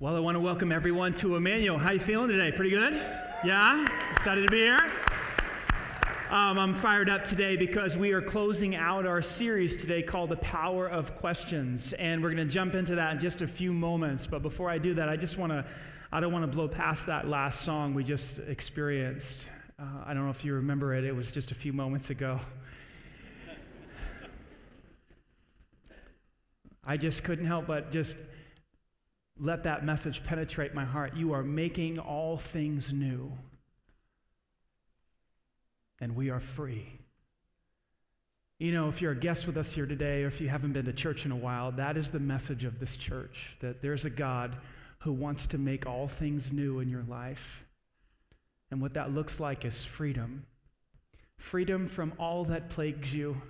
Well, 0.00 0.16
I 0.16 0.20
want 0.20 0.34
to 0.36 0.40
welcome 0.40 0.72
everyone 0.72 1.12
to 1.16 1.36
Emmanuel. 1.36 1.76
How 1.76 1.90
you 1.90 2.00
feeling 2.00 2.30
today? 2.30 2.50
Pretty 2.50 2.70
good? 2.70 2.94
Yeah? 3.44 3.84
Excited 4.12 4.40
to 4.40 4.50
be 4.50 4.60
here? 4.60 4.80
Um, 6.30 6.58
I'm 6.58 6.74
fired 6.74 7.10
up 7.10 7.22
today 7.22 7.54
because 7.54 7.98
we 7.98 8.12
are 8.12 8.22
closing 8.22 8.74
out 8.74 9.04
our 9.04 9.20
series 9.20 9.76
today 9.76 10.00
called 10.00 10.30
The 10.30 10.38
Power 10.38 10.88
of 10.88 11.14
Questions. 11.16 11.92
And 11.92 12.22
we're 12.22 12.32
going 12.34 12.48
to 12.48 12.50
jump 12.50 12.74
into 12.74 12.94
that 12.94 13.12
in 13.12 13.20
just 13.20 13.42
a 13.42 13.46
few 13.46 13.74
moments. 13.74 14.26
But 14.26 14.40
before 14.40 14.70
I 14.70 14.78
do 14.78 14.94
that, 14.94 15.10
I 15.10 15.16
just 15.16 15.36
want 15.36 15.52
to, 15.52 15.66
I 16.10 16.20
don't 16.20 16.32
want 16.32 16.44
to 16.44 16.50
blow 16.50 16.66
past 16.66 17.04
that 17.04 17.28
last 17.28 17.60
song 17.60 17.92
we 17.92 18.02
just 18.02 18.38
experienced. 18.38 19.48
Uh, 19.78 19.84
I 20.06 20.14
don't 20.14 20.24
know 20.24 20.30
if 20.30 20.46
you 20.46 20.54
remember 20.54 20.94
it, 20.94 21.04
it 21.04 21.14
was 21.14 21.30
just 21.30 21.50
a 21.50 21.54
few 21.54 21.74
moments 21.74 22.08
ago. 22.08 22.40
I 26.86 26.96
just 26.96 27.22
couldn't 27.22 27.44
help 27.44 27.66
but 27.66 27.92
just 27.92 28.16
let 29.40 29.64
that 29.64 29.84
message 29.84 30.22
penetrate 30.22 30.74
my 30.74 30.84
heart. 30.84 31.16
You 31.16 31.32
are 31.32 31.42
making 31.42 31.98
all 31.98 32.36
things 32.36 32.92
new, 32.92 33.32
and 36.00 36.14
we 36.14 36.30
are 36.30 36.40
free. 36.40 36.98
You 38.58 38.72
know, 38.72 38.88
if 38.88 39.00
you're 39.00 39.12
a 39.12 39.16
guest 39.16 39.46
with 39.46 39.56
us 39.56 39.72
here 39.72 39.86
today, 39.86 40.22
or 40.22 40.26
if 40.26 40.40
you 40.40 40.50
haven't 40.50 40.74
been 40.74 40.84
to 40.84 40.92
church 40.92 41.24
in 41.24 41.32
a 41.32 41.36
while, 41.36 41.72
that 41.72 41.96
is 41.96 42.10
the 42.10 42.20
message 42.20 42.64
of 42.64 42.78
this 42.78 42.96
church 42.96 43.56
that 43.60 43.80
there's 43.80 44.04
a 44.04 44.10
God 44.10 44.56
who 44.98 45.12
wants 45.12 45.46
to 45.46 45.58
make 45.58 45.86
all 45.86 46.08
things 46.08 46.52
new 46.52 46.78
in 46.78 46.90
your 46.90 47.04
life. 47.04 47.64
And 48.70 48.82
what 48.82 48.92
that 48.94 49.14
looks 49.14 49.40
like 49.40 49.64
is 49.64 49.84
freedom 49.84 50.46
freedom 51.38 51.88
from 51.88 52.12
all 52.18 52.44
that 52.44 52.68
plagues 52.68 53.14
you 53.14 53.40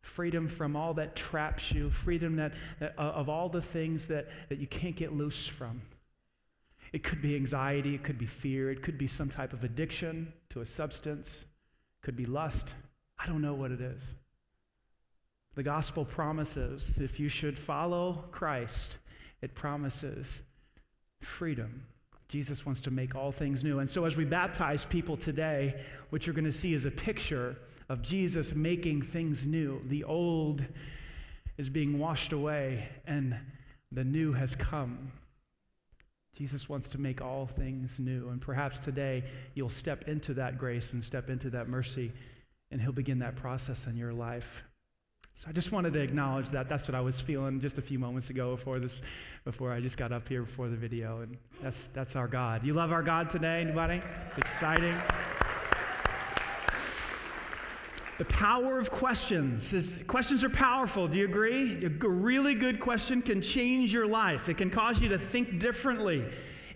freedom 0.00 0.48
from 0.48 0.76
all 0.76 0.94
that 0.94 1.16
traps 1.16 1.72
you, 1.72 1.90
freedom 1.90 2.36
that, 2.36 2.52
that 2.80 2.94
uh, 2.98 3.02
of 3.02 3.28
all 3.28 3.48
the 3.48 3.62
things 3.62 4.06
that, 4.06 4.28
that 4.48 4.58
you 4.58 4.66
can't 4.66 4.96
get 4.96 5.12
loose 5.12 5.46
from. 5.46 5.82
It 6.92 7.02
could 7.02 7.20
be 7.20 7.36
anxiety, 7.36 7.94
it 7.94 8.02
could 8.02 8.18
be 8.18 8.26
fear, 8.26 8.70
it 8.70 8.82
could 8.82 8.96
be 8.96 9.06
some 9.06 9.28
type 9.28 9.52
of 9.52 9.64
addiction 9.64 10.32
to 10.50 10.60
a 10.60 10.66
substance, 10.66 11.42
it 11.42 12.04
could 12.04 12.16
be 12.16 12.24
lust. 12.24 12.74
I 13.18 13.26
don't 13.26 13.42
know 13.42 13.54
what 13.54 13.70
it 13.70 13.80
is. 13.80 14.12
The 15.54 15.62
gospel 15.62 16.04
promises 16.04 16.98
if 16.98 17.18
you 17.18 17.28
should 17.28 17.58
follow 17.58 18.24
Christ, 18.30 18.98
it 19.42 19.54
promises 19.54 20.42
freedom. 21.20 21.84
Jesus 22.28 22.64
wants 22.64 22.80
to 22.82 22.90
make 22.90 23.14
all 23.14 23.32
things 23.32 23.64
new. 23.64 23.78
And 23.78 23.88
so, 23.88 24.04
as 24.04 24.16
we 24.16 24.24
baptize 24.24 24.84
people 24.84 25.16
today, 25.16 25.80
what 26.10 26.26
you're 26.26 26.34
going 26.34 26.44
to 26.44 26.52
see 26.52 26.74
is 26.74 26.84
a 26.84 26.90
picture 26.90 27.56
of 27.88 28.02
Jesus 28.02 28.54
making 28.54 29.02
things 29.02 29.46
new. 29.46 29.80
The 29.86 30.04
old 30.04 30.64
is 31.56 31.68
being 31.68 31.98
washed 31.98 32.32
away, 32.32 32.88
and 33.06 33.38
the 33.90 34.04
new 34.04 34.32
has 34.32 34.54
come. 34.54 35.12
Jesus 36.36 36.68
wants 36.68 36.86
to 36.88 36.98
make 36.98 37.20
all 37.20 37.46
things 37.46 37.98
new. 37.98 38.28
And 38.28 38.40
perhaps 38.40 38.78
today 38.78 39.24
you'll 39.54 39.68
step 39.68 40.06
into 40.06 40.34
that 40.34 40.56
grace 40.56 40.92
and 40.92 41.02
step 41.02 41.30
into 41.30 41.50
that 41.50 41.68
mercy, 41.68 42.12
and 42.70 42.80
He'll 42.80 42.92
begin 42.92 43.18
that 43.20 43.36
process 43.36 43.86
in 43.86 43.96
your 43.96 44.12
life. 44.12 44.62
So 45.32 45.46
I 45.48 45.52
just 45.52 45.72
wanted 45.72 45.92
to 45.92 46.00
acknowledge 46.00 46.50
that. 46.50 46.68
That's 46.68 46.88
what 46.88 46.94
I 46.94 47.00
was 47.00 47.20
feeling 47.20 47.60
just 47.60 47.78
a 47.78 47.82
few 47.82 47.98
moments 47.98 48.28
ago 48.30 48.56
before 48.56 48.78
this, 48.80 49.02
before 49.44 49.72
I 49.72 49.80
just 49.80 49.96
got 49.96 50.12
up 50.12 50.28
here 50.28 50.42
before 50.42 50.68
the 50.68 50.76
video. 50.76 51.20
And 51.20 51.36
that's 51.62 51.86
that's 51.88 52.16
our 52.16 52.28
God. 52.28 52.64
You 52.64 52.72
love 52.72 52.92
our 52.92 53.02
God 53.02 53.30
today, 53.30 53.60
anybody? 53.60 54.02
It's 54.28 54.38
exciting. 54.38 54.96
The 58.18 58.24
power 58.24 58.80
of 58.80 58.90
questions. 58.90 59.72
Is, 59.72 60.00
questions 60.08 60.42
are 60.42 60.50
powerful. 60.50 61.06
Do 61.06 61.16
you 61.16 61.24
agree? 61.24 61.84
A 61.84 61.88
really 61.88 62.54
good 62.54 62.80
question 62.80 63.22
can 63.22 63.40
change 63.40 63.92
your 63.92 64.08
life. 64.08 64.48
It 64.48 64.56
can 64.56 64.70
cause 64.70 65.00
you 65.00 65.08
to 65.10 65.18
think 65.18 65.60
differently. 65.60 66.24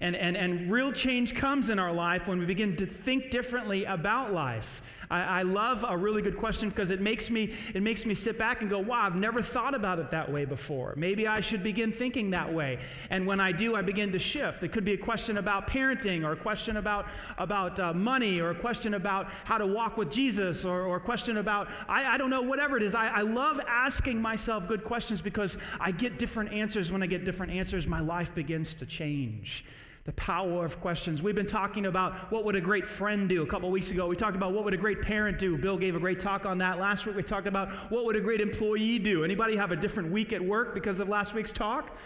And, 0.01 0.15
and, 0.15 0.37
and 0.37 0.71
real 0.71 0.93
change 0.93 1.35
comes 1.35 1.69
in 1.69 1.81
our 1.81 1.93
life 1.93 2.29
when 2.29 2.39
we 2.39 2.47
begin 2.47 2.77
to 2.77 2.87
think 2.87 3.31
differently 3.31 3.85
about 3.85 4.33
life. 4.33 4.83
I, 5.13 5.41
I 5.41 5.43
love 5.43 5.85
a 5.87 5.95
really 5.95 6.23
good 6.23 6.39
question 6.39 6.71
because 6.71 6.89
it 6.89 7.01
makes 7.01 7.29
me 7.29 7.53
it 7.75 7.83
makes 7.83 8.07
me 8.07 8.15
sit 8.15 8.39
back 8.39 8.63
and 8.63 8.71
go, 8.71 8.79
wow, 8.79 9.05
I've 9.05 9.15
never 9.15 9.43
thought 9.43 9.75
about 9.75 9.99
it 9.99 10.11
that 10.11 10.33
way 10.33 10.47
before. 10.47 10.95
Maybe 10.97 11.29
I 11.29 11.41
should 11.41 11.63
begin 11.63 11.93
thinking 11.93 12.31
that 12.31 12.53
way. 12.53 12.79
And 13.11 13.27
when 13.27 13.39
I 13.39 13.53
do, 13.53 13.77
I 13.77 13.83
begin 13.83 14.13
to 14.13 14.19
shift. 14.19 14.63
It 14.63 14.73
could 14.73 14.85
be 14.85 14.95
a 14.95 14.99
question 14.99 15.37
about 15.37 15.67
parenting, 15.67 16.25
or 16.25 16.33
a 16.33 16.37
question 16.37 16.79
about 16.79 17.07
about 17.37 17.79
uh, 17.79 17.93
money, 17.93 18.41
or 18.41 18.51
a 18.51 18.55
question 18.55 18.95
about 18.95 19.31
how 19.45 19.59
to 19.59 19.67
walk 19.67 19.99
with 19.99 20.11
Jesus, 20.11 20.65
or, 20.65 20.83
or 20.83 20.97
a 20.97 21.01
question 21.01 21.37
about 21.37 21.69
I, 21.89 22.15
I 22.15 22.17
don't 22.17 22.31
know 22.31 22.43
whatever 22.43 22.79
it 22.79 22.83
is. 22.83 22.95
I, 22.95 23.09
I 23.09 23.21
love 23.21 23.61
asking 23.69 24.23
myself 24.23 24.67
good 24.67 24.83
questions 24.83 25.21
because 25.21 25.59
I 25.79 25.91
get 25.91 26.19
different 26.19 26.55
answers. 26.55 26.91
When 26.91 27.03
I 27.03 27.07
get 27.07 27.27
different 27.27 27.53
answers, 27.53 27.87
my 27.87 28.01
life 28.01 28.35
begins 28.35 28.73
to 28.75 28.87
change 28.87 29.67
the 30.05 30.13
power 30.13 30.65
of 30.65 30.81
questions. 30.81 31.23
We've 31.23 31.35
been 31.35 31.47
talking 31.47 31.87
about 31.87 32.33
what 32.33 32.45
would 32.45 32.57
a 32.57 32.61
great 32.61 32.87
friend 32.87 33.29
do. 33.29 33.43
A 33.43 33.47
couple 33.47 33.71
weeks 33.71 33.93
ago, 33.93 34.09
we 34.09 34.17
talked 34.17 34.35
about 34.35 34.53
what 34.53 34.65
would 34.65 34.75
a 34.75 34.79
great 34.79 35.01
parent 35.01 35.39
do. 35.39 35.57
Bill 35.57 35.79
gave 35.79 35.95
a 35.95 36.01
great 36.01 36.19
talk 36.19 36.45
on 36.45 36.59
that. 36.59 36.81
Last 36.81 37.07
week, 37.07 37.15
we 37.15 37.23
talked 37.23 37.47
about 37.47 37.71
what 37.91 38.05
would 38.05 38.17
a 38.17 38.21
great 38.21 38.41
employee 38.41 38.99
do. 38.99 39.23
Anybody 39.23 39.57
have 39.57 39.71
a 39.71 39.77
different 39.77 40.11
week 40.11 40.33
at 40.33 40.43
work 40.43 40.75
because 40.75 40.99
of 40.99 41.09
last 41.09 41.35
week's 41.35 41.53
talk? 41.53 41.97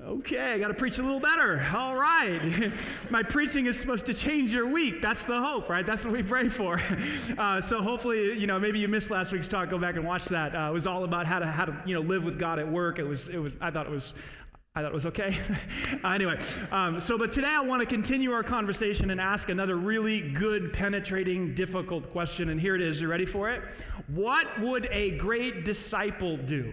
Okay, 0.00 0.54
I 0.54 0.58
got 0.58 0.68
to 0.68 0.74
preach 0.74 0.98
a 0.98 1.02
little 1.02 1.20
better. 1.20 1.64
All 1.76 1.94
right. 1.94 2.72
My 3.10 3.22
preaching 3.22 3.66
is 3.66 3.78
supposed 3.78 4.06
to 4.06 4.14
change 4.14 4.54
your 4.54 4.66
week. 4.66 5.02
That's 5.02 5.24
the 5.24 5.38
hope, 5.38 5.68
right? 5.68 5.84
That's 5.84 6.02
what 6.04 6.14
we 6.14 6.22
pray 6.22 6.48
for. 6.48 6.80
Uh, 7.38 7.60
so 7.60 7.82
hopefully, 7.82 8.38
you 8.38 8.46
know, 8.46 8.58
maybe 8.58 8.78
you 8.78 8.88
missed 8.88 9.10
last 9.10 9.32
week's 9.32 9.48
talk. 9.48 9.70
Go 9.70 9.78
back 9.78 9.96
and 9.96 10.04
watch 10.04 10.26
that. 10.26 10.54
Uh, 10.54 10.68
it 10.68 10.72
was 10.72 10.86
all 10.86 11.02
about 11.02 11.26
how 11.26 11.38
to 11.38 11.46
how 11.46 11.64
to 11.64 11.82
you 11.86 11.94
know 11.94 12.00
live 12.00 12.24
with 12.24 12.38
God 12.38 12.58
at 12.58 12.70
work. 12.70 12.98
It 12.98 13.04
was 13.04 13.28
it 13.28 13.38
was. 13.38 13.52
I 13.60 13.70
thought 13.70 13.86
it 13.86 13.92
was 13.92 14.12
I 14.74 14.80
thought 14.80 14.92
it 14.92 14.94
was 14.94 15.04
okay. 15.04 15.36
uh, 16.02 16.08
anyway, 16.08 16.38
um, 16.70 16.98
so 16.98 17.18
but 17.18 17.30
today 17.30 17.48
I 17.50 17.60
want 17.60 17.80
to 17.80 17.86
continue 17.86 18.32
our 18.32 18.42
conversation 18.42 19.10
and 19.10 19.20
ask 19.20 19.50
another 19.50 19.76
really 19.76 20.22
good, 20.22 20.72
penetrating, 20.72 21.54
difficult 21.54 22.10
question. 22.10 22.48
And 22.48 22.58
here 22.58 22.74
it 22.74 22.80
is. 22.80 22.98
You 22.98 23.08
ready 23.08 23.26
for 23.26 23.50
it? 23.50 23.60
What 24.06 24.62
would 24.62 24.88
a 24.90 25.10
great 25.18 25.66
disciple 25.66 26.38
do? 26.38 26.72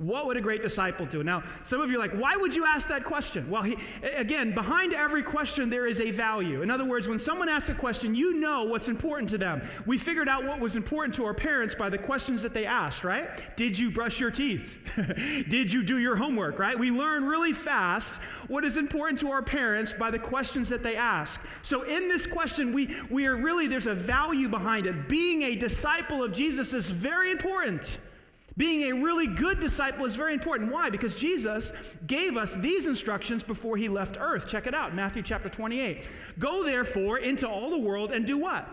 What 0.00 0.26
would 0.26 0.36
a 0.36 0.40
great 0.40 0.62
disciple 0.62 1.06
do? 1.06 1.24
Now, 1.24 1.42
some 1.64 1.80
of 1.80 1.90
you 1.90 1.96
are 1.96 1.98
like, 1.98 2.12
why 2.12 2.36
would 2.36 2.54
you 2.54 2.64
ask 2.64 2.86
that 2.86 3.02
question? 3.02 3.50
Well, 3.50 3.62
he, 3.62 3.76
again, 4.14 4.54
behind 4.54 4.94
every 4.94 5.24
question, 5.24 5.70
there 5.70 5.88
is 5.88 5.98
a 5.98 6.12
value. 6.12 6.62
In 6.62 6.70
other 6.70 6.84
words, 6.84 7.08
when 7.08 7.18
someone 7.18 7.48
asks 7.48 7.68
a 7.68 7.74
question, 7.74 8.14
you 8.14 8.34
know 8.34 8.62
what's 8.62 8.86
important 8.86 9.28
to 9.30 9.38
them. 9.38 9.60
We 9.86 9.98
figured 9.98 10.28
out 10.28 10.44
what 10.44 10.60
was 10.60 10.76
important 10.76 11.16
to 11.16 11.24
our 11.24 11.34
parents 11.34 11.74
by 11.74 11.88
the 11.88 11.98
questions 11.98 12.42
that 12.42 12.54
they 12.54 12.64
asked, 12.64 13.02
right? 13.02 13.56
Did 13.56 13.76
you 13.76 13.90
brush 13.90 14.20
your 14.20 14.30
teeth? 14.30 14.78
Did 15.48 15.72
you 15.72 15.82
do 15.82 15.98
your 15.98 16.14
homework, 16.14 16.60
right? 16.60 16.78
We 16.78 16.92
learn 16.92 17.24
really 17.24 17.52
fast 17.52 18.20
what 18.46 18.64
is 18.64 18.76
important 18.76 19.18
to 19.22 19.32
our 19.32 19.42
parents 19.42 19.92
by 19.92 20.12
the 20.12 20.18
questions 20.20 20.68
that 20.68 20.84
they 20.84 20.94
ask. 20.94 21.40
So, 21.62 21.82
in 21.82 22.06
this 22.06 22.24
question, 22.24 22.72
we, 22.72 22.94
we 23.10 23.26
are 23.26 23.34
really, 23.34 23.66
there's 23.66 23.88
a 23.88 23.94
value 23.94 24.48
behind 24.48 24.86
it. 24.86 25.08
Being 25.08 25.42
a 25.42 25.56
disciple 25.56 26.22
of 26.22 26.32
Jesus 26.32 26.72
is 26.72 26.88
very 26.88 27.32
important. 27.32 27.98
Being 28.58 28.90
a 28.90 29.02
really 29.02 29.28
good 29.28 29.60
disciple 29.60 30.04
is 30.04 30.16
very 30.16 30.34
important. 30.34 30.72
Why? 30.72 30.90
Because 30.90 31.14
Jesus 31.14 31.72
gave 32.06 32.36
us 32.36 32.54
these 32.54 32.86
instructions 32.86 33.42
before 33.44 33.76
he 33.76 33.88
left 33.88 34.18
earth. 34.20 34.48
Check 34.48 34.66
it 34.66 34.74
out 34.74 34.94
Matthew 34.94 35.22
chapter 35.22 35.48
28. 35.48 36.08
Go 36.38 36.64
therefore 36.64 37.18
into 37.18 37.48
all 37.48 37.70
the 37.70 37.78
world 37.78 38.10
and 38.10 38.26
do 38.26 38.36
what? 38.36 38.68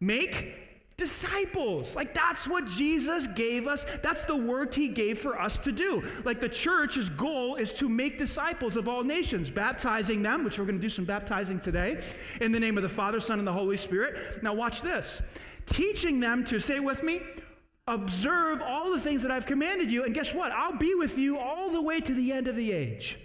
Make 0.00 0.54
disciples. 0.96 1.94
Like 1.94 2.14
that's 2.14 2.48
what 2.48 2.66
Jesus 2.66 3.26
gave 3.26 3.66
us. 3.66 3.84
That's 4.02 4.24
the 4.24 4.36
work 4.36 4.72
he 4.72 4.88
gave 4.88 5.18
for 5.18 5.38
us 5.38 5.58
to 5.58 5.72
do. 5.72 6.02
Like 6.24 6.40
the 6.40 6.48
church's 6.48 7.10
goal 7.10 7.56
is 7.56 7.74
to 7.74 7.90
make 7.90 8.16
disciples 8.16 8.74
of 8.76 8.88
all 8.88 9.04
nations, 9.04 9.50
baptizing 9.50 10.22
them, 10.22 10.44
which 10.44 10.58
we're 10.58 10.64
going 10.64 10.78
to 10.78 10.82
do 10.82 10.88
some 10.88 11.04
baptizing 11.04 11.60
today, 11.60 12.02
in 12.40 12.52
the 12.52 12.60
name 12.60 12.78
of 12.78 12.82
the 12.82 12.88
Father, 12.88 13.20
Son, 13.20 13.38
and 13.38 13.46
the 13.46 13.52
Holy 13.52 13.76
Spirit. 13.76 14.42
Now 14.42 14.54
watch 14.54 14.80
this. 14.80 15.20
Teaching 15.66 16.20
them 16.20 16.42
to 16.44 16.58
say 16.58 16.80
with 16.80 17.02
me, 17.02 17.20
observe 17.88 18.60
all 18.62 18.90
the 18.90 19.00
things 19.00 19.22
that 19.22 19.30
I've 19.30 19.46
commanded 19.46 19.90
you, 19.90 20.04
and 20.04 20.14
guess 20.14 20.34
what? 20.34 20.52
I'll 20.52 20.76
be 20.76 20.94
with 20.94 21.16
you 21.18 21.38
all 21.38 21.70
the 21.70 21.80
way 21.80 22.00
to 22.00 22.14
the 22.14 22.32
end 22.32 22.48
of 22.48 22.56
the 22.56 22.72
age. 22.72 23.18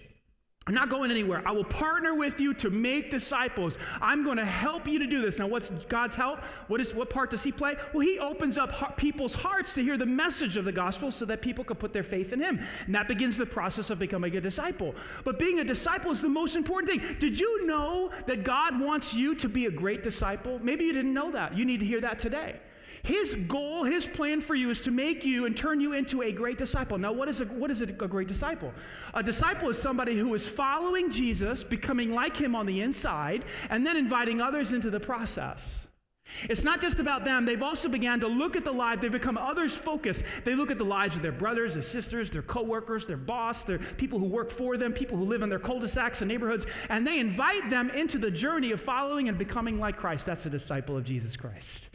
I'm 0.68 0.76
not 0.76 0.92
going 0.92 1.10
anywhere. 1.10 1.42
I 1.44 1.54
will 1.54 1.64
partner 1.64 2.14
with 2.14 2.40
you 2.40 2.54
to 2.54 2.70
make 2.70 3.10
disciples. 3.10 3.80
I'm 4.00 4.24
going 4.24 4.38
to 4.38 4.46
help 4.46 4.88
you 4.88 5.00
to 5.00 5.08
do 5.08 5.20
this. 5.20 5.40
Now, 5.40 5.48
what's 5.48 5.72
God's 5.90 6.16
help? 6.16 6.40
What 6.68 6.80
is 6.80 6.94
what 6.94 7.10
part 7.10 7.32
does 7.32 7.42
He 7.42 7.52
play? 7.52 7.78
Well, 7.94 8.02
He 8.02 8.20
opens 8.20 8.60
up 8.60 8.96
people's 8.96 9.34
hearts 9.34 9.74
to 9.74 9.82
hear 9.82 9.98
the 9.98 10.06
message 10.06 10.58
of 10.58 10.66
the 10.66 10.72
gospel, 10.72 11.12
so 11.12 11.26
that 11.26 11.42
people 11.42 11.64
can 11.64 11.78
put 11.78 11.94
their 11.94 12.04
faith 12.04 12.32
in 12.32 12.40
Him, 12.40 12.60
and 12.86 12.94
that 12.94 13.08
begins 13.08 13.38
the 13.38 13.48
process 13.48 13.90
of 13.90 13.98
becoming 13.98 14.36
a 14.38 14.42
disciple. 14.42 14.94
But 15.24 15.40
being 15.40 15.60
a 15.60 15.64
disciple 15.64 16.12
is 16.12 16.22
the 16.22 16.30
most 16.30 16.56
important 16.56 16.92
thing. 16.92 17.18
Did 17.18 17.40
you 17.40 17.66
know 17.66 18.12
that 18.28 18.44
God 18.44 18.80
wants 18.80 19.16
you 19.16 19.34
to 19.36 19.50
be 19.50 19.66
a 19.66 19.72
great 19.72 20.04
disciple? 20.04 20.60
Maybe 20.62 20.86
you 20.86 20.94
didn't 20.94 21.16
know 21.16 21.32
that. 21.32 21.58
You 21.58 21.66
need 21.66 21.80
to 21.80 21.86
hear 21.88 22.02
that 22.02 22.20
today. 22.20 22.60
His 23.04 23.36
goal, 23.48 23.84
his 23.84 24.06
plan 24.06 24.42
for 24.42 24.54
you 24.54 24.70
is 24.70 24.82
to 24.82 24.92
make 24.92 25.26
you 25.26 25.46
and 25.46 25.58
turn 25.58 25.82
you 25.82 25.94
into 25.94 26.22
a 26.22 26.32
great 26.32 26.58
disciple. 26.58 26.98
Now, 26.98 27.12
what 27.12 27.28
is 27.28 27.42
a, 27.42 27.46
what 27.46 27.72
is 27.72 27.82
a, 27.82 27.88
great 27.88 28.28
disciple? 28.28 28.74
A 29.14 29.24
disciple 29.24 29.70
is 29.70 29.82
somebody 29.82 30.16
who 30.18 30.34
is 30.36 30.48
following 30.48 31.10
Jesus, 31.10 31.64
becoming 31.64 32.14
like 32.14 32.38
him 32.38 32.56
on 32.56 32.66
the 32.66 32.82
inside, 32.82 33.46
and 33.70 33.86
then 33.86 33.98
inviting 33.98 34.40
others 34.40 34.72
into 34.72 34.90
the 34.90 35.00
process. 35.00 35.88
It's 36.50 36.64
not 36.64 36.80
just 36.80 37.00
about 37.00 37.26
them. 37.26 37.46
They've 37.46 37.62
also 37.62 37.90
began 37.90 38.20
to 38.22 38.28
look 38.28 38.56
at 38.56 38.64
the 38.64 38.72
life. 38.72 39.02
They 39.02 39.10
become 39.10 39.38
others 39.38 39.76
focused. 39.76 40.24
They 40.46 40.56
look 40.56 40.72
at 40.72 40.78
the 40.78 40.86
lives 40.86 41.16
of 41.16 41.22
their 41.22 41.32
brothers, 41.32 41.74
their 41.74 41.84
sisters, 41.84 42.30
their 42.30 42.42
coworkers, 42.42 43.06
their 43.06 43.18
boss, 43.18 43.64
their 43.64 43.80
people 43.80 44.18
who 44.18 44.28
work 44.28 44.50
for 44.50 44.78
them, 44.78 44.94
people 44.94 45.18
who 45.18 45.26
live 45.26 45.42
in 45.42 45.50
their 45.50 45.60
cul-de-sacs 45.60 46.22
and 46.22 46.30
neighborhoods, 46.30 46.66
and 46.90 47.06
they 47.06 47.20
invite 47.20 47.70
them 47.70 47.90
into 47.90 48.18
the 48.18 48.32
journey 48.32 48.72
of 48.72 48.80
following 48.80 49.28
and 49.28 49.38
becoming 49.38 49.80
like 49.80 49.98
Christ. 49.98 50.26
That's 50.26 50.46
a 50.46 50.50
disciple 50.50 50.96
of 50.96 51.04
Jesus 51.04 51.36
Christ. 51.36 51.90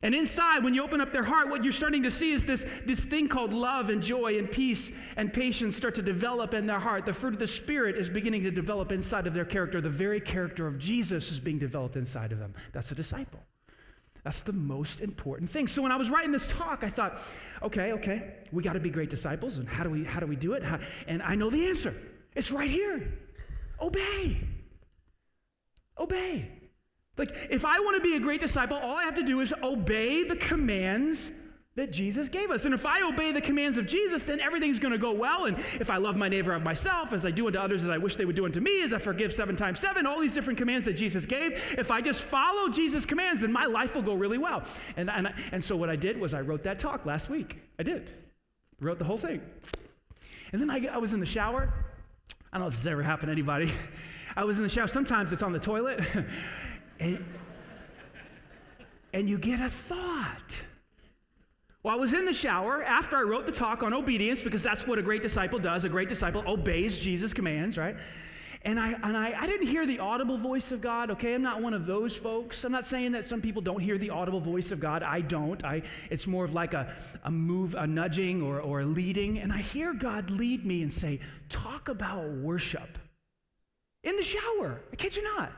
And 0.00 0.14
inside, 0.14 0.62
when 0.62 0.74
you 0.74 0.84
open 0.84 1.00
up 1.00 1.12
their 1.12 1.24
heart, 1.24 1.48
what 1.48 1.64
you're 1.64 1.72
starting 1.72 2.04
to 2.04 2.10
see 2.10 2.32
is 2.32 2.44
this, 2.44 2.64
this 2.86 3.04
thing 3.04 3.26
called 3.26 3.52
love 3.52 3.90
and 3.90 4.00
joy 4.00 4.38
and 4.38 4.48
peace 4.48 4.92
and 5.16 5.32
patience 5.32 5.76
start 5.76 5.96
to 5.96 6.02
develop 6.02 6.54
in 6.54 6.66
their 6.66 6.78
heart. 6.78 7.04
The 7.04 7.12
fruit 7.12 7.32
of 7.32 7.40
the 7.40 7.48
Spirit 7.48 7.96
is 7.96 8.08
beginning 8.08 8.44
to 8.44 8.52
develop 8.52 8.92
inside 8.92 9.26
of 9.26 9.34
their 9.34 9.44
character. 9.44 9.80
The 9.80 9.90
very 9.90 10.20
character 10.20 10.68
of 10.68 10.78
Jesus 10.78 11.32
is 11.32 11.40
being 11.40 11.58
developed 11.58 11.96
inside 11.96 12.30
of 12.30 12.38
them. 12.38 12.54
That's 12.72 12.92
a 12.92 12.94
disciple. 12.94 13.40
That's 14.22 14.42
the 14.42 14.52
most 14.52 15.00
important 15.00 15.50
thing. 15.50 15.66
So 15.66 15.82
when 15.82 15.90
I 15.90 15.96
was 15.96 16.10
writing 16.10 16.32
this 16.32 16.46
talk, 16.46 16.84
I 16.84 16.90
thought, 16.90 17.20
okay, 17.62 17.92
okay, 17.92 18.34
we 18.52 18.62
got 18.62 18.74
to 18.74 18.80
be 18.80 18.90
great 18.90 19.10
disciples, 19.10 19.56
and 19.56 19.68
how 19.68 19.84
do 19.84 19.90
we 19.90 20.04
how 20.04 20.20
do 20.20 20.26
we 20.26 20.36
do 20.36 20.52
it? 20.52 20.62
How, 20.62 20.78
and 21.06 21.22
I 21.22 21.34
know 21.34 21.50
the 21.50 21.66
answer. 21.66 21.94
It's 22.34 22.50
right 22.50 22.70
here. 22.70 23.18
Obey. 23.80 24.40
Obey. 25.96 26.57
Like, 27.18 27.34
if 27.50 27.64
I 27.64 27.80
want 27.80 27.96
to 27.96 28.02
be 28.02 28.16
a 28.16 28.20
great 28.20 28.40
disciple, 28.40 28.76
all 28.76 28.96
I 28.96 29.04
have 29.04 29.16
to 29.16 29.24
do 29.24 29.40
is 29.40 29.52
obey 29.62 30.24
the 30.24 30.36
commands 30.36 31.30
that 31.78 31.92
Jesus 31.92 32.28
gave 32.28 32.50
us. 32.50 32.64
And 32.64 32.74
if 32.74 32.84
I 32.84 33.02
obey 33.02 33.30
the 33.32 33.40
commands 33.40 33.76
of 33.76 33.86
Jesus, 33.86 34.22
then 34.22 34.40
everything's 34.40 34.80
going 34.80 34.92
to 34.92 34.98
go 34.98 35.12
well. 35.12 35.44
And 35.44 35.56
if 35.80 35.90
I 35.90 35.96
love 35.96 36.16
my 36.16 36.28
neighbor 36.28 36.52
of 36.52 36.62
myself, 36.62 37.12
as 37.12 37.24
I 37.24 37.30
do 37.30 37.46
unto 37.46 37.58
others 37.58 37.84
as 37.84 37.88
I 37.88 37.98
wish 37.98 38.16
they 38.16 38.24
would 38.24 38.34
do 38.34 38.44
unto 38.44 38.60
me, 38.60 38.82
as 38.82 38.92
I 38.92 38.98
forgive 38.98 39.32
seven 39.32 39.54
times 39.54 39.78
seven, 39.78 40.04
all 40.04 40.20
these 40.20 40.34
different 40.34 40.58
commands 40.58 40.84
that 40.86 40.94
Jesus 40.94 41.24
gave, 41.24 41.52
if 41.78 41.90
I 41.90 42.00
just 42.00 42.20
follow 42.20 42.68
Jesus' 42.68 43.06
commands, 43.06 43.40
then 43.40 43.52
my 43.52 43.66
life 43.66 43.94
will 43.94 44.02
go 44.02 44.14
really 44.14 44.38
well. 44.38 44.64
And, 44.96 45.08
and, 45.08 45.32
and 45.52 45.64
so 45.64 45.76
what 45.76 45.88
I 45.88 45.96
did 45.96 46.18
was 46.18 46.34
I 46.34 46.40
wrote 46.40 46.64
that 46.64 46.80
talk 46.80 47.06
last 47.06 47.30
week. 47.30 47.58
I 47.78 47.84
did. 47.84 48.10
Wrote 48.80 48.98
the 48.98 49.04
whole 49.04 49.18
thing. 49.18 49.40
And 50.52 50.60
then 50.60 50.70
I, 50.70 50.84
I 50.92 50.98
was 50.98 51.12
in 51.12 51.20
the 51.20 51.26
shower. 51.26 51.72
I 52.52 52.56
don't 52.56 52.62
know 52.62 52.68
if 52.68 52.74
this 52.74 52.80
has 52.80 52.86
ever 52.88 53.04
happened 53.04 53.28
to 53.28 53.32
anybody. 53.32 53.72
I 54.36 54.42
was 54.42 54.56
in 54.56 54.64
the 54.64 54.68
shower. 54.68 54.88
Sometimes 54.88 55.32
it's 55.32 55.42
on 55.42 55.52
the 55.52 55.60
toilet. 55.60 56.00
And, 57.00 57.24
and 59.12 59.28
you 59.28 59.38
get 59.38 59.60
a 59.60 59.68
thought. 59.68 60.64
Well, 61.82 61.94
I 61.94 61.98
was 61.98 62.12
in 62.12 62.24
the 62.24 62.34
shower 62.34 62.82
after 62.82 63.16
I 63.16 63.22
wrote 63.22 63.46
the 63.46 63.52
talk 63.52 63.82
on 63.82 63.94
obedience, 63.94 64.42
because 64.42 64.62
that's 64.62 64.86
what 64.86 64.98
a 64.98 65.02
great 65.02 65.22
disciple 65.22 65.58
does. 65.58 65.84
A 65.84 65.88
great 65.88 66.08
disciple 66.08 66.42
obeys 66.46 66.98
Jesus' 66.98 67.32
commands, 67.32 67.78
right? 67.78 67.96
And 68.62 68.80
I, 68.80 68.94
and 69.04 69.16
I, 69.16 69.32
I 69.38 69.46
didn't 69.46 69.68
hear 69.68 69.86
the 69.86 70.00
audible 70.00 70.36
voice 70.36 70.72
of 70.72 70.80
God, 70.80 71.12
okay? 71.12 71.34
I'm 71.34 71.42
not 71.42 71.62
one 71.62 71.74
of 71.74 71.86
those 71.86 72.16
folks. 72.16 72.64
I'm 72.64 72.72
not 72.72 72.84
saying 72.84 73.12
that 73.12 73.24
some 73.24 73.40
people 73.40 73.62
don't 73.62 73.78
hear 73.80 73.96
the 73.96 74.10
audible 74.10 74.40
voice 74.40 74.72
of 74.72 74.80
God. 74.80 75.04
I 75.04 75.20
don't. 75.20 75.64
I, 75.64 75.82
it's 76.10 76.26
more 76.26 76.44
of 76.44 76.52
like 76.52 76.74
a, 76.74 76.92
a 77.22 77.30
move, 77.30 77.76
a 77.76 77.86
nudging 77.86 78.42
or, 78.42 78.60
or 78.60 78.80
a 78.80 78.84
leading. 78.84 79.38
And 79.38 79.52
I 79.52 79.58
hear 79.58 79.94
God 79.94 80.30
lead 80.30 80.66
me 80.66 80.82
and 80.82 80.92
say, 80.92 81.20
talk 81.48 81.88
about 81.88 82.28
worship 82.28 82.98
in 84.02 84.16
the 84.16 84.24
shower. 84.24 84.80
I 84.92 84.96
kid 84.96 85.14
you 85.14 85.22
not. 85.36 85.52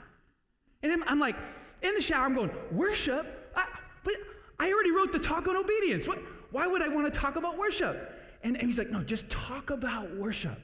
And 0.82 0.91
then 0.91 1.03
I'm 1.06 1.19
like, 1.19 1.37
in 1.82 1.94
the 1.94 2.00
shower, 2.00 2.25
I'm 2.25 2.35
going, 2.35 2.50
worship? 2.71 3.50
I, 3.55 3.67
but 4.05 4.15
I 4.59 4.73
already 4.73 4.91
wrote 4.91 5.12
the 5.12 5.19
talk 5.19 5.49
on 5.49 5.56
obedience. 5.56 6.06
What, 6.06 6.19
why 6.50 6.67
would 6.67 6.82
I 6.82 6.88
want 6.88 7.12
to 7.12 7.19
talk 7.19 7.37
about 7.37 7.59
worship? 7.59 8.19
And, 8.43 8.56
and 8.56 8.67
he's 8.67 8.79
like, 8.79 8.91
no, 8.91 9.03
just 9.03 9.29
talk 9.31 9.71
about 9.71 10.15
worship. 10.17 10.59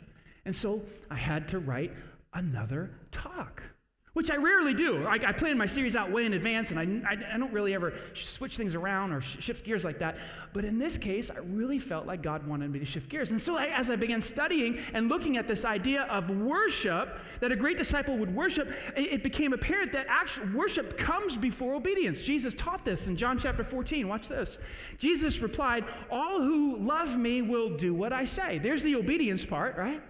And 0.44 0.54
so 0.54 0.82
I 1.10 1.16
had 1.16 1.48
to 1.48 1.58
write 1.58 1.92
another 2.32 2.90
talk 3.10 3.62
which 4.16 4.30
I 4.30 4.36
rarely 4.36 4.72
do. 4.72 5.04
I, 5.04 5.16
I, 5.26 5.32
plan 5.32 5.58
my 5.58 5.66
series 5.66 5.94
out 5.94 6.10
way 6.10 6.24
in 6.24 6.32
advance, 6.32 6.70
and 6.70 6.80
I, 6.80 7.06
I, 7.06 7.34
I 7.34 7.36
don't 7.36 7.52
really 7.52 7.74
ever 7.74 7.92
switch 8.14 8.56
things 8.56 8.74
around 8.74 9.12
or 9.12 9.20
sh- 9.20 9.36
shift 9.40 9.62
gears 9.62 9.84
like 9.84 9.98
that. 9.98 10.16
But 10.54 10.64
in 10.64 10.78
this 10.78 10.96
case, 10.96 11.30
I 11.30 11.40
really 11.40 11.78
felt 11.78 12.06
like 12.06 12.22
God 12.22 12.46
wanted 12.46 12.70
me 12.70 12.78
to 12.78 12.86
shift 12.86 13.10
gears. 13.10 13.30
And 13.30 13.38
so 13.38 13.58
I, 13.58 13.66
as 13.66 13.90
I 13.90 13.96
began 13.96 14.22
studying 14.22 14.78
and 14.94 15.10
looking 15.10 15.36
at 15.36 15.46
this 15.46 15.66
idea 15.66 16.04
of 16.04 16.30
worship, 16.30 17.18
that 17.40 17.52
a 17.52 17.56
great 17.56 17.76
disciple 17.76 18.16
would 18.16 18.34
worship, 18.34 18.72
it, 18.96 19.12
it 19.12 19.22
became 19.22 19.52
apparent 19.52 19.92
that 19.92 20.06
actual 20.08 20.46
worship 20.54 20.96
comes 20.96 21.36
before 21.36 21.74
obedience. 21.74 22.22
Jesus 22.22 22.54
taught 22.54 22.86
this 22.86 23.08
in 23.08 23.18
John 23.18 23.38
chapter 23.38 23.64
14. 23.64 24.08
Watch 24.08 24.28
this. 24.28 24.56
Jesus 24.96 25.40
replied, 25.40 25.84
All 26.10 26.40
who 26.40 26.78
love 26.78 27.18
me 27.18 27.42
will 27.42 27.76
do 27.76 27.92
what 27.92 28.14
I 28.14 28.24
say. 28.24 28.60
There's 28.60 28.82
the 28.82 28.96
obedience 28.96 29.44
part, 29.44 29.76
right? 29.76 30.00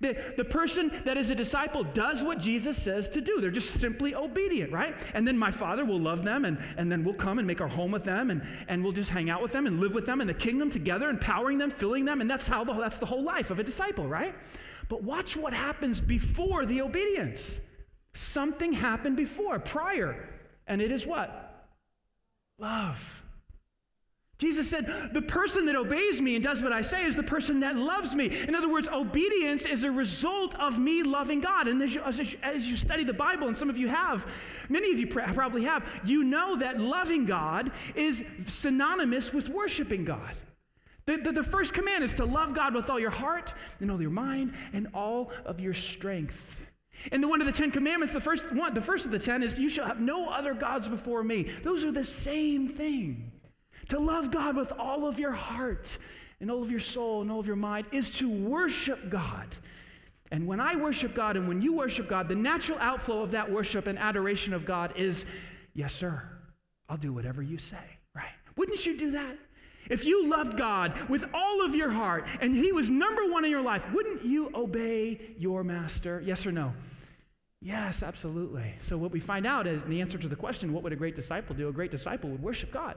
The, 0.00 0.16
the 0.36 0.44
person 0.44 0.90
that 1.04 1.16
is 1.16 1.30
a 1.30 1.34
disciple 1.34 1.84
does 1.84 2.22
what 2.22 2.38
Jesus 2.38 2.80
says 2.80 3.08
to 3.10 3.20
do. 3.20 3.40
They're 3.40 3.50
just 3.50 3.80
simply 3.80 4.14
obedient, 4.14 4.72
right? 4.72 4.94
And 5.14 5.26
then 5.26 5.38
my 5.38 5.50
Father 5.50 5.84
will 5.84 6.00
love 6.00 6.22
them, 6.24 6.44
and, 6.44 6.58
and 6.76 6.90
then 6.90 7.04
we'll 7.04 7.14
come 7.14 7.38
and 7.38 7.46
make 7.46 7.60
our 7.60 7.68
home 7.68 7.92
with 7.92 8.04
them, 8.04 8.30
and, 8.30 8.42
and 8.68 8.82
we'll 8.82 8.92
just 8.92 9.10
hang 9.10 9.30
out 9.30 9.42
with 9.42 9.52
them 9.52 9.66
and 9.66 9.80
live 9.80 9.94
with 9.94 10.06
them 10.06 10.20
in 10.20 10.26
the 10.26 10.34
kingdom 10.34 10.70
together, 10.70 11.08
empowering 11.08 11.58
them, 11.58 11.70
filling 11.70 12.04
them. 12.04 12.20
And 12.20 12.30
that's 12.30 12.46
how 12.46 12.64
the, 12.64 12.72
that's 12.72 12.98
the 12.98 13.06
whole 13.06 13.22
life 13.22 13.50
of 13.50 13.58
a 13.58 13.64
disciple, 13.64 14.08
right? 14.08 14.34
But 14.88 15.02
watch 15.02 15.36
what 15.36 15.54
happens 15.54 16.00
before 16.00 16.66
the 16.66 16.82
obedience. 16.82 17.60
Something 18.14 18.72
happened 18.72 19.16
before, 19.16 19.58
prior. 19.58 20.28
And 20.66 20.82
it 20.82 20.92
is 20.92 21.06
what? 21.06 21.68
Love. 22.58 23.21
Jesus 24.42 24.68
said, 24.68 24.92
The 25.12 25.22
person 25.22 25.66
that 25.66 25.76
obeys 25.76 26.20
me 26.20 26.34
and 26.34 26.42
does 26.42 26.60
what 26.62 26.72
I 26.72 26.82
say 26.82 27.04
is 27.04 27.14
the 27.14 27.22
person 27.22 27.60
that 27.60 27.76
loves 27.76 28.12
me. 28.12 28.26
In 28.48 28.56
other 28.56 28.68
words, 28.68 28.88
obedience 28.88 29.64
is 29.64 29.84
a 29.84 29.90
result 29.90 30.56
of 30.56 30.80
me 30.80 31.04
loving 31.04 31.40
God. 31.40 31.68
And 31.68 31.80
as 31.80 31.94
you, 31.94 32.02
as 32.02 32.68
you, 32.68 32.76
study 32.76 33.04
the 33.04 33.12
Bible, 33.12 33.46
and 33.46 33.56
some 33.56 33.70
of 33.70 33.78
you 33.78 33.86
have, 33.86 34.26
many 34.68 34.90
of 34.90 34.98
you 34.98 35.06
probably 35.06 35.62
have, 35.62 35.88
you 36.04 36.24
know 36.24 36.56
that 36.56 36.80
loving 36.80 37.24
God 37.24 37.70
is 37.94 38.24
synonymous 38.48 39.32
with 39.32 39.48
worshiping 39.48 40.04
God. 40.04 40.34
The, 41.06 41.18
the, 41.18 41.30
the, 41.30 41.44
first 41.44 41.72
command 41.72 42.02
is 42.02 42.14
to 42.14 42.24
love 42.24 42.52
God 42.52 42.74
with 42.74 42.90
all 42.90 42.98
your 42.98 43.10
heart 43.10 43.54
and 43.78 43.92
all 43.92 44.00
your 44.00 44.10
mind 44.10 44.54
and 44.72 44.88
all 44.92 45.30
of 45.44 45.60
your 45.60 45.74
strength. 45.74 46.60
And 47.12 47.22
the 47.22 47.28
one 47.28 47.40
of 47.40 47.46
the 47.46 47.52
Ten 47.52 47.70
Commandments, 47.70 48.12
the 48.12 48.20
first 48.20 48.52
one, 48.52 48.74
the 48.74 48.80
first 48.80 49.04
of 49.04 49.12
the 49.12 49.18
ten 49.18 49.42
is 49.42 49.58
you 49.58 49.68
shall 49.68 49.86
have 49.86 50.00
no 50.00 50.28
other 50.28 50.52
gods 50.52 50.88
before 50.88 51.22
me. 51.22 51.44
Those 51.62 51.84
are 51.84 51.92
the 51.92 52.04
same 52.04 52.68
thing. 52.68 53.31
To 53.88 53.98
love 53.98 54.30
God 54.30 54.56
with 54.56 54.72
all 54.78 55.06
of 55.06 55.18
your 55.18 55.32
heart 55.32 55.98
and 56.40 56.50
all 56.50 56.62
of 56.62 56.70
your 56.70 56.80
soul 56.80 57.22
and 57.22 57.30
all 57.30 57.40
of 57.40 57.46
your 57.46 57.56
mind 57.56 57.86
is 57.92 58.10
to 58.10 58.28
worship 58.28 59.10
God. 59.10 59.48
And 60.30 60.46
when 60.46 60.60
I 60.60 60.76
worship 60.76 61.14
God 61.14 61.36
and 61.36 61.46
when 61.46 61.60
you 61.60 61.74
worship 61.74 62.08
God, 62.08 62.28
the 62.28 62.34
natural 62.34 62.78
outflow 62.78 63.22
of 63.22 63.32
that 63.32 63.52
worship 63.52 63.86
and 63.86 63.98
adoration 63.98 64.54
of 64.54 64.64
God 64.64 64.94
is, 64.96 65.26
yes, 65.74 65.92
sir, 65.94 66.22
I'll 66.88 66.96
do 66.96 67.12
whatever 67.12 67.42
you 67.42 67.58
say, 67.58 67.76
right? 68.14 68.32
Wouldn't 68.56 68.84
you 68.86 68.98
do 68.98 69.10
that? 69.12 69.36
If 69.90 70.04
you 70.04 70.26
loved 70.28 70.56
God 70.56 70.98
with 71.08 71.24
all 71.34 71.64
of 71.64 71.74
your 71.74 71.90
heart 71.90 72.26
and 72.40 72.54
He 72.54 72.72
was 72.72 72.88
number 72.88 73.30
one 73.30 73.44
in 73.44 73.50
your 73.50 73.62
life, 73.62 73.84
wouldn't 73.92 74.24
you 74.24 74.50
obey 74.54 75.20
your 75.38 75.64
master? 75.64 76.22
Yes 76.24 76.46
or 76.46 76.52
no? 76.52 76.72
Yes, 77.60 78.02
absolutely. 78.02 78.74
So, 78.80 78.96
what 78.96 79.12
we 79.12 79.20
find 79.20 79.46
out 79.46 79.66
is 79.66 79.84
the 79.84 80.00
answer 80.00 80.18
to 80.18 80.28
the 80.28 80.36
question, 80.36 80.72
what 80.72 80.82
would 80.82 80.92
a 80.92 80.96
great 80.96 81.14
disciple 81.14 81.54
do? 81.54 81.68
A 81.68 81.72
great 81.72 81.90
disciple 81.90 82.30
would 82.30 82.42
worship 82.42 82.72
God. 82.72 82.96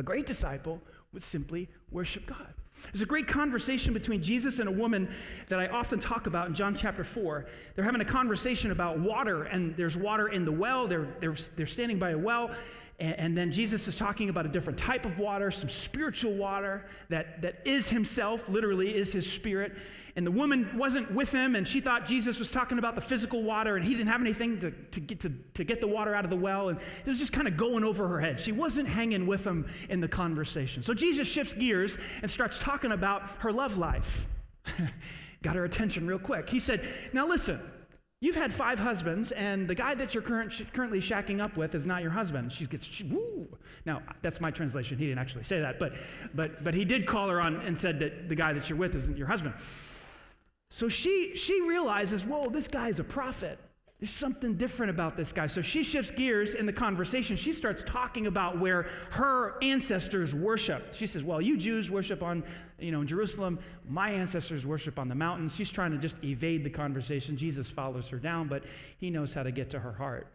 A 0.00 0.02
great 0.02 0.24
disciple 0.24 0.80
would 1.12 1.22
simply 1.22 1.68
worship 1.90 2.24
God. 2.24 2.54
There's 2.90 3.02
a 3.02 3.06
great 3.06 3.28
conversation 3.28 3.92
between 3.92 4.22
Jesus 4.22 4.58
and 4.58 4.66
a 4.66 4.72
woman 4.72 5.10
that 5.48 5.58
I 5.58 5.66
often 5.66 6.00
talk 6.00 6.26
about 6.26 6.48
in 6.48 6.54
John 6.54 6.74
chapter 6.74 7.04
4. 7.04 7.44
They're 7.74 7.84
having 7.84 8.00
a 8.00 8.06
conversation 8.06 8.70
about 8.70 8.98
water, 8.98 9.42
and 9.42 9.76
there's 9.76 9.98
water 9.98 10.28
in 10.28 10.46
the 10.46 10.52
well. 10.52 10.88
They're, 10.88 11.06
they're, 11.20 11.36
they're 11.54 11.66
standing 11.66 11.98
by 11.98 12.12
a 12.12 12.18
well, 12.18 12.50
and, 12.98 13.18
and 13.18 13.36
then 13.36 13.52
Jesus 13.52 13.86
is 13.88 13.94
talking 13.94 14.30
about 14.30 14.46
a 14.46 14.48
different 14.48 14.78
type 14.78 15.04
of 15.04 15.18
water, 15.18 15.50
some 15.50 15.68
spiritual 15.68 16.32
water 16.32 16.86
that, 17.10 17.42
that 17.42 17.60
is 17.66 17.90
himself, 17.90 18.48
literally, 18.48 18.96
is 18.96 19.12
his 19.12 19.30
spirit 19.30 19.76
and 20.16 20.26
the 20.26 20.30
woman 20.30 20.76
wasn't 20.76 21.12
with 21.12 21.32
him, 21.32 21.54
and 21.54 21.66
she 21.66 21.80
thought 21.80 22.06
Jesus 22.06 22.38
was 22.38 22.50
talking 22.50 22.78
about 22.78 22.94
the 22.94 23.00
physical 23.00 23.42
water, 23.42 23.76
and 23.76 23.84
he 23.84 23.94
didn't 23.94 24.08
have 24.08 24.20
anything 24.20 24.58
to, 24.60 24.70
to, 24.70 25.00
get, 25.00 25.20
to, 25.20 25.32
to 25.54 25.64
get 25.64 25.80
the 25.80 25.86
water 25.86 26.14
out 26.14 26.24
of 26.24 26.30
the 26.30 26.36
well, 26.36 26.68
and 26.68 26.78
it 26.78 27.06
was 27.06 27.18
just 27.18 27.32
kind 27.32 27.46
of 27.48 27.56
going 27.56 27.84
over 27.84 28.08
her 28.08 28.20
head. 28.20 28.40
She 28.40 28.52
wasn't 28.52 28.88
hanging 28.88 29.26
with 29.26 29.46
him 29.46 29.66
in 29.88 30.00
the 30.00 30.08
conversation. 30.08 30.82
So 30.82 30.94
Jesus 30.94 31.28
shifts 31.28 31.54
gears 31.54 31.98
and 32.22 32.30
starts 32.30 32.58
talking 32.58 32.92
about 32.92 33.22
her 33.38 33.52
love 33.52 33.76
life. 33.76 34.26
Got 35.42 35.56
her 35.56 35.64
attention 35.64 36.06
real 36.06 36.18
quick. 36.18 36.50
He 36.50 36.60
said, 36.60 36.86
Now 37.12 37.26
listen, 37.26 37.60
You've 38.22 38.36
had 38.36 38.52
five 38.52 38.78
husbands, 38.78 39.32
and 39.32 39.66
the 39.66 39.74
guy 39.74 39.94
that 39.94 40.12
you're 40.12 40.22
current, 40.22 40.52
currently 40.74 41.00
shacking 41.00 41.40
up 41.40 41.56
with 41.56 41.74
is 41.74 41.86
not 41.86 42.02
your 42.02 42.10
husband. 42.10 42.52
She 42.52 42.66
gets, 42.66 42.84
she, 42.84 43.04
woo. 43.04 43.48
Now, 43.86 44.02
that's 44.20 44.42
my 44.42 44.50
translation. 44.50 44.98
He 44.98 45.06
didn't 45.06 45.20
actually 45.20 45.44
say 45.44 45.60
that, 45.60 45.78
but, 45.78 45.94
but, 46.34 46.62
but 46.62 46.74
he 46.74 46.84
did 46.84 47.06
call 47.06 47.30
her 47.30 47.40
on 47.40 47.56
and 47.62 47.78
said 47.78 47.98
that 48.00 48.28
the 48.28 48.34
guy 48.34 48.52
that 48.52 48.68
you're 48.68 48.78
with 48.78 48.94
isn't 48.94 49.16
your 49.16 49.26
husband. 49.26 49.54
So 50.70 50.88
she, 50.88 51.36
she 51.36 51.60
realizes, 51.60 52.24
whoa, 52.24 52.48
this 52.48 52.68
guy's 52.68 52.98
a 53.00 53.04
prophet. 53.04 53.58
There's 53.98 54.10
something 54.10 54.54
different 54.54 54.88
about 54.88 55.16
this 55.16 55.30
guy. 55.30 55.46
So 55.46 55.60
she 55.60 55.82
shifts 55.82 56.10
gears 56.10 56.54
in 56.54 56.64
the 56.64 56.72
conversation. 56.72 57.36
She 57.36 57.52
starts 57.52 57.82
talking 57.84 58.26
about 58.26 58.58
where 58.58 58.84
her 59.10 59.62
ancestors 59.62 60.34
worship. 60.34 60.94
She 60.94 61.06
says, 61.06 61.22
Well, 61.22 61.42
you 61.42 61.58
Jews 61.58 61.90
worship 61.90 62.22
on, 62.22 62.42
you 62.78 62.92
know, 62.92 63.02
in 63.02 63.06
Jerusalem. 63.06 63.58
My 63.86 64.10
ancestors 64.10 64.64
worship 64.64 64.98
on 64.98 65.08
the 65.08 65.14
mountains. 65.14 65.54
She's 65.54 65.70
trying 65.70 65.90
to 65.90 65.98
just 65.98 66.16
evade 66.24 66.64
the 66.64 66.70
conversation. 66.70 67.36
Jesus 67.36 67.68
follows 67.68 68.08
her 68.08 68.18
down, 68.18 68.48
but 68.48 68.64
he 68.96 69.10
knows 69.10 69.34
how 69.34 69.42
to 69.42 69.50
get 69.50 69.68
to 69.70 69.80
her 69.80 69.92
heart. 69.92 70.28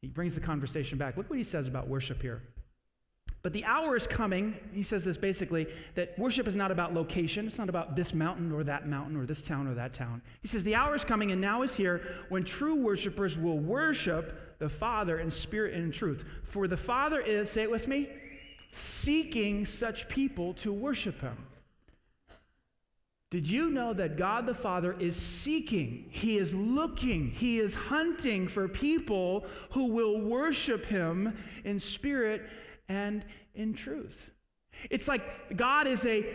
He 0.00 0.06
brings 0.06 0.36
the 0.36 0.40
conversation 0.40 0.98
back. 0.98 1.16
Look 1.16 1.28
what 1.28 1.38
he 1.38 1.44
says 1.44 1.66
about 1.66 1.88
worship 1.88 2.22
here. 2.22 2.42
But 3.42 3.52
the 3.52 3.64
hour 3.64 3.96
is 3.96 4.06
coming, 4.06 4.54
he 4.72 4.84
says 4.84 5.02
this 5.02 5.16
basically, 5.16 5.66
that 5.96 6.16
worship 6.16 6.46
is 6.46 6.54
not 6.54 6.70
about 6.70 6.94
location. 6.94 7.46
It's 7.46 7.58
not 7.58 7.68
about 7.68 7.96
this 7.96 8.14
mountain 8.14 8.52
or 8.52 8.62
that 8.64 8.88
mountain 8.88 9.16
or 9.16 9.26
this 9.26 9.42
town 9.42 9.66
or 9.66 9.74
that 9.74 9.92
town. 9.92 10.22
He 10.42 10.48
says, 10.48 10.62
The 10.62 10.76
hour 10.76 10.94
is 10.94 11.04
coming 11.04 11.32
and 11.32 11.40
now 11.40 11.62
is 11.62 11.74
here 11.74 12.02
when 12.28 12.44
true 12.44 12.76
worshipers 12.76 13.36
will 13.36 13.58
worship 13.58 14.58
the 14.60 14.68
Father 14.68 15.18
in 15.18 15.32
spirit 15.32 15.74
and 15.74 15.84
in 15.84 15.90
truth. 15.90 16.24
For 16.44 16.68
the 16.68 16.76
Father 16.76 17.20
is, 17.20 17.50
say 17.50 17.62
it 17.62 17.70
with 17.70 17.88
me, 17.88 18.08
seeking 18.70 19.66
such 19.66 20.08
people 20.08 20.54
to 20.54 20.72
worship 20.72 21.20
him. 21.20 21.36
Did 23.32 23.50
you 23.50 23.70
know 23.70 23.94
that 23.94 24.18
God 24.18 24.44
the 24.44 24.54
Father 24.54 24.94
is 25.00 25.16
seeking, 25.16 26.04
He 26.10 26.36
is 26.36 26.52
looking, 26.52 27.30
He 27.30 27.58
is 27.58 27.74
hunting 27.74 28.46
for 28.46 28.68
people 28.68 29.46
who 29.70 29.86
will 29.86 30.20
worship 30.20 30.84
Him 30.84 31.34
in 31.64 31.78
spirit 31.78 32.42
and 32.92 33.24
in 33.54 33.74
truth? 33.74 34.30
It's 34.90 35.06
like 35.06 35.56
God 35.56 35.86
is 35.86 36.04
a, 36.06 36.26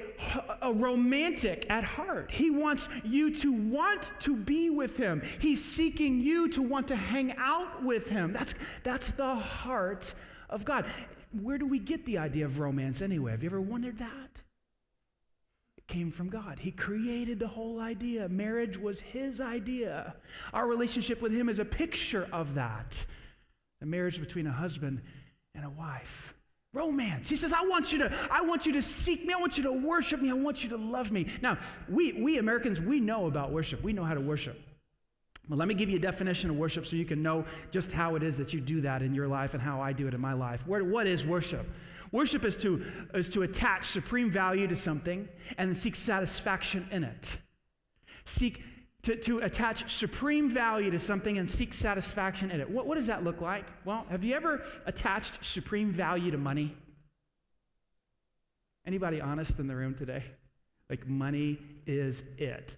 a 0.61 0.71
romantic 0.71 1.65
at 1.69 1.83
heart. 1.83 2.31
He 2.31 2.49
wants 2.49 2.87
you 3.03 3.35
to 3.37 3.51
want 3.51 4.11
to 4.21 4.35
be 4.35 4.69
with 4.69 4.97
Him. 4.97 5.21
He's 5.39 5.63
seeking 5.63 6.21
you 6.21 6.47
to 6.49 6.61
want 6.61 6.87
to 6.89 6.95
hang 6.95 7.33
out 7.37 7.83
with 7.83 8.09
Him. 8.09 8.33
That's, 8.33 8.53
that's 8.83 9.07
the 9.09 9.35
heart 9.35 10.13
of 10.49 10.65
God. 10.65 10.85
Where 11.31 11.57
do 11.57 11.65
we 11.65 11.79
get 11.79 12.05
the 12.05 12.19
idea 12.19 12.45
of 12.45 12.59
romance 12.59 13.01
anyway? 13.01 13.31
Have 13.31 13.43
you 13.43 13.49
ever 13.49 13.59
wondered 13.59 13.97
that? 13.97 14.41
It 15.77 15.87
came 15.87 16.11
from 16.11 16.29
God. 16.29 16.59
He 16.59 16.71
created 16.71 17.39
the 17.39 17.47
whole 17.47 17.79
idea. 17.79 18.29
Marriage 18.29 18.77
was 18.77 19.01
His 19.01 19.41
idea. 19.41 20.15
Our 20.53 20.67
relationship 20.67 21.21
with 21.21 21.33
Him 21.33 21.49
is 21.49 21.59
a 21.59 21.65
picture 21.65 22.29
of 22.31 22.53
that. 22.53 23.05
The 23.81 23.87
marriage 23.87 24.19
between 24.19 24.47
a 24.47 24.51
husband 24.51 25.01
and 25.53 25.65
a 25.65 25.69
wife. 25.69 26.33
Romance. 26.77 27.27
He 27.27 27.35
says, 27.35 27.51
I 27.51 27.65
want 27.65 27.91
you 27.91 27.99
to, 27.99 28.13
I 28.31 28.41
want 28.41 28.65
you 28.65 28.73
to 28.73 28.81
seek 28.81 29.25
me. 29.25 29.33
I 29.33 29.37
want 29.37 29.57
you 29.57 29.63
to 29.63 29.71
worship 29.71 30.21
me. 30.21 30.29
I 30.29 30.33
want 30.33 30.63
you 30.63 30.69
to 30.69 30.77
love 30.77 31.11
me. 31.11 31.27
Now, 31.41 31.57
we, 31.89 32.13
we 32.13 32.37
Americans, 32.37 32.79
we 32.79 32.99
know 32.99 33.25
about 33.25 33.51
worship. 33.51 33.83
We 33.83 33.93
know 33.93 34.03
how 34.03 34.13
to 34.13 34.21
worship. 34.21 34.61
Well, 35.49 35.57
let 35.57 35.67
me 35.67 35.73
give 35.73 35.89
you 35.89 35.97
a 35.97 36.01
definition 36.01 36.49
of 36.49 36.57
worship 36.57 36.85
so 36.85 36.95
you 36.95 37.05
can 37.05 37.23
know 37.23 37.45
just 37.71 37.91
how 37.91 38.15
it 38.15 38.23
is 38.23 38.37
that 38.37 38.53
you 38.53 38.59
do 38.59 38.81
that 38.81 39.01
in 39.01 39.13
your 39.13 39.27
life 39.27 39.53
and 39.53 39.63
how 39.63 39.81
I 39.81 39.93
do 39.93 40.07
it 40.07 40.13
in 40.13 40.19
my 40.19 40.33
life. 40.33 40.67
What 40.67 41.07
is 41.07 41.25
worship? 41.25 41.65
Worship 42.11 42.45
is 42.45 42.55
to, 42.57 42.85
is 43.13 43.29
to 43.29 43.43
attach 43.43 43.85
supreme 43.85 44.31
value 44.31 44.67
to 44.67 44.75
something 44.75 45.27
and 45.57 45.77
seek 45.77 45.95
satisfaction 45.95 46.87
in 46.91 47.03
it. 47.03 47.37
Seek 48.25 48.63
to, 49.07 49.15
to 49.15 49.39
attach 49.39 49.89
supreme 49.89 50.49
value 50.49 50.91
to 50.91 50.99
something 50.99 51.37
and 51.37 51.49
seek 51.49 51.73
satisfaction 51.73 52.51
in 52.51 52.59
it. 52.59 52.69
What, 52.69 52.87
what 52.87 52.95
does 52.95 53.07
that 53.07 53.23
look 53.23 53.39
like? 53.39 53.63
Well, 53.85 54.05
have 54.09 54.21
you 54.21 54.35
ever 54.35 54.65
attached 54.85 55.45
supreme 55.45 55.93
value 55.93 56.29
to 56.31 56.37
money? 56.37 56.75
Anybody 58.85 59.21
honest 59.21 59.59
in 59.59 59.67
the 59.67 59.75
room 59.77 59.95
today? 59.95 60.23
Like, 60.89 61.07
money 61.07 61.57
is 61.85 62.23
it. 62.37 62.75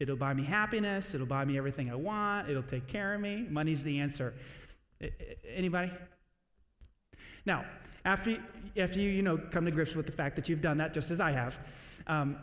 It'll 0.00 0.16
buy 0.16 0.32
me 0.32 0.44
happiness. 0.44 1.14
It'll 1.14 1.26
buy 1.26 1.44
me 1.44 1.58
everything 1.58 1.90
I 1.90 1.94
want. 1.94 2.48
It'll 2.48 2.62
take 2.62 2.86
care 2.86 3.12
of 3.12 3.20
me. 3.20 3.46
Money's 3.46 3.84
the 3.84 4.00
answer. 4.00 4.32
Anybody? 5.54 5.90
Now, 7.44 7.66
after, 8.06 8.38
after 8.78 8.98
you, 8.98 9.10
you 9.10 9.22
know, 9.22 9.36
come 9.36 9.66
to 9.66 9.70
grips 9.70 9.94
with 9.94 10.06
the 10.06 10.12
fact 10.12 10.36
that 10.36 10.48
you've 10.48 10.62
done 10.62 10.78
that, 10.78 10.94
just 10.94 11.10
as 11.10 11.20
I 11.20 11.32
have, 11.32 11.58
um, 12.06 12.36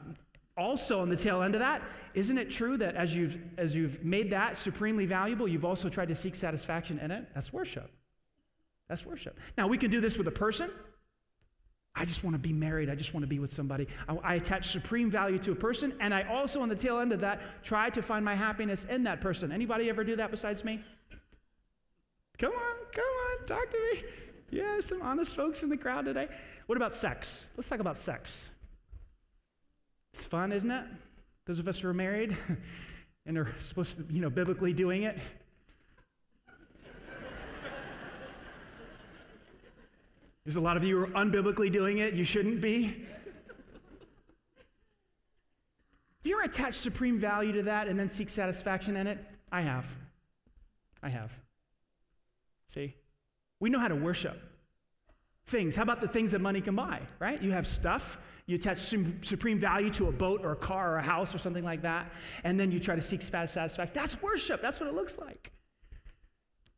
also 0.58 1.00
on 1.00 1.10
the 1.10 1.16
tail 1.16 1.42
end 1.42 1.56
of 1.56 1.60
that, 1.60 1.82
isn't 2.14 2.38
it 2.38 2.52
true 2.52 2.78
that 2.78 2.96
as 2.96 3.16
you've, 3.16 3.38
as 3.58 3.76
you've 3.76 4.04
made 4.04 4.32
that 4.32 4.58
supremely 4.58 5.06
valuable, 5.06 5.48
you've 5.48 5.66
also 5.66 5.90
tried 5.90 6.10
to 6.10 6.16
seek 6.16 6.36
satisfaction 6.36 7.00
in 7.00 7.12
it? 7.12 7.28
That's 7.34 7.52
worship. 7.52 7.92
That's 8.88 9.06
worship. 9.06 9.40
Now, 9.58 9.68
we 9.68 9.78
can 9.78 9.90
do 9.90 10.02
this 10.02 10.18
with 10.18 10.28
a 10.28 10.32
person. 10.32 10.70
I 11.96 12.06
just 12.06 12.24
want 12.24 12.34
to 12.34 12.40
be 12.40 12.54
married. 12.54 12.90
I 12.90 12.96
just 12.96 13.14
want 13.14 13.24
to 13.24 13.28
be 13.28 13.40
with 13.40 13.54
somebody. 13.54 13.88
I, 14.08 14.16
I, 14.16 14.36
attach 14.36 14.70
supreme 14.70 15.12
value 15.12 15.38
to 15.40 15.52
a 15.52 15.56
person, 15.56 15.94
and 16.00 16.14
I 16.14 16.24
also, 16.24 16.62
on 16.62 16.70
the 16.70 16.76
tail 16.76 17.00
end 17.00 17.14
of 17.14 17.20
that, 17.22 17.64
try 17.64 17.90
to 17.92 18.02
find 18.02 18.26
my 18.26 18.34
happiness 18.34 18.86
in 18.86 19.04
that 19.04 19.22
person. 19.22 19.52
Anybody 19.52 19.90
ever 19.90 20.04
do 20.04 20.16
that 20.16 20.32
besides 20.32 20.64
me? 20.64 20.82
Come 22.40 22.52
on, 22.52 22.76
come 22.92 23.04
on, 23.04 23.46
talk 23.46 23.70
to 23.70 23.92
me. 23.94 24.04
Yeah, 24.50 24.80
some 24.82 25.02
honest 25.02 25.36
folks 25.36 25.64
in 25.64 25.70
the 25.70 25.78
crowd 25.78 26.06
today. 26.06 26.28
What 26.66 26.78
about 26.78 26.94
sex? 26.94 27.46
Let's 27.56 27.70
talk 27.70 27.80
about 27.80 27.98
sex. 27.98 28.50
It's 30.14 30.24
fun, 30.24 30.52
isn't 30.52 30.70
it? 30.70 30.86
Those 31.46 31.60
of 31.60 31.68
us 31.68 31.80
who 31.80 31.90
are 31.90 31.94
married 31.94 32.38
and 33.26 33.38
are 33.38 33.54
supposed 33.60 33.98
to, 33.98 34.06
you 34.14 34.22
know, 34.22 34.30
biblically 34.30 34.74
doing 34.74 35.04
it. 35.04 35.18
There's 40.46 40.58
a 40.58 40.62
lot 40.62 40.78
of 40.78 40.84
you 40.84 41.00
who 41.00 41.06
are 41.06 41.26
unbiblically 41.26 41.72
doing 41.72 42.00
it. 42.00 42.14
You 42.14 42.26
shouldn't 42.26 42.62
be. 42.62 42.84
Have 42.86 43.06
you 46.26 46.36
ever 46.36 46.44
attached 46.44 46.82
supreme 46.82 47.18
value 47.18 47.54
to 47.54 47.64
that 47.64 47.88
and 47.88 47.98
then 47.98 48.10
seek 48.10 48.30
satisfaction 48.30 48.98
in 48.98 49.08
it? 49.08 49.26
I 49.52 49.62
have. 49.62 49.86
I 51.02 51.10
have. 51.10 51.38
See? 52.68 52.96
We 53.60 53.70
know 53.70 53.80
how 53.80 53.88
to 53.88 53.96
worship 53.96 54.53
things. 55.46 55.76
How 55.76 55.84
about 55.84 56.02
the 56.02 56.08
things 56.08 56.32
that 56.32 56.40
money 56.40 56.62
can 56.62 56.76
buy, 56.76 57.02
right? 57.20 57.42
You 57.42 57.52
have 57.52 57.68
stuff, 57.68 58.18
you 58.46 58.56
attach 58.56 58.80
supreme 58.80 59.60
value 59.60 59.90
to 59.92 60.08
a 60.08 60.12
boat 60.12 60.42
or 60.44 60.52
a 60.52 60.56
car 60.56 60.94
or 60.94 60.98
a 60.98 61.04
house 61.04 61.34
or 61.34 61.38
something 61.38 61.64
like 61.64 61.82
that, 61.84 62.12
and 62.44 62.60
then 62.60 62.72
you 62.72 62.80
try 62.80 62.96
to 62.96 63.02
seek 63.02 63.22
satisfaction. 63.22 63.90
That's 63.94 64.22
worship. 64.22 64.62
That's 64.62 64.80
what 64.80 64.90
it 64.90 64.96
looks 64.96 65.18
like. 65.18 65.52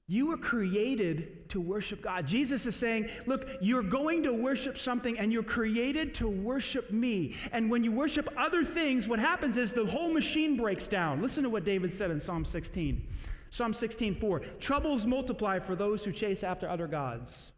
You 0.07 0.27
were 0.27 0.37
created 0.37 1.49
to 1.49 1.59
worship 1.59 2.03
God. 2.03 2.27
Jesus 2.27 2.67
is 2.67 2.75
saying, 2.75 3.09
Look, 3.25 3.47
you're 3.59 3.81
going 3.81 4.21
to 4.23 4.33
worship 4.33 4.77
something 4.77 5.17
and 5.17 5.33
you're 5.33 5.41
created 5.41 6.13
to 6.15 6.29
worship 6.29 6.91
me. 6.91 7.35
And 7.51 7.71
when 7.71 7.83
you 7.83 7.91
worship 7.91 8.29
other 8.37 8.63
things, 8.63 9.07
what 9.07 9.17
happens 9.17 9.57
is 9.57 9.71
the 9.71 9.85
whole 9.85 10.13
machine 10.13 10.57
breaks 10.57 10.87
down. 10.87 11.23
Listen 11.23 11.43
to 11.43 11.49
what 11.49 11.63
David 11.63 11.91
said 11.91 12.11
in 12.11 12.19
Psalm 12.19 12.45
16. 12.45 13.07
Psalm 13.49 13.73
16, 13.73 14.15
4. 14.15 14.39
Troubles 14.59 15.07
multiply 15.07 15.57
for 15.57 15.75
those 15.75 16.03
who 16.03 16.11
chase 16.11 16.43
after 16.43 16.69
other 16.69 16.87
gods. 16.87 17.53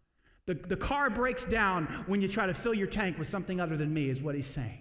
The, 0.47 0.55
the 0.55 0.75
car 0.75 1.09
breaks 1.09 1.43
down 1.43 1.85
when 2.07 2.21
you 2.21 2.27
try 2.27 2.47
to 2.47 2.53
fill 2.53 2.73
your 2.73 2.87
tank 2.87 3.19
with 3.19 3.27
something 3.27 3.61
other 3.61 3.77
than 3.77 3.93
me, 3.93 4.09
is 4.09 4.21
what 4.21 4.33
he's 4.33 4.47
saying. 4.47 4.79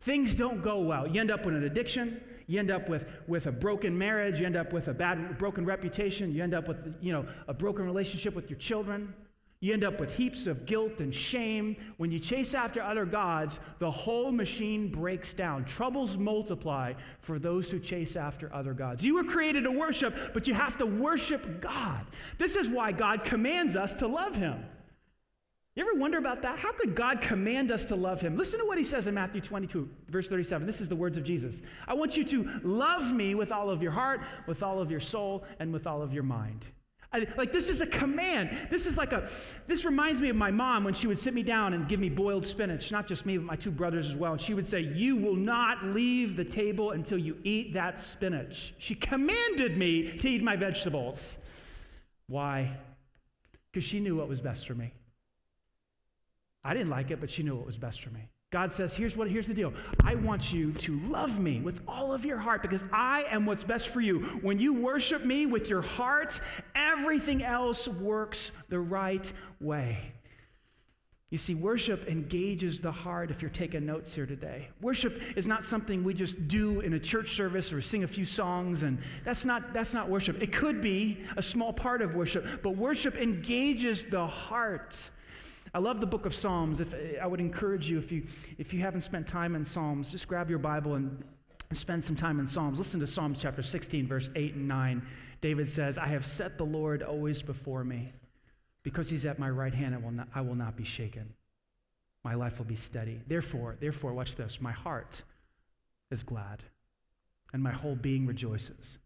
Things 0.00 0.34
don't 0.34 0.62
go 0.62 0.78
well. 0.78 1.06
You 1.06 1.20
end 1.20 1.30
up 1.30 1.44
with 1.44 1.54
an 1.54 1.64
addiction. 1.64 2.20
You 2.46 2.58
end 2.58 2.70
up 2.70 2.88
with, 2.88 3.06
with 3.26 3.46
a 3.46 3.52
broken 3.52 3.96
marriage. 3.96 4.40
You 4.40 4.46
end 4.46 4.56
up 4.56 4.72
with 4.72 4.88
a 4.88 4.94
bad, 4.94 5.38
broken 5.38 5.64
reputation. 5.64 6.32
You 6.32 6.42
end 6.42 6.54
up 6.54 6.68
with, 6.68 6.94
you 7.00 7.12
know, 7.12 7.26
a 7.48 7.54
broken 7.54 7.84
relationship 7.84 8.34
with 8.34 8.48
your 8.48 8.58
children. 8.58 9.14
You 9.62 9.74
end 9.74 9.84
up 9.84 10.00
with 10.00 10.16
heaps 10.16 10.46
of 10.46 10.64
guilt 10.64 11.00
and 11.00 11.14
shame. 11.14 11.76
When 11.98 12.10
you 12.10 12.18
chase 12.18 12.54
after 12.54 12.82
other 12.82 13.04
gods, 13.04 13.60
the 13.78 13.90
whole 13.90 14.32
machine 14.32 14.90
breaks 14.90 15.34
down. 15.34 15.66
Troubles 15.66 16.16
multiply 16.16 16.94
for 17.20 17.38
those 17.38 17.70
who 17.70 17.78
chase 17.78 18.16
after 18.16 18.52
other 18.54 18.72
gods. 18.72 19.04
You 19.04 19.16
were 19.16 19.24
created 19.24 19.64
to 19.64 19.70
worship, 19.70 20.14
but 20.32 20.48
you 20.48 20.54
have 20.54 20.78
to 20.78 20.86
worship 20.86 21.60
God. 21.60 22.06
This 22.38 22.56
is 22.56 22.68
why 22.68 22.92
God 22.92 23.22
commands 23.22 23.76
us 23.76 23.94
to 23.96 24.06
love 24.06 24.34
Him. 24.34 24.64
You 25.76 25.88
ever 25.88 25.98
wonder 25.98 26.18
about 26.18 26.42
that? 26.42 26.58
How 26.58 26.72
could 26.72 26.96
God 26.96 27.20
command 27.20 27.70
us 27.70 27.84
to 27.86 27.96
love 27.96 28.20
Him? 28.20 28.36
Listen 28.36 28.58
to 28.58 28.66
what 28.66 28.76
He 28.76 28.84
says 28.84 29.06
in 29.06 29.14
Matthew 29.14 29.40
22, 29.40 29.88
verse 30.08 30.28
37. 30.28 30.66
This 30.66 30.80
is 30.80 30.88
the 30.88 30.96
words 30.96 31.16
of 31.16 31.22
Jesus. 31.22 31.62
I 31.86 31.94
want 31.94 32.16
you 32.16 32.24
to 32.24 32.60
love 32.64 33.12
me 33.12 33.34
with 33.36 33.52
all 33.52 33.70
of 33.70 33.80
your 33.80 33.92
heart, 33.92 34.20
with 34.46 34.62
all 34.62 34.80
of 34.80 34.90
your 34.90 35.00
soul, 35.00 35.44
and 35.60 35.72
with 35.72 35.86
all 35.86 36.02
of 36.02 36.12
your 36.12 36.24
mind. 36.24 36.64
I, 37.12 37.26
like 37.36 37.52
this 37.52 37.68
is 37.68 37.80
a 37.80 37.86
command. 37.86 38.56
This 38.70 38.86
is 38.86 38.96
like 38.96 39.12
a. 39.12 39.28
This 39.66 39.84
reminds 39.84 40.20
me 40.20 40.28
of 40.28 40.36
my 40.36 40.50
mom 40.50 40.84
when 40.84 40.94
she 40.94 41.06
would 41.08 41.18
sit 41.18 41.34
me 41.34 41.42
down 41.42 41.74
and 41.74 41.88
give 41.88 41.98
me 41.98 42.08
boiled 42.08 42.46
spinach. 42.46 42.92
Not 42.92 43.06
just 43.06 43.26
me, 43.26 43.36
but 43.36 43.46
my 43.46 43.56
two 43.56 43.72
brothers 43.72 44.06
as 44.06 44.14
well. 44.14 44.32
And 44.32 44.40
she 44.40 44.54
would 44.54 44.66
say, 44.66 44.80
"You 44.80 45.16
will 45.16 45.34
not 45.34 45.84
leave 45.84 46.36
the 46.36 46.44
table 46.44 46.92
until 46.92 47.18
you 47.18 47.36
eat 47.42 47.74
that 47.74 47.98
spinach." 47.98 48.74
She 48.78 48.94
commanded 48.94 49.76
me 49.76 50.18
to 50.18 50.28
eat 50.28 50.42
my 50.42 50.54
vegetables. 50.54 51.38
Why? 52.28 52.76
Because 53.72 53.84
she 53.84 53.98
knew 53.98 54.16
what 54.16 54.28
was 54.28 54.40
best 54.40 54.66
for 54.68 54.74
me. 54.74 54.92
I 56.64 56.74
didn't 56.74 56.90
like 56.90 57.10
it, 57.10 57.20
but 57.20 57.30
she 57.30 57.42
knew 57.42 57.56
what 57.56 57.66
was 57.66 57.78
best 57.78 58.00
for 58.00 58.10
me. 58.10 58.28
God 58.50 58.72
says, 58.72 58.96
here's 58.96 59.16
what 59.16 59.30
here's 59.30 59.46
the 59.46 59.54
deal. 59.54 59.72
I 60.04 60.16
want 60.16 60.52
you 60.52 60.72
to 60.72 60.98
love 61.00 61.38
me 61.38 61.60
with 61.60 61.80
all 61.86 62.12
of 62.12 62.24
your 62.24 62.38
heart 62.38 62.62
because 62.62 62.82
I 62.92 63.24
am 63.30 63.46
what's 63.46 63.62
best 63.62 63.88
for 63.88 64.00
you. 64.00 64.20
When 64.42 64.58
you 64.58 64.74
worship 64.74 65.24
me 65.24 65.46
with 65.46 65.68
your 65.68 65.82
heart, 65.82 66.40
everything 66.74 67.44
else 67.44 67.86
works 67.86 68.50
the 68.68 68.80
right 68.80 69.32
way. 69.60 70.14
You 71.30 71.38
see, 71.38 71.54
worship 71.54 72.08
engages 72.08 72.80
the 72.80 72.90
heart 72.90 73.30
if 73.30 73.40
you're 73.40 73.52
taking 73.52 73.86
notes 73.86 74.12
here 74.12 74.26
today. 74.26 74.68
Worship 74.80 75.22
is 75.36 75.46
not 75.46 75.62
something 75.62 76.02
we 76.02 76.12
just 76.12 76.48
do 76.48 76.80
in 76.80 76.94
a 76.94 76.98
church 76.98 77.36
service 77.36 77.72
or 77.72 77.80
sing 77.80 78.02
a 78.02 78.08
few 78.08 78.24
songs, 78.24 78.82
and 78.82 78.98
that's 79.24 79.44
not, 79.44 79.72
that's 79.72 79.94
not 79.94 80.08
worship. 80.08 80.42
It 80.42 80.52
could 80.52 80.80
be 80.80 81.20
a 81.36 81.42
small 81.42 81.72
part 81.72 82.02
of 82.02 82.16
worship, 82.16 82.64
but 82.64 82.76
worship 82.76 83.16
engages 83.16 84.04
the 84.06 84.26
heart. 84.26 85.08
I 85.72 85.78
love 85.78 86.00
the 86.00 86.06
book 86.06 86.26
of 86.26 86.34
Psalms. 86.34 86.80
If 86.80 86.94
I 87.20 87.26
would 87.26 87.40
encourage 87.40 87.88
you, 87.88 87.98
if 87.98 88.10
you 88.10 88.26
if 88.58 88.74
you 88.74 88.80
haven't 88.80 89.02
spent 89.02 89.26
time 89.26 89.54
in 89.54 89.64
Psalms, 89.64 90.10
just 90.10 90.26
grab 90.26 90.50
your 90.50 90.58
Bible 90.58 90.94
and 90.94 91.22
spend 91.72 92.04
some 92.04 92.16
time 92.16 92.40
in 92.40 92.46
Psalms. 92.46 92.78
Listen 92.78 93.00
to 93.00 93.06
Psalms 93.06 93.40
chapter 93.40 93.62
16, 93.62 94.06
verse 94.06 94.28
8 94.34 94.54
and 94.54 94.68
9. 94.68 95.06
David 95.40 95.68
says, 95.68 95.96
I 95.96 96.08
have 96.08 96.26
set 96.26 96.58
the 96.58 96.64
Lord 96.64 97.02
always 97.02 97.42
before 97.42 97.84
me. 97.84 98.12
Because 98.82 99.10
he's 99.10 99.24
at 99.26 99.38
my 99.38 99.50
right 99.50 99.74
hand, 99.74 99.94
I 99.94 99.98
will 99.98 100.10
not, 100.10 100.28
I 100.34 100.40
will 100.40 100.54
not 100.54 100.76
be 100.76 100.84
shaken. 100.84 101.34
My 102.24 102.34
life 102.34 102.58
will 102.58 102.66
be 102.66 102.76
steady. 102.76 103.20
Therefore, 103.26 103.76
therefore, 103.78 104.12
watch 104.14 104.36
this. 104.36 104.60
My 104.60 104.72
heart 104.72 105.22
is 106.10 106.22
glad, 106.22 106.62
and 107.52 107.62
my 107.62 107.72
whole 107.72 107.94
being 107.94 108.26
rejoices, 108.26 108.98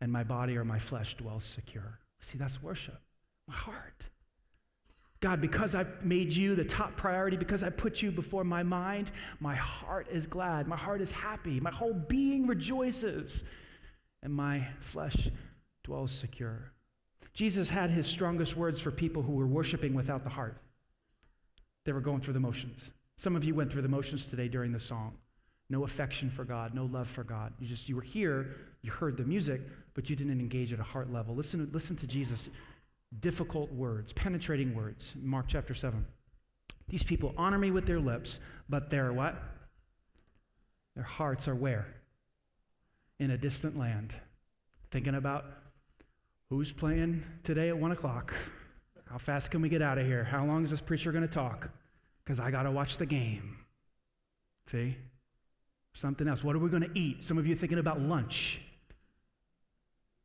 and 0.00 0.10
my 0.10 0.24
body 0.24 0.56
or 0.56 0.64
my 0.64 0.78
flesh 0.78 1.14
dwells 1.14 1.44
secure. 1.44 1.98
See, 2.20 2.38
that's 2.38 2.62
worship. 2.62 3.00
My 3.46 3.54
heart. 3.54 4.08
God, 5.22 5.40
because 5.40 5.76
I've 5.76 6.04
made 6.04 6.32
you 6.32 6.56
the 6.56 6.64
top 6.64 6.96
priority, 6.96 7.36
because 7.36 7.62
I 7.62 7.70
put 7.70 8.02
you 8.02 8.10
before 8.10 8.42
my 8.42 8.64
mind, 8.64 9.12
my 9.38 9.54
heart 9.54 10.08
is 10.10 10.26
glad. 10.26 10.66
My 10.66 10.76
heart 10.76 11.00
is 11.00 11.12
happy. 11.12 11.60
My 11.60 11.70
whole 11.70 11.94
being 11.94 12.48
rejoices, 12.48 13.44
and 14.20 14.34
my 14.34 14.66
flesh 14.80 15.28
dwells 15.84 16.10
secure. 16.10 16.72
Jesus 17.34 17.68
had 17.68 17.90
his 17.90 18.06
strongest 18.06 18.56
words 18.56 18.80
for 18.80 18.90
people 18.90 19.22
who 19.22 19.32
were 19.32 19.46
worshiping 19.46 19.94
without 19.94 20.24
the 20.24 20.30
heart. 20.30 20.60
They 21.84 21.92
were 21.92 22.00
going 22.00 22.20
through 22.20 22.34
the 22.34 22.40
motions. 22.40 22.90
Some 23.16 23.36
of 23.36 23.44
you 23.44 23.54
went 23.54 23.70
through 23.70 23.82
the 23.82 23.88
motions 23.88 24.26
today 24.26 24.48
during 24.48 24.72
the 24.72 24.80
song. 24.80 25.18
No 25.70 25.84
affection 25.84 26.30
for 26.30 26.44
God, 26.44 26.74
no 26.74 26.86
love 26.86 27.06
for 27.06 27.22
God. 27.22 27.52
You 27.60 27.68
just 27.68 27.88
you 27.88 27.94
were 27.94 28.02
here, 28.02 28.56
you 28.82 28.90
heard 28.90 29.16
the 29.16 29.24
music, 29.24 29.60
but 29.94 30.10
you 30.10 30.16
didn't 30.16 30.40
engage 30.40 30.72
at 30.72 30.80
a 30.80 30.84
heart 30.84 31.12
level. 31.12 31.36
Listen, 31.36 31.70
listen 31.72 31.94
to 31.96 32.08
Jesus 32.08 32.50
difficult 33.20 33.72
words, 33.72 34.12
penetrating 34.12 34.74
words. 34.74 35.14
Mark 35.20 35.46
chapter 35.48 35.74
7. 35.74 36.04
These 36.88 37.02
people 37.02 37.34
honor 37.36 37.58
me 37.58 37.70
with 37.70 37.86
their 37.86 38.00
lips, 38.00 38.38
but 38.68 38.90
their 38.90 39.12
what? 39.12 39.40
Their 40.94 41.04
hearts 41.04 41.48
are 41.48 41.54
where? 41.54 41.86
In 43.18 43.30
a 43.30 43.38
distant 43.38 43.78
land. 43.78 44.14
Thinking 44.90 45.14
about 45.14 45.44
who's 46.48 46.72
playing 46.72 47.24
today 47.44 47.68
at 47.68 47.78
1 47.78 47.92
o'clock. 47.92 48.34
How 49.08 49.18
fast 49.18 49.50
can 49.50 49.62
we 49.62 49.68
get 49.68 49.82
out 49.82 49.98
of 49.98 50.06
here? 50.06 50.24
How 50.24 50.44
long 50.44 50.64
is 50.64 50.70
this 50.70 50.80
preacher 50.80 51.12
going 51.12 51.26
to 51.26 51.32
talk? 51.32 51.70
Because 52.24 52.40
I 52.40 52.50
got 52.50 52.64
to 52.64 52.70
watch 52.70 52.98
the 52.98 53.06
game. 53.06 53.58
See? 54.70 54.96
Something 55.94 56.28
else. 56.28 56.42
What 56.42 56.56
are 56.56 56.58
we 56.58 56.70
going 56.70 56.82
to 56.82 56.98
eat? 56.98 57.24
Some 57.24 57.36
of 57.38 57.46
you 57.46 57.54
thinking 57.54 57.78
about 57.78 58.00
lunch. 58.00 58.60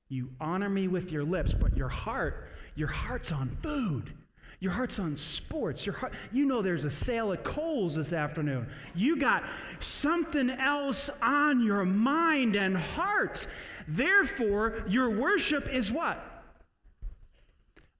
You 0.10 0.30
honor 0.40 0.70
me 0.70 0.88
with 0.88 1.12
your 1.12 1.24
lips, 1.24 1.54
but 1.54 1.76
your 1.76 1.90
heart 1.90 2.48
your 2.78 2.88
heart's 2.88 3.32
on 3.32 3.58
food. 3.64 4.14
Your 4.60 4.72
heart's 4.72 5.00
on 5.00 5.16
sports. 5.16 5.86
Your 5.86 5.96
heart, 5.96 6.14
you 6.32 6.46
know 6.46 6.62
there's 6.62 6.86
a 6.86 6.92
sale 6.92 7.34
at 7.34 7.44
Kohl's 7.44 7.96
this 7.96 8.14
afternoon. 8.14 8.68
You 8.96 9.20
got 9.20 9.44
something 9.80 10.50
else 10.50 11.10
on 11.22 11.66
your 11.66 11.86
mind 11.86 12.56
and 12.56 12.78
heart. 12.78 13.46
Therefore, 13.88 14.84
your 14.88 15.10
worship 15.10 15.68
is 15.74 15.92
what? 15.92 16.24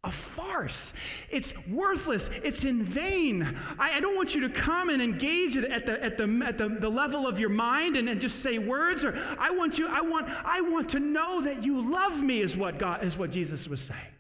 a 0.04 0.12
farce. 0.12 0.94
It's 1.30 1.54
worthless. 1.68 2.30
It's 2.42 2.64
in 2.64 2.82
vain. 2.82 3.58
I, 3.78 3.94
I, 3.94 4.00
don't 4.00 4.16
want 4.16 4.36
you 4.36 4.42
to 4.42 4.50
come 4.50 4.90
and 4.90 5.02
engage 5.02 5.58
at 5.58 5.86
the, 5.86 6.02
at 6.02 6.18
the, 6.18 6.44
at 6.46 6.58
the, 6.58 6.70
the 6.70 6.88
level 6.88 7.28
of 7.28 7.40
your 7.40 7.50
mind 7.50 7.98
and, 7.98 8.08
and 8.08 8.22
just 8.22 8.42
say 8.42 8.58
words. 8.58 9.04
Or 9.04 9.20
I 9.38 9.50
want 9.50 9.78
you, 9.78 9.88
I 9.88 10.02
want, 10.02 10.30
I 10.30 10.62
want 10.62 10.90
to 10.90 11.00
know 11.00 11.42
that 11.42 11.64
you 11.64 11.92
love 11.92 12.24
me 12.24 12.40
is 12.40 12.56
what 12.56 12.78
God 12.78 13.04
is 13.04 13.18
what 13.18 13.32
Jesus 13.32 13.68
was 13.68 13.82
saying. 13.82 14.17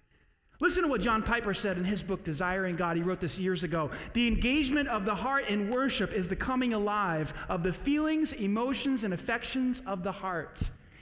Listen 0.59 0.83
to 0.83 0.89
what 0.89 1.01
John 1.01 1.21
Piper 1.21 1.53
said 1.53 1.77
in 1.77 1.83
his 1.83 2.01
book, 2.01 2.23
Desiring 2.23 2.75
God. 2.75 2.97
He 2.97 3.03
wrote 3.03 3.19
this 3.19 3.37
years 3.37 3.63
ago. 3.63 3.91
The 4.13 4.27
engagement 4.27 4.87
of 4.87 5.05
the 5.05 5.13
heart 5.13 5.47
in 5.49 5.69
worship 5.69 6.13
is 6.13 6.27
the 6.27 6.35
coming 6.35 6.73
alive 6.73 7.33
of 7.47 7.61
the 7.61 7.71
feelings, 7.71 8.33
emotions, 8.33 9.03
and 9.03 9.13
affections 9.13 9.83
of 9.85 10.01
the 10.01 10.11
heart. 10.11 10.59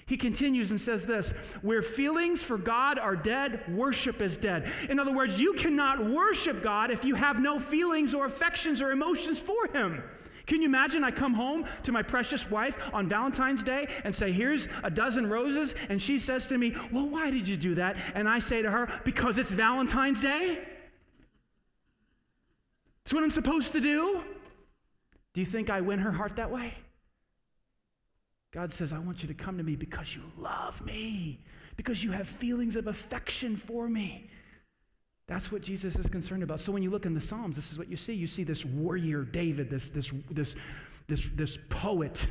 He 0.08 0.18
continues 0.18 0.70
and 0.72 0.80
says 0.80 1.06
this 1.06 1.32
Where 1.62 1.82
feelings 1.82 2.44
for 2.44 2.58
God 2.58 3.00
are 3.00 3.15
dead, 3.15 3.63
worship 3.74 4.22
is 4.22 4.38
dead. 4.38 4.72
In 4.89 5.00
other 5.00 5.13
words, 5.13 5.39
you 5.39 5.54
cannot 5.54 6.06
worship 6.06 6.62
God 6.62 6.91
if 6.91 7.06
you 7.06 7.15
have 7.15 7.39
no 7.39 7.60
feelings 7.60 8.13
or 8.13 8.26
affections 8.26 8.82
or 8.82 8.91
emotions 8.91 9.39
for 9.39 9.68
Him. 9.74 10.04
Can 10.45 10.62
you 10.62 10.67
imagine 10.67 11.03
I 11.03 11.12
come 11.12 11.34
home 11.34 11.65
to 11.84 11.91
my 11.91 12.03
precious 12.03 12.49
wife 12.49 12.77
on 12.93 13.08
Valentine's 13.08 13.63
Day 13.63 13.88
and 14.03 14.15
say, 14.15 14.31
Here's 14.31 14.67
a 14.84 14.91
dozen 14.91 15.27
roses, 15.29 15.73
and 15.89 16.01
she 16.01 16.17
says 16.17 16.45
to 16.47 16.58
me, 16.58 16.75
Well, 16.91 17.08
why 17.08 17.31
did 17.31 17.47
you 17.47 17.58
do 17.58 17.75
that? 17.75 17.97
And 18.13 18.29
I 18.29 18.39
say 18.39 18.62
to 18.62 18.69
her, 18.69 19.01
Because 19.03 19.38
it's 19.38 19.51
Valentine's 19.51 20.19
Day? 20.19 20.60
It's 23.03 23.13
what 23.13 23.23
I'm 23.23 23.31
supposed 23.31 23.73
to 23.73 23.79
do? 23.79 24.23
Do 25.34 25.41
you 25.41 25.45
think 25.45 25.69
I 25.69 25.81
win 25.81 25.99
her 25.99 26.12
heart 26.12 26.38
that 26.38 26.49
way? 26.49 26.73
God 28.51 28.71
says, 28.71 28.93
I 28.93 28.99
want 28.99 29.21
you 29.21 29.27
to 29.27 29.34
come 29.34 29.58
to 29.58 29.63
me 29.63 29.75
because 29.75 30.15
you 30.15 30.23
love 30.38 30.84
me, 30.86 31.41
because 31.75 32.03
you 32.03 32.13
have 32.13 32.27
feelings 32.27 32.75
of 32.75 32.88
affection 32.88 33.58
for 33.58 33.89
me. 33.89 34.29
That's 35.27 35.51
what 35.51 35.61
Jesus 35.61 35.95
is 35.95 36.07
concerned 36.07 36.43
about. 36.43 36.59
So 36.59 36.71
when 36.71 36.83
you 36.83 36.91
look 36.91 37.05
in 37.05 37.13
the 37.13 37.21
Psalms, 37.21 37.55
this 37.55 37.71
is 37.71 37.77
what 37.77 37.89
you 37.89 37.97
see. 37.97 38.13
You 38.13 38.27
see 38.27 38.43
this 38.43 38.63
warrior 38.63 39.23
David, 39.23 39.69
this, 39.69 39.89
this, 39.89 40.11
this, 40.29 40.55
this, 41.07 41.27
this 41.33 41.57
poet, 41.69 42.27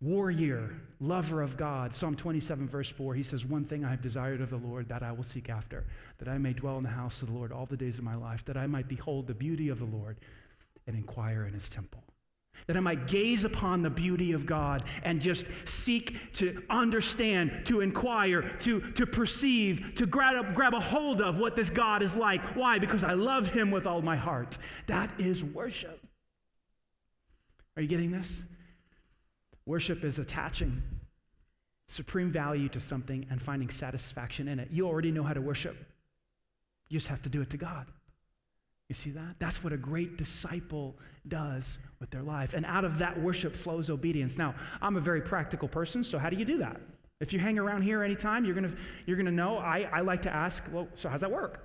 warrior, 0.00 0.80
lover 0.98 1.42
of 1.42 1.58
God. 1.58 1.94
Psalm 1.94 2.14
27, 2.14 2.68
verse 2.68 2.88
4, 2.88 3.14
he 3.14 3.22
says, 3.22 3.44
One 3.44 3.64
thing 3.64 3.84
I 3.84 3.90
have 3.90 4.00
desired 4.00 4.40
of 4.40 4.48
the 4.48 4.56
Lord, 4.56 4.88
that 4.88 5.02
I 5.02 5.12
will 5.12 5.24
seek 5.24 5.50
after, 5.50 5.84
that 6.18 6.28
I 6.28 6.38
may 6.38 6.54
dwell 6.54 6.78
in 6.78 6.84
the 6.84 6.88
house 6.88 7.20
of 7.20 7.28
the 7.28 7.34
Lord 7.34 7.52
all 7.52 7.66
the 7.66 7.76
days 7.76 7.98
of 7.98 8.04
my 8.04 8.14
life, 8.14 8.44
that 8.46 8.56
I 8.56 8.66
might 8.66 8.88
behold 8.88 9.26
the 9.26 9.34
beauty 9.34 9.68
of 9.68 9.78
the 9.78 9.84
Lord 9.84 10.18
and 10.86 10.96
inquire 10.96 11.44
in 11.44 11.52
his 11.52 11.68
temple 11.68 12.02
that 12.66 12.76
I 12.76 12.80
might 12.80 13.06
gaze 13.06 13.44
upon 13.44 13.82
the 13.82 13.90
beauty 13.90 14.32
of 14.32 14.46
God 14.46 14.84
and 15.02 15.20
just 15.20 15.46
seek 15.64 16.32
to 16.34 16.62
understand, 16.70 17.62
to 17.66 17.80
inquire, 17.80 18.42
to, 18.60 18.80
to 18.92 19.06
perceive, 19.06 19.94
to 19.96 20.06
grab, 20.06 20.54
grab 20.54 20.74
a 20.74 20.80
hold 20.80 21.20
of 21.20 21.38
what 21.38 21.56
this 21.56 21.70
God 21.70 22.02
is 22.02 22.14
like. 22.14 22.40
Why? 22.56 22.78
Because 22.78 23.04
I 23.04 23.14
love 23.14 23.48
Him 23.48 23.70
with 23.70 23.86
all 23.86 24.02
my 24.02 24.16
heart. 24.16 24.58
That 24.86 25.10
is 25.18 25.42
worship. 25.42 26.00
Are 27.76 27.82
you 27.82 27.88
getting 27.88 28.10
this? 28.10 28.42
Worship 29.66 30.04
is 30.04 30.18
attaching 30.18 30.82
supreme 31.86 32.30
value 32.30 32.68
to 32.70 32.80
something 32.80 33.26
and 33.30 33.40
finding 33.40 33.68
satisfaction 33.68 34.48
in 34.48 34.58
it. 34.58 34.68
You 34.70 34.86
already 34.88 35.10
know 35.10 35.22
how 35.22 35.34
to 35.34 35.40
worship, 35.40 35.76
you 36.88 36.98
just 36.98 37.08
have 37.08 37.22
to 37.22 37.28
do 37.28 37.42
it 37.42 37.50
to 37.50 37.56
God. 37.56 37.86
You 38.92 38.94
see 38.94 39.10
that? 39.12 39.36
That's 39.38 39.64
what 39.64 39.72
a 39.72 39.78
great 39.78 40.18
disciple 40.18 40.94
does 41.26 41.78
with 41.98 42.10
their 42.10 42.22
life. 42.22 42.52
And 42.52 42.66
out 42.66 42.84
of 42.84 42.98
that 42.98 43.18
worship 43.18 43.56
flows 43.56 43.88
obedience. 43.88 44.36
Now, 44.36 44.54
I'm 44.82 44.98
a 44.98 45.00
very 45.00 45.22
practical 45.22 45.66
person, 45.66 46.04
so 46.04 46.18
how 46.18 46.28
do 46.28 46.36
you 46.36 46.44
do 46.44 46.58
that? 46.58 46.78
If 47.18 47.32
you 47.32 47.38
hang 47.38 47.58
around 47.58 47.84
here 47.84 48.02
anytime, 48.02 48.44
you're 48.44 48.54
gonna, 48.54 48.74
you're 49.06 49.16
gonna 49.16 49.30
know. 49.30 49.56
I, 49.56 49.88
I 49.90 50.00
like 50.02 50.20
to 50.22 50.30
ask, 50.30 50.62
well, 50.70 50.88
so 50.94 51.08
how's 51.08 51.22
that 51.22 51.30
work? 51.30 51.64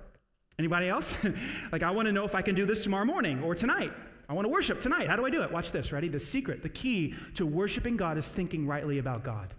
Anybody 0.58 0.88
else? 0.88 1.18
like, 1.70 1.82
I 1.82 1.90
wanna 1.90 2.12
know 2.12 2.24
if 2.24 2.34
I 2.34 2.40
can 2.40 2.54
do 2.54 2.64
this 2.64 2.82
tomorrow 2.82 3.04
morning 3.04 3.42
or 3.42 3.54
tonight. 3.54 3.92
I 4.26 4.32
wanna 4.32 4.48
worship 4.48 4.80
tonight. 4.80 5.06
How 5.06 5.16
do 5.16 5.26
I 5.26 5.30
do 5.30 5.42
it? 5.42 5.52
Watch 5.52 5.70
this, 5.70 5.92
ready? 5.92 6.08
The 6.08 6.20
secret, 6.20 6.62
the 6.62 6.70
key 6.70 7.14
to 7.34 7.44
worshiping 7.44 7.98
God 7.98 8.16
is 8.16 8.32
thinking 8.32 8.66
rightly 8.66 8.96
about 8.96 9.22
God. 9.22 9.52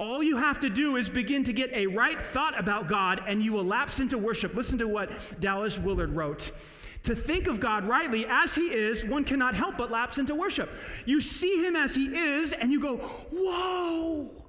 All 0.00 0.22
you 0.22 0.38
have 0.38 0.60
to 0.60 0.70
do 0.70 0.96
is 0.96 1.10
begin 1.10 1.44
to 1.44 1.52
get 1.52 1.70
a 1.74 1.86
right 1.86 2.18
thought 2.18 2.58
about 2.58 2.88
God 2.88 3.22
and 3.26 3.42
you 3.42 3.52
will 3.52 3.66
lapse 3.66 4.00
into 4.00 4.16
worship. 4.16 4.54
Listen 4.54 4.78
to 4.78 4.88
what 4.88 5.10
Dallas 5.40 5.78
Willard 5.78 6.16
wrote. 6.16 6.52
To 7.02 7.14
think 7.14 7.46
of 7.46 7.60
God 7.60 7.84
rightly 7.84 8.24
as 8.26 8.54
He 8.54 8.72
is, 8.72 9.04
one 9.04 9.24
cannot 9.24 9.54
help 9.54 9.76
but 9.76 9.90
lapse 9.90 10.16
into 10.16 10.34
worship. 10.34 10.70
You 11.04 11.20
see 11.20 11.62
Him 11.62 11.76
as 11.76 11.94
He 11.94 12.06
is 12.16 12.54
and 12.54 12.72
you 12.72 12.80
go, 12.80 12.96
Whoa! 12.96 14.39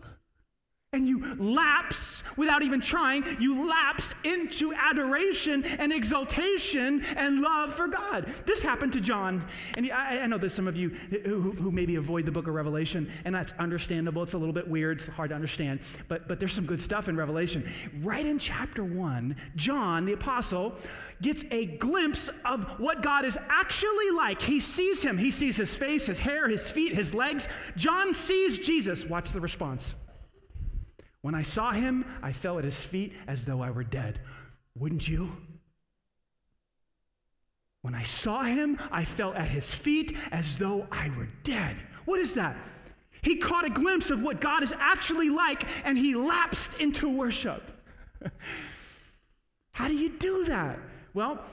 And 0.94 1.08
you 1.08 1.36
lapse 1.36 2.22
without 2.36 2.64
even 2.64 2.82
trying, 2.82 3.24
you 3.40 3.66
lapse 3.66 4.14
into 4.26 4.74
adoration 4.74 5.64
and 5.64 5.94
exaltation 5.94 7.02
and 7.16 7.40
love 7.40 7.74
for 7.74 7.88
God. 7.88 8.30
This 8.46 8.62
happened 8.62 8.92
to 8.92 9.00
John. 9.00 9.46
And 9.78 9.90
I, 9.90 10.20
I 10.20 10.28
know 10.28 10.38
there's 10.38 10.54
some 10.54 10.68
of 10.68 10.76
you 10.76 10.90
who, 10.90 11.54
who, 11.54 11.72
maybe 11.72 11.96
avoid 11.96 12.26
the 12.26 12.32
book 12.34 12.46
of 12.48 12.54
Revelation, 12.54 13.10
and 13.24 13.34
that's 13.34 13.54
understandable. 13.58 14.22
It's 14.24 14.34
a 14.34 14.38
little 14.38 14.54
bit 14.54 14.68
weird, 14.68 14.98
it's 14.98 15.08
hard 15.08 15.30
to 15.30 15.36
understand, 15.36 15.80
but, 16.10 16.28
but 16.28 16.42
there's 16.42 16.52
some 16.52 16.66
good 16.66 16.82
stuff 16.82 17.08
in 17.08 17.16
Revelation. 17.16 17.72
Right 18.02 18.26
in 18.26 18.38
chapter 18.38 18.84
one, 18.84 19.38
John, 19.56 20.04
the 20.04 20.12
apostle, 20.12 20.76
gets 21.22 21.46
a 21.52 21.68
glimpse 21.68 22.30
of 22.44 22.66
what 22.82 23.02
God 23.02 23.24
is 23.24 23.38
actually 23.50 24.12
like. 24.12 24.42
He 24.42 24.60
sees 24.60 25.02
him, 25.02 25.18
he 25.18 25.32
sees 25.32 25.56
his 25.56 25.74
face, 25.74 26.08
his 26.08 26.20
hair, 26.20 26.50
his 26.50 26.70
feet, 26.70 26.94
his 26.94 27.14
legs. 27.14 27.48
John 27.78 28.14
sees 28.14 28.58
Jesus. 28.58 29.06
Watch 29.06 29.32
the 29.32 29.40
response. 29.40 29.96
When 31.22 31.36
I 31.36 31.44
saw 31.44 31.72
him, 31.72 32.06
I 32.22 32.32
fell 32.32 32.58
at 32.58 32.64
his 32.64 32.80
feet 32.80 33.14
as 33.28 33.46
though 33.46 33.62
I 33.62 33.72
were 33.72 33.84
dead. 33.84 34.20
Wouldn't 34.76 35.08
you? 35.08 35.32
When 37.82 37.96
I 37.96 38.04
saw 38.04 38.44
him, 38.44 38.78
I 38.92 39.06
fell 39.06 39.34
at 39.34 39.50
his 39.50 39.74
feet 39.74 40.16
as 40.32 40.58
though 40.58 40.88
I 40.92 41.10
were 41.10 41.30
dead. 41.44 41.78
What 42.06 42.20
is 42.20 42.34
that? 42.36 42.56
He 43.22 43.38
caught 43.38 43.66
a 43.66 43.70
glimpse 43.70 44.10
of 44.10 44.22
what 44.22 44.42
God 44.42 44.64
is 44.64 44.74
actually 44.78 45.30
like 45.30 45.68
and 45.86 45.98
he 45.98 46.16
lapsed 46.16 46.80
into 46.80 47.08
worship. 47.08 47.72
How 49.72 49.88
do 49.88 49.96
you 49.96 50.10
do 50.10 50.46
that? 50.46 50.80
Well, 51.14 51.44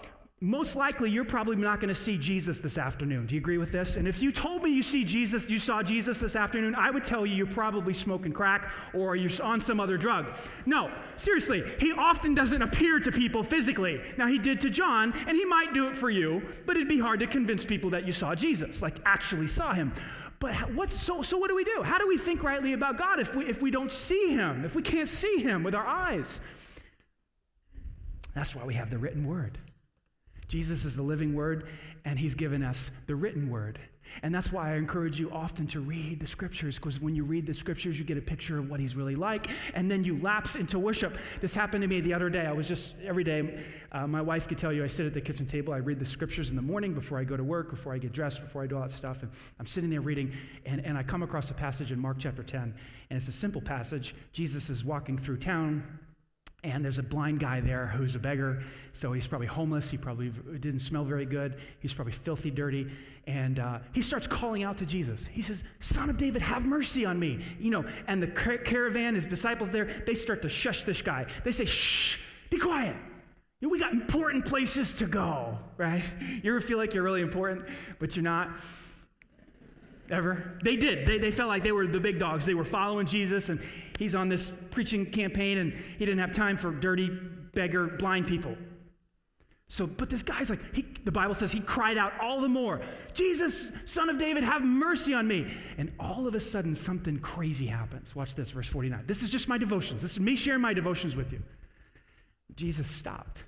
most 0.41 0.77
likely 0.77 1.11
you're 1.11 1.25
probably 1.25 1.57
not 1.57 1.81
going 1.81 1.89
to 1.89 2.01
see 2.01 2.17
Jesus 2.17 2.59
this 2.59 2.79
afternoon. 2.79 3.27
Do 3.27 3.35
you 3.35 3.41
agree 3.41 3.59
with 3.59 3.73
this? 3.73 3.97
And 3.97 4.07
if 4.07 4.23
you 4.23 4.31
told 4.31 4.63
me 4.63 4.71
you 4.71 4.85
see 4.85 5.03
Jesus, 5.03 5.51
you 5.51 5.59
saw 5.59 5.83
Jesus 5.83 6.21
this 6.21 6.37
afternoon, 6.37 6.77
I 6.77 6.93
would 6.93 7.03
tell 7.03 7.27
you 7.27 7.35
you're 7.35 7.47
probably 7.47 7.93
smoking 7.93 8.33
crack 8.33 8.73
or 8.95 9.17
you're 9.17 9.31
on 9.43 9.61
some 9.61 9.81
other 9.81 9.97
drug. 9.97 10.27
No, 10.65 10.93
seriously, 11.17 11.65
he 11.81 11.91
often 11.91 12.35
doesn't 12.35 12.63
appear 12.63 13.01
to 13.01 13.11
people 13.11 13.43
physically. 13.43 14.01
Now 14.17 14.29
he 14.29 14.39
did 14.39 14.61
to 14.61 14.71
John, 14.71 15.13
and 15.27 15.37
he 15.37 15.45
might 15.45 15.75
do 15.75 15.89
it 15.89 15.97
for 15.97 16.09
you, 16.09 16.43
but 16.67 16.77
it'd 16.77 16.89
be 16.89 17.01
hard 17.01 17.19
to 17.19 17.27
convince 17.27 17.65
people 17.65 17.91
that 17.91 18.07
you 18.07 18.13
saw 18.13 18.37
Jesus, 18.37 18.81
like 18.81 18.99
actually 19.05 19.49
saw 19.49 19.73
him. 19.73 19.93
But 20.39 20.55
what's 20.73 20.97
so 20.97 21.23
so 21.23 21.37
what 21.37 21.49
do 21.49 21.57
we 21.57 21.65
do? 21.65 21.83
How 21.83 21.99
do 21.99 22.07
we 22.07 22.17
think 22.17 22.45
rightly 22.45 22.75
about 22.75 22.97
God 22.97 23.19
if 23.19 23.35
we 23.35 23.47
if 23.47 23.61
we 23.61 23.73
don't 23.73 23.91
see 23.91 24.29
him, 24.29 24.65
if 24.65 24.77
we 24.77 24.83
can't 24.83 25.09
see 25.09 25.39
him 25.39 25.65
with 25.65 25.75
our 25.75 25.85
eyes? 25.85 26.41
That's 28.35 28.55
why 28.55 28.65
we 28.65 28.75
have 28.75 28.89
the 28.89 28.99
written 28.99 29.27
word. 29.27 29.59
Jesus 30.49 30.85
is 30.85 30.97
the 30.97 31.03
living 31.03 31.35
word, 31.35 31.69
and 32.05 32.19
he's 32.19 32.35
given 32.35 32.63
us 32.63 32.91
the 33.07 33.15
written 33.15 33.51
word. 33.51 33.79
And 34.23 34.35
that's 34.35 34.51
why 34.51 34.73
I 34.73 34.77
encourage 34.77 35.21
you 35.21 35.31
often 35.31 35.67
to 35.69 35.81
read 35.81 36.21
the 36.21 36.27
scriptures, 36.27 36.77
because 36.77 37.01
when 37.01 37.15
you 37.15 37.25
read 37.25 37.47
the 37.47 37.55
scriptures, 37.55 37.99
you 37.99 38.05
get 38.05 38.17
a 38.17 38.23
picture 38.23 38.59
of 38.59 38.71
what 38.71 38.81
he's 38.81 38.97
really 38.97 39.15
like, 39.15 39.51
and 39.75 39.91
then 39.91 40.05
you 40.05 40.19
lapse 40.19 40.57
into 40.57 40.79
worship. 40.79 41.19
This 41.41 41.55
happened 41.55 41.83
to 41.83 41.89
me 41.89 42.01
the 42.01 42.15
other 42.15 42.31
day. 42.31 42.47
I 42.47 42.53
was 42.53 42.67
just, 42.67 42.95
every 43.05 43.25
day, 43.25 43.63
uh, 43.93 44.07
my 44.07 44.23
wife 44.23 44.49
could 44.49 44.59
tell 44.59 44.73
you, 44.73 44.83
I 44.83 44.87
sit 44.87 45.07
at 45.07 45.15
the 45.15 45.21
kitchen 45.21 45.47
table, 45.47 45.73
I 45.73 45.79
read 45.79 45.99
the 45.99 46.07
scriptures 46.07 46.51
in 46.51 46.57
the 46.57 46.63
morning 46.63 46.95
before 46.95 47.19
I 47.19 47.25
go 47.25 47.37
to 47.37 47.45
work, 47.45 47.71
before 47.71 47.93
I 47.93 47.99
get 47.99 48.13
dressed, 48.13 48.41
before 48.41 48.63
I 48.63 48.67
do 48.67 48.77
all 48.77 48.83
that 48.83 48.91
stuff, 48.91 49.23
and 49.23 49.31
I'm 49.61 49.67
sitting 49.67 49.91
there 49.91 50.01
reading, 50.01 50.33
and, 50.65 50.85
and 50.85 50.97
I 50.97 51.03
come 51.03 51.23
across 51.23 51.51
a 51.51 51.55
passage 51.55 51.93
in 51.93 51.99
Mark 51.99 52.17
chapter 52.19 52.43
10, 52.43 52.61
and 53.11 53.17
it's 53.17 53.29
a 53.29 53.33
simple 53.33 53.61
passage. 53.61 54.15
Jesus 54.33 54.71
is 54.71 54.85
walking 54.85 55.19
through 55.19 55.39
town, 55.39 55.99
and 56.65 56.85
there's 56.85 56.99
a 56.99 57.03
blind 57.05 57.39
guy 57.39 57.61
there 57.61 57.87
who's 57.87 58.17
a 58.17 58.19
beggar. 58.19 58.63
So 58.91 59.13
he's 59.13 59.29
probably 59.29 59.47
homeless. 59.47 59.91
He 59.91 59.97
probably 59.97 60.31
didn't 60.31 60.81
smell 60.81 61.05
very 61.05 61.25
good. 61.25 61.57
He's 61.79 61.95
probably 61.95 62.13
filthy, 62.13 62.51
dirty. 62.51 62.91
And 63.29 63.61
uh, 63.61 63.79
he 63.93 64.03
starts 64.03 64.27
calling 64.27 64.65
out 64.65 64.79
to 64.79 64.87
Jesus. 64.87 65.27
He 65.27 65.41
says, 65.41 65.63
Son 65.79 66.11
of 66.11 66.17
David, 66.17 66.43
have 66.43 66.65
mercy 66.65 67.05
on 67.05 67.19
me. 67.21 67.39
You 67.61 67.71
know, 67.71 67.85
and 68.09 68.21
the 68.21 68.27
car- 68.27 68.59
caravan, 68.59 69.15
his 69.15 69.29
disciples 69.29 69.71
there, 69.71 69.85
they 70.05 70.15
start 70.15 70.43
to 70.43 70.49
shush 70.49 70.83
this 70.83 71.01
guy. 71.01 71.27
They 71.45 71.53
say, 71.53 71.65
Shh, 71.65 72.19
be 72.51 72.59
quiet. 72.59 72.97
We 73.61 73.79
got 73.79 73.93
important 73.93 74.45
places 74.45 74.95
to 74.95 75.07
go, 75.07 75.59
right? 75.77 76.05
You 76.43 76.53
ever 76.53 76.61
feel 76.61 76.79
like 76.79 76.95
you're 76.95 77.03
really 77.03 77.23
important, 77.23 77.65
but 77.99 78.15
you're 78.17 78.23
not? 78.23 78.51
Ever? 80.11 80.59
They 80.65 80.77
did. 80.77 81.07
They, 81.07 81.19
they 81.19 81.31
felt 81.31 81.49
like 81.49 81.65
they 81.65 81.73
were 81.73 81.87
the 81.87 82.01
big 82.01 82.19
dogs. 82.19 82.47
They 82.47 82.55
were 82.55 82.65
following 82.65 83.07
Jesus, 83.07 83.49
and 83.49 83.61
he's 83.99 84.15
on 84.15 84.29
this 84.29 84.53
preaching 84.71 85.07
campaign, 85.07 85.59
and 85.59 85.73
he 85.73 86.07
didn't 86.07 86.21
have 86.21 86.33
time 86.33 86.57
for 86.57 86.71
dirty, 86.71 87.11
beggar, 87.53 87.87
blind 87.87 88.27
people. 88.27 88.57
So, 89.71 89.87
but 89.87 90.09
this 90.09 90.23
guy's 90.23 90.49
like, 90.49 90.75
he, 90.75 90.87
the 91.05 91.13
Bible 91.13 91.35
says 91.35 91.53
he 91.53 91.61
cried 91.61 91.99
out 91.99 92.15
all 92.23 92.41
the 92.41 92.49
more, 92.49 92.81
Jesus, 93.13 93.71
son 93.85 94.09
of 94.09 94.19
David, 94.19 94.43
have 94.43 94.63
mercy 94.63 95.13
on 95.13 95.29
me. 95.29 95.53
And 95.77 95.93
all 96.01 96.27
of 96.27 96.35
a 96.35 96.41
sudden, 96.41 96.75
something 96.75 97.19
crazy 97.19 97.67
happens. 97.67 98.17
Watch 98.17 98.35
this, 98.35 98.51
verse 98.51 98.67
49. 98.67 99.05
This 99.07 99.23
is 99.23 99.29
just 99.29 99.47
my 99.47 99.59
devotions. 99.59 100.01
This 100.01 100.13
is 100.13 100.21
me 100.21 100.37
sharing 100.37 100.63
my 100.63 100.73
devotions 100.73 101.15
with 101.15 101.33
you. 101.33 101.43
Jesus 102.57 102.89
stopped. 102.89 103.45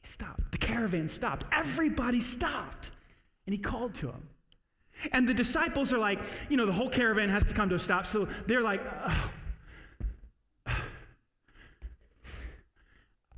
He 0.00 0.06
stopped. 0.06 0.52
The 0.52 0.58
caravan 0.58 1.06
stopped. 1.06 1.44
Everybody 1.52 2.22
stopped. 2.22 2.90
And 3.46 3.54
he 3.54 3.60
called 3.60 3.94
to 3.96 4.06
him. 4.06 4.28
And 5.12 5.28
the 5.28 5.34
disciples 5.34 5.92
are 5.92 5.98
like, 5.98 6.20
you 6.48 6.56
know, 6.56 6.64
the 6.64 6.72
whole 6.72 6.88
caravan 6.88 7.28
has 7.28 7.46
to 7.46 7.54
come 7.54 7.68
to 7.68 7.74
a 7.74 7.78
stop. 7.78 8.06
So 8.06 8.26
they're 8.46 8.62
like, 8.62 8.80
oh. 9.06 9.30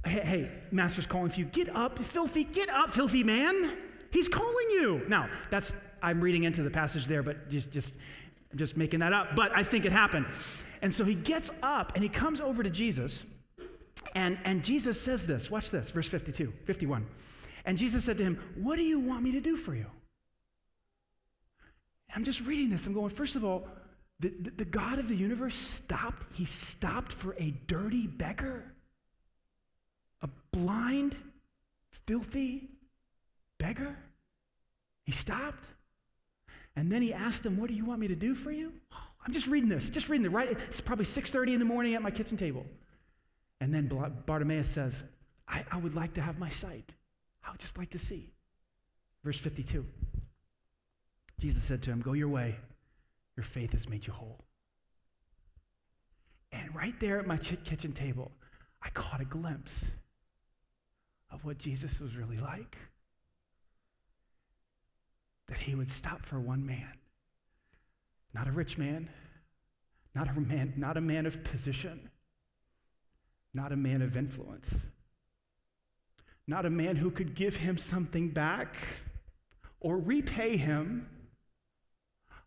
Hey, 0.04 0.20
hey, 0.20 0.50
master's 0.70 1.06
calling 1.06 1.30
for 1.30 1.40
you. 1.40 1.46
Get 1.46 1.74
up, 1.74 1.98
filthy, 1.98 2.44
get 2.44 2.68
up, 2.68 2.90
filthy 2.92 3.22
man. 3.22 3.76
He's 4.10 4.28
calling 4.28 4.70
you. 4.70 5.02
Now, 5.08 5.28
that's, 5.50 5.72
I'm 6.02 6.20
reading 6.20 6.44
into 6.44 6.62
the 6.62 6.70
passage 6.70 7.06
there, 7.06 7.22
but 7.22 7.48
just, 7.50 7.70
just, 7.70 7.94
I'm 8.50 8.58
just 8.58 8.76
making 8.76 9.00
that 9.00 9.12
up. 9.12 9.34
But 9.34 9.56
I 9.56 9.62
think 9.62 9.84
it 9.84 9.92
happened. 9.92 10.26
And 10.82 10.92
so 10.92 11.04
he 11.04 11.14
gets 11.14 11.50
up 11.62 11.92
and 11.94 12.02
he 12.02 12.08
comes 12.08 12.40
over 12.40 12.62
to 12.62 12.70
Jesus. 12.70 13.24
And, 14.14 14.38
and 14.44 14.64
Jesus 14.64 15.00
says 15.00 15.26
this. 15.26 15.50
Watch 15.50 15.70
this, 15.70 15.90
verse 15.90 16.08
52, 16.08 16.52
51. 16.64 17.06
And 17.64 17.78
Jesus 17.78 18.04
said 18.04 18.18
to 18.18 18.24
him, 18.24 18.42
What 18.56 18.76
do 18.76 18.82
you 18.82 18.98
want 18.98 19.22
me 19.22 19.32
to 19.32 19.40
do 19.40 19.56
for 19.56 19.74
you? 19.74 19.86
I'm 22.14 22.24
just 22.24 22.40
reading 22.42 22.70
this. 22.70 22.86
I'm 22.86 22.92
going, 22.92 23.10
first 23.10 23.36
of 23.36 23.44
all, 23.44 23.66
the, 24.20 24.32
the, 24.40 24.50
the, 24.50 24.64
God 24.64 24.98
of 24.98 25.08
the 25.08 25.16
universe 25.16 25.54
stopped. 25.54 26.26
He 26.34 26.44
stopped 26.44 27.12
for 27.12 27.34
a 27.38 27.50
dirty 27.66 28.06
beggar, 28.06 28.71
blind, 30.52 31.16
filthy 32.06 32.68
beggar. 33.58 33.96
He 35.04 35.12
stopped. 35.12 35.64
And 36.76 36.90
then 36.90 37.02
he 37.02 37.12
asked 37.12 37.44
him, 37.44 37.58
What 37.58 37.68
do 37.68 37.74
you 37.74 37.84
want 37.84 38.00
me 38.00 38.08
to 38.08 38.14
do 38.14 38.34
for 38.34 38.50
you? 38.50 38.72
I'm 39.24 39.32
just 39.32 39.46
reading 39.46 39.68
this, 39.68 39.90
just 39.90 40.08
reading 40.08 40.26
it, 40.26 40.32
right? 40.32 40.50
It's 40.50 40.80
probably 40.80 41.04
6:30 41.04 41.54
in 41.54 41.58
the 41.58 41.64
morning 41.64 41.94
at 41.94 42.02
my 42.02 42.10
kitchen 42.10 42.36
table. 42.36 42.66
And 43.60 43.72
then 43.72 43.86
Bartimaeus 44.26 44.68
says, 44.68 45.04
I, 45.46 45.64
I 45.70 45.76
would 45.76 45.94
like 45.94 46.14
to 46.14 46.20
have 46.20 46.38
my 46.38 46.48
sight. 46.48 46.92
I 47.44 47.50
would 47.52 47.60
just 47.60 47.78
like 47.78 47.90
to 47.90 47.98
see. 47.98 48.32
Verse 49.22 49.38
52. 49.38 49.86
Jesus 51.38 51.62
said 51.62 51.82
to 51.82 51.90
him, 51.90 52.00
Go 52.00 52.12
your 52.14 52.28
way. 52.28 52.56
Your 53.36 53.44
faith 53.44 53.72
has 53.72 53.88
made 53.88 54.06
you 54.06 54.12
whole. 54.12 54.44
And 56.50 56.74
right 56.74 56.98
there 57.00 57.18
at 57.18 57.26
my 57.26 57.36
kitchen 57.36 57.92
table, 57.92 58.32
I 58.82 58.90
caught 58.90 59.20
a 59.20 59.24
glimpse 59.24 59.86
of 61.32 61.44
what 61.44 61.58
Jesus 61.58 62.00
was 62.00 62.16
really 62.16 62.38
like. 62.38 62.76
That 65.48 65.58
he 65.58 65.74
would 65.74 65.90
stop 65.90 66.24
for 66.24 66.38
one 66.38 66.64
man, 66.64 66.98
not 68.32 68.46
a 68.46 68.52
rich 68.52 68.78
man, 68.78 69.08
not 70.14 70.28
a 70.28 70.40
man, 70.40 70.74
not 70.76 70.96
a 70.96 71.00
man 71.00 71.26
of 71.26 71.42
position, 71.42 72.10
not 73.54 73.72
a 73.72 73.76
man 73.76 74.02
of 74.02 74.16
influence, 74.16 74.78
not 76.46 76.66
a 76.66 76.70
man 76.70 76.96
who 76.96 77.10
could 77.10 77.34
give 77.34 77.56
him 77.56 77.78
something 77.78 78.28
back 78.28 78.76
or 79.80 79.98
repay 79.98 80.56
him 80.56 81.08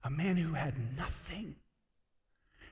a 0.04 0.10
man 0.10 0.38
who 0.38 0.54
had 0.54 0.96
nothing. 0.96 1.56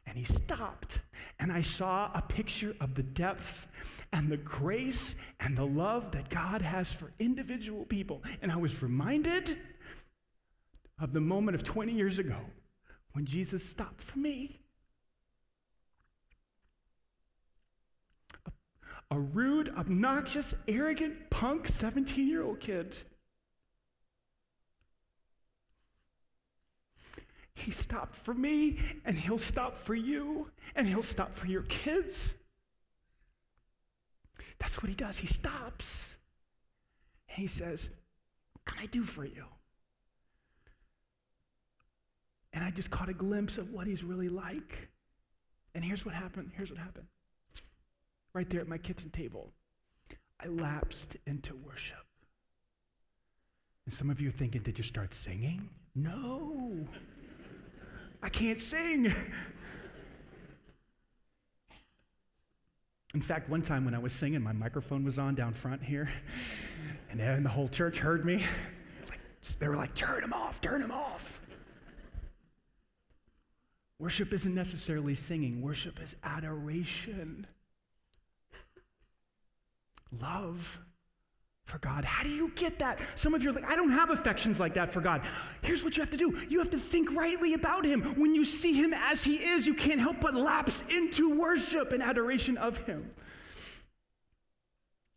And 0.06 0.18
he 0.18 0.24
stopped, 0.26 1.00
and 1.40 1.52
I 1.52 1.62
saw 1.62 2.12
a 2.14 2.22
picture 2.22 2.76
of 2.80 2.96
the 2.96 3.04
depth 3.04 3.68
and 4.14 4.32
the 4.32 4.38
grace 4.38 5.16
and 5.40 5.58
the 5.58 5.66
love 5.66 6.12
that 6.12 6.30
God 6.30 6.62
has 6.62 6.92
for 6.92 7.12
individual 7.20 7.84
people. 7.84 8.24
And 8.42 8.52
I 8.52 8.56
was 8.56 8.82
reminded 8.82 9.58
of 11.00 11.12
the 11.12 11.20
moment 11.20 11.56
of 11.56 11.64
20 11.64 11.92
years 11.92 12.20
ago 12.20 12.38
when 13.12 13.26
Jesus 13.26 13.68
stopped 13.68 14.00
for 14.00 14.20
me. 14.20 14.62
A, 18.46 19.16
a 19.16 19.20
rude, 19.20 19.74
obnoxious, 19.76 20.54
arrogant, 20.68 21.30
punk 21.30 21.68
17 21.68 22.28
year 22.28 22.44
old 22.44 22.62
kid 22.62 22.96
He 27.56 27.72
stopped 27.72 28.16
for 28.16 28.34
me, 28.34 28.78
and 29.06 29.18
He'll 29.18 29.38
stop 29.38 29.78
for 29.78 29.96
you, 29.96 30.52
and 30.76 30.88
He'll 30.88 31.04
stop 31.04 31.34
for 31.34 31.48
your 31.48 31.62
kids. 31.62 32.30
That's 34.60 34.82
what 34.82 34.90
He 34.90 34.96
does. 34.96 35.18
He 35.18 35.28
stops. 35.28 36.18
And 37.30 37.38
He 37.38 37.48
says, 37.48 37.90
What 38.54 38.66
can 38.66 38.84
I 38.84 38.88
do 38.88 39.04
for 39.04 39.26
you? 39.26 39.46
And 42.54 42.64
I 42.64 42.72
just 42.72 42.92
caught 42.92 43.10
a 43.10 43.14
glimpse 43.14 43.58
of 43.58 43.72
what 43.72 43.88
He's 43.88 44.04
really 44.04 44.30
like. 44.30 44.90
And 45.76 45.84
here's 45.84 46.06
what 46.06 46.14
happened. 46.14 46.52
Here's 46.56 46.70
what 46.70 46.80
happened. 46.80 47.08
Right 48.34 48.50
there 48.50 48.62
at 48.62 48.68
my 48.68 48.78
kitchen 48.78 49.10
table, 49.10 49.52
I 50.44 50.48
lapsed 50.48 51.18
into 51.26 51.56
worship. 51.56 51.98
And 53.86 53.94
some 53.94 54.10
of 54.10 54.22
you 54.22 54.30
are 54.30 54.32
thinking, 54.32 54.62
did 54.62 54.78
you 54.78 54.84
start 54.84 55.14
singing? 55.14 55.70
No. 55.96 56.88
I 58.22 58.30
can't 58.30 58.62
sing. 58.62 59.14
In 63.14 63.22
fact, 63.22 63.48
one 63.48 63.62
time 63.62 63.86
when 63.86 63.94
I 63.94 64.00
was 64.00 64.12
singing, 64.12 64.42
my 64.42 64.54
microphone 64.54 65.04
was 65.04 65.20
on 65.20 65.36
down 65.36 65.54
front 65.54 65.84
here, 65.84 66.10
and 67.12 67.46
the 67.46 67.50
whole 67.50 67.68
church 67.68 68.00
heard 68.00 68.26
me. 68.26 68.44
they 69.60 69.68
were 69.68 69.76
like, 69.76 69.94
turn 69.94 70.24
him 70.24 70.34
off, 70.34 70.62
turn 70.62 70.82
him 70.82 70.92
off. 70.92 71.40
Worship 74.00 74.34
isn't 74.34 74.56
necessarily 74.56 75.14
singing, 75.14 75.62
worship 75.62 76.02
is 76.02 76.16
adoration, 76.24 77.46
love 80.20 80.80
for 81.66 81.78
God. 81.80 82.04
How 82.04 82.24
do 82.24 82.30
you 82.30 82.52
get 82.56 82.80
that? 82.80 83.00
Some 83.16 83.34
of 83.34 83.42
you 83.42 83.50
are 83.50 83.54
like, 83.54 83.70
I 83.70 83.76
don't 83.76 83.92
have 83.92 84.10
affections 84.10 84.60
like 84.60 84.74
that 84.74 84.92
for 84.92 85.02
God. 85.02 85.22
Here's 85.62 85.84
what 85.84 85.96
you 85.96 86.02
have 86.02 86.12
to 86.12 86.18
do 86.18 86.46
you 86.50 86.60
have 86.60 86.70
to 86.72 86.80
think 86.80 87.12
rightly 87.14 87.54
about 87.54 87.86
Him. 87.86 88.02
When 88.16 88.36
you 88.36 88.46
see 88.46 88.74
Him 88.74 88.94
as 88.94 89.24
He 89.24 89.36
is, 89.36 89.66
you 89.66 89.74
can't 89.74 90.00
help 90.00 90.20
but 90.20 90.36
lapse 90.36 90.84
into 90.90 91.38
worship 91.38 91.94
and 91.94 92.04
adoration 92.04 92.58
of 92.58 92.78
Him. 92.80 93.10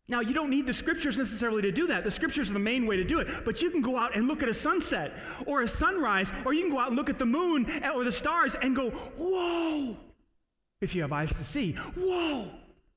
Now, 0.09 0.21
you 0.21 0.35
don't 0.35 0.51
need 0.51 0.69
the 0.69 0.75
scriptures 0.75 1.19
necessarily 1.19 1.63
to 1.63 1.73
do 1.73 1.89
that. 1.89 2.05
The 2.05 2.13
scriptures 2.13 2.49
are 2.49 2.53
the 2.53 2.61
main 2.61 2.87
way 2.87 2.97
to 2.97 3.03
do 3.03 3.19
it. 3.19 3.27
But 3.45 3.61
you 3.61 3.71
can 3.71 3.83
go 3.83 3.97
out 3.97 4.15
and 4.15 4.29
look 4.29 4.41
at 4.41 4.49
a 4.49 4.55
sunset 4.55 5.13
or 5.47 5.63
a 5.63 5.69
sunrise, 5.69 6.33
or 6.45 6.55
you 6.55 6.63
can 6.63 6.71
go 6.71 6.79
out 6.79 6.89
and 6.89 6.97
look 6.97 7.11
at 7.11 7.19
the 7.19 7.27
moon 7.27 7.67
or 7.93 8.05
the 8.05 8.13
stars 8.13 8.55
and 8.55 8.77
go, 8.77 8.91
whoa, 8.91 9.97
if 10.81 10.95
you 10.95 11.03
have 11.03 11.13
eyes 11.13 11.31
to 11.31 11.45
see, 11.45 11.73
whoa. 11.73 12.51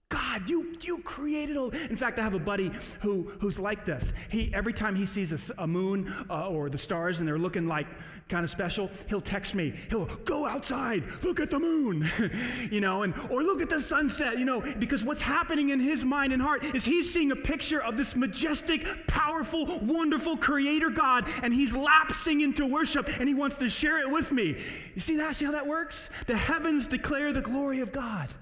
God, 0.09 0.49
you, 0.49 0.75
you 0.81 0.99
created 1.03 1.55
all. 1.55 1.69
In 1.69 1.95
fact, 1.95 2.17
I 2.17 2.23
have 2.23 2.33
a 2.33 2.39
buddy 2.39 2.71
who, 3.01 3.31
who's 3.39 3.59
like 3.59 3.85
this. 3.85 4.11
He, 4.29 4.51
every 4.55 4.73
time 4.73 4.95
he 4.95 5.05
sees 5.05 5.51
a, 5.51 5.63
a 5.63 5.67
moon 5.67 6.13
uh, 6.29 6.49
or 6.49 6.67
the 6.67 6.79
stars 6.79 7.19
and 7.19 7.27
they're 7.27 7.37
looking 7.37 7.67
like 7.67 7.85
kind 8.27 8.43
of 8.43 8.49
special, 8.49 8.89
he'll 9.07 9.21
text 9.21 9.53
me. 9.53 9.73
He'll 9.89 10.05
go 10.05 10.47
outside, 10.47 11.03
look 11.23 11.39
at 11.39 11.51
the 11.51 11.59
moon, 11.59 12.09
you 12.71 12.81
know, 12.81 13.03
and 13.03 13.13
or 13.29 13.43
look 13.43 13.61
at 13.61 13.69
the 13.69 13.81
sunset, 13.81 14.39
you 14.39 14.45
know, 14.45 14.61
because 14.61 15.03
what's 15.03 15.21
happening 15.21 15.69
in 15.69 15.79
his 15.79 16.03
mind 16.03 16.33
and 16.33 16.41
heart 16.41 16.63
is 16.75 16.85
he's 16.85 17.11
seeing 17.11 17.31
a 17.31 17.35
picture 17.35 17.81
of 17.81 17.95
this 17.95 18.15
majestic, 18.15 18.87
powerful, 19.07 19.79
wonderful 19.79 20.37
creator 20.37 20.89
God, 20.89 21.25
and 21.43 21.53
he's 21.53 21.75
lapsing 21.75 22.41
into 22.41 22.65
worship 22.65 23.09
and 23.19 23.27
he 23.27 23.35
wants 23.35 23.57
to 23.57 23.69
share 23.69 23.99
it 23.99 24.09
with 24.09 24.31
me. 24.31 24.57
You 24.95 25.01
see 25.01 25.17
that? 25.17 25.35
See 25.35 25.45
how 25.45 25.51
that 25.51 25.67
works? 25.67 26.09
The 26.25 26.37
heavens 26.37 26.87
declare 26.87 27.31
the 27.31 27.41
glory 27.41 27.79
of 27.79 27.91
God. 27.91 28.33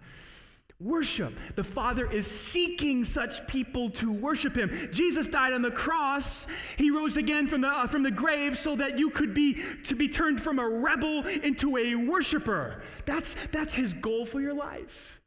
Worship. 0.79 1.33
The 1.55 1.63
Father 1.63 2.09
is 2.09 2.27
seeking 2.27 3.03
such 3.03 3.47
people 3.47 3.89
to 3.91 4.11
worship 4.11 4.55
Him. 4.55 4.89
Jesus 4.91 5.27
died 5.27 5.53
on 5.53 5.63
the 5.63 5.71
cross. 5.71 6.45
He 6.77 6.91
rose 6.91 7.17
again 7.17 7.47
from 7.47 7.61
the, 7.61 7.67
uh, 7.67 7.87
from 7.87 8.03
the 8.03 8.11
grave 8.11 8.57
so 8.57 8.75
that 8.75 8.99
you 8.99 9.09
could 9.09 9.33
be 9.33 9.57
to 9.85 9.95
be 9.95 10.07
turned 10.07 10.39
from 10.39 10.59
a 10.59 10.69
rebel 10.69 11.25
into 11.25 11.77
a 11.77 11.95
worshiper. 11.95 12.83
That's, 13.05 13.33
that's 13.47 13.73
His 13.73 13.93
goal 13.93 14.27
for 14.27 14.39
your 14.39 14.53
life. 14.53 15.19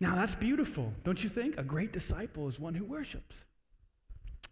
Now, 0.00 0.14
that's 0.14 0.36
beautiful, 0.36 0.92
don't 1.02 1.22
you 1.22 1.28
think? 1.28 1.58
A 1.58 1.64
great 1.64 1.92
disciple 1.92 2.46
is 2.46 2.60
one 2.60 2.74
who 2.74 2.84
worships. 2.84 3.44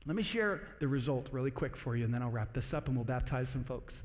Let 0.04 0.16
me 0.16 0.22
share 0.24 0.62
the 0.80 0.88
result 0.88 1.28
really 1.30 1.52
quick 1.52 1.76
for 1.76 1.94
you, 1.94 2.04
and 2.04 2.12
then 2.12 2.22
I'll 2.22 2.30
wrap 2.30 2.54
this 2.54 2.74
up 2.74 2.88
and 2.88 2.96
we'll 2.96 3.04
baptize 3.04 3.48
some 3.48 3.62
folks. 3.62 4.02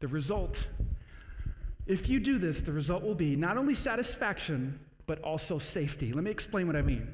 The 0.00 0.08
result 0.08 0.66
if 1.86 2.08
you 2.08 2.18
do 2.20 2.38
this, 2.38 2.60
the 2.60 2.72
result 2.72 3.02
will 3.02 3.14
be 3.14 3.36
not 3.36 3.56
only 3.56 3.74
satisfaction, 3.74 4.80
but 5.06 5.20
also 5.22 5.58
safety. 5.58 6.12
Let 6.12 6.24
me 6.24 6.30
explain 6.30 6.66
what 6.66 6.76
I 6.76 6.82
mean. 6.82 7.08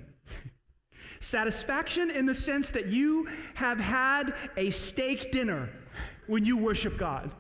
satisfaction 1.21 2.11
in 2.11 2.27
the 2.27 2.35
sense 2.35 2.71
that 2.71 2.87
you 2.87 3.29
have 3.55 3.79
had 3.79 4.35
a 4.57 4.71
steak 4.71 5.31
dinner 5.31 5.69
when 6.27 6.45
you 6.45 6.57
worship 6.57 6.97
God. 6.97 7.31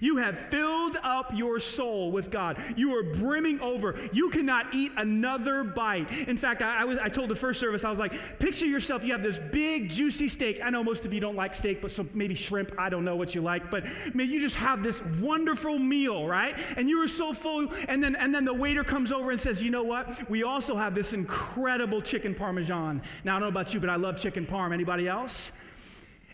You 0.00 0.16
have 0.18 0.38
filled 0.50 0.96
up 1.02 1.32
your 1.34 1.60
soul 1.60 2.10
with 2.12 2.30
God. 2.30 2.58
You 2.76 2.96
are 2.96 3.02
brimming 3.02 3.60
over. 3.60 3.96
You 4.12 4.30
cannot 4.30 4.74
eat 4.74 4.92
another 4.96 5.64
bite. 5.64 6.10
In 6.28 6.36
fact, 6.36 6.62
I, 6.62 6.82
I, 6.82 6.84
was, 6.84 6.98
I 6.98 7.08
told 7.08 7.28
the 7.28 7.36
first 7.36 7.60
service, 7.60 7.84
I 7.84 7.90
was 7.90 7.98
like, 7.98 8.38
picture 8.38 8.66
yourself, 8.66 9.04
you 9.04 9.12
have 9.12 9.22
this 9.22 9.38
big, 9.52 9.88
juicy 9.88 10.28
steak. 10.28 10.60
I 10.62 10.70
know 10.70 10.82
most 10.82 11.04
of 11.04 11.12
you 11.12 11.20
don't 11.20 11.36
like 11.36 11.54
steak, 11.54 11.80
but 11.80 11.90
so 11.90 12.06
maybe 12.14 12.34
shrimp. 12.34 12.72
I 12.78 12.88
don't 12.88 13.04
know 13.04 13.16
what 13.16 13.34
you 13.34 13.40
like, 13.40 13.70
but 13.70 13.84
man, 14.14 14.30
you 14.30 14.40
just 14.40 14.56
have 14.56 14.82
this 14.82 15.02
wonderful 15.20 15.78
meal, 15.78 16.26
right? 16.26 16.58
And 16.76 16.88
you 16.88 17.02
are 17.02 17.08
so 17.08 17.32
full, 17.32 17.72
and 17.88 18.02
then, 18.02 18.16
and 18.16 18.34
then 18.34 18.44
the 18.44 18.54
waiter 18.54 18.84
comes 18.84 19.12
over 19.12 19.30
and 19.30 19.40
says, 19.40 19.62
you 19.62 19.70
know 19.70 19.82
what? 19.82 20.28
We 20.30 20.42
also 20.42 20.76
have 20.76 20.94
this 20.94 21.12
incredible 21.12 22.00
chicken 22.00 22.34
parmesan. 22.34 23.02
Now, 23.24 23.36
I 23.36 23.40
don't 23.40 23.42
know 23.42 23.60
about 23.60 23.74
you, 23.74 23.80
but 23.80 23.90
I 23.90 23.96
love 23.96 24.16
chicken 24.16 24.46
parm. 24.46 24.72
Anybody 24.72 25.08
else? 25.08 25.52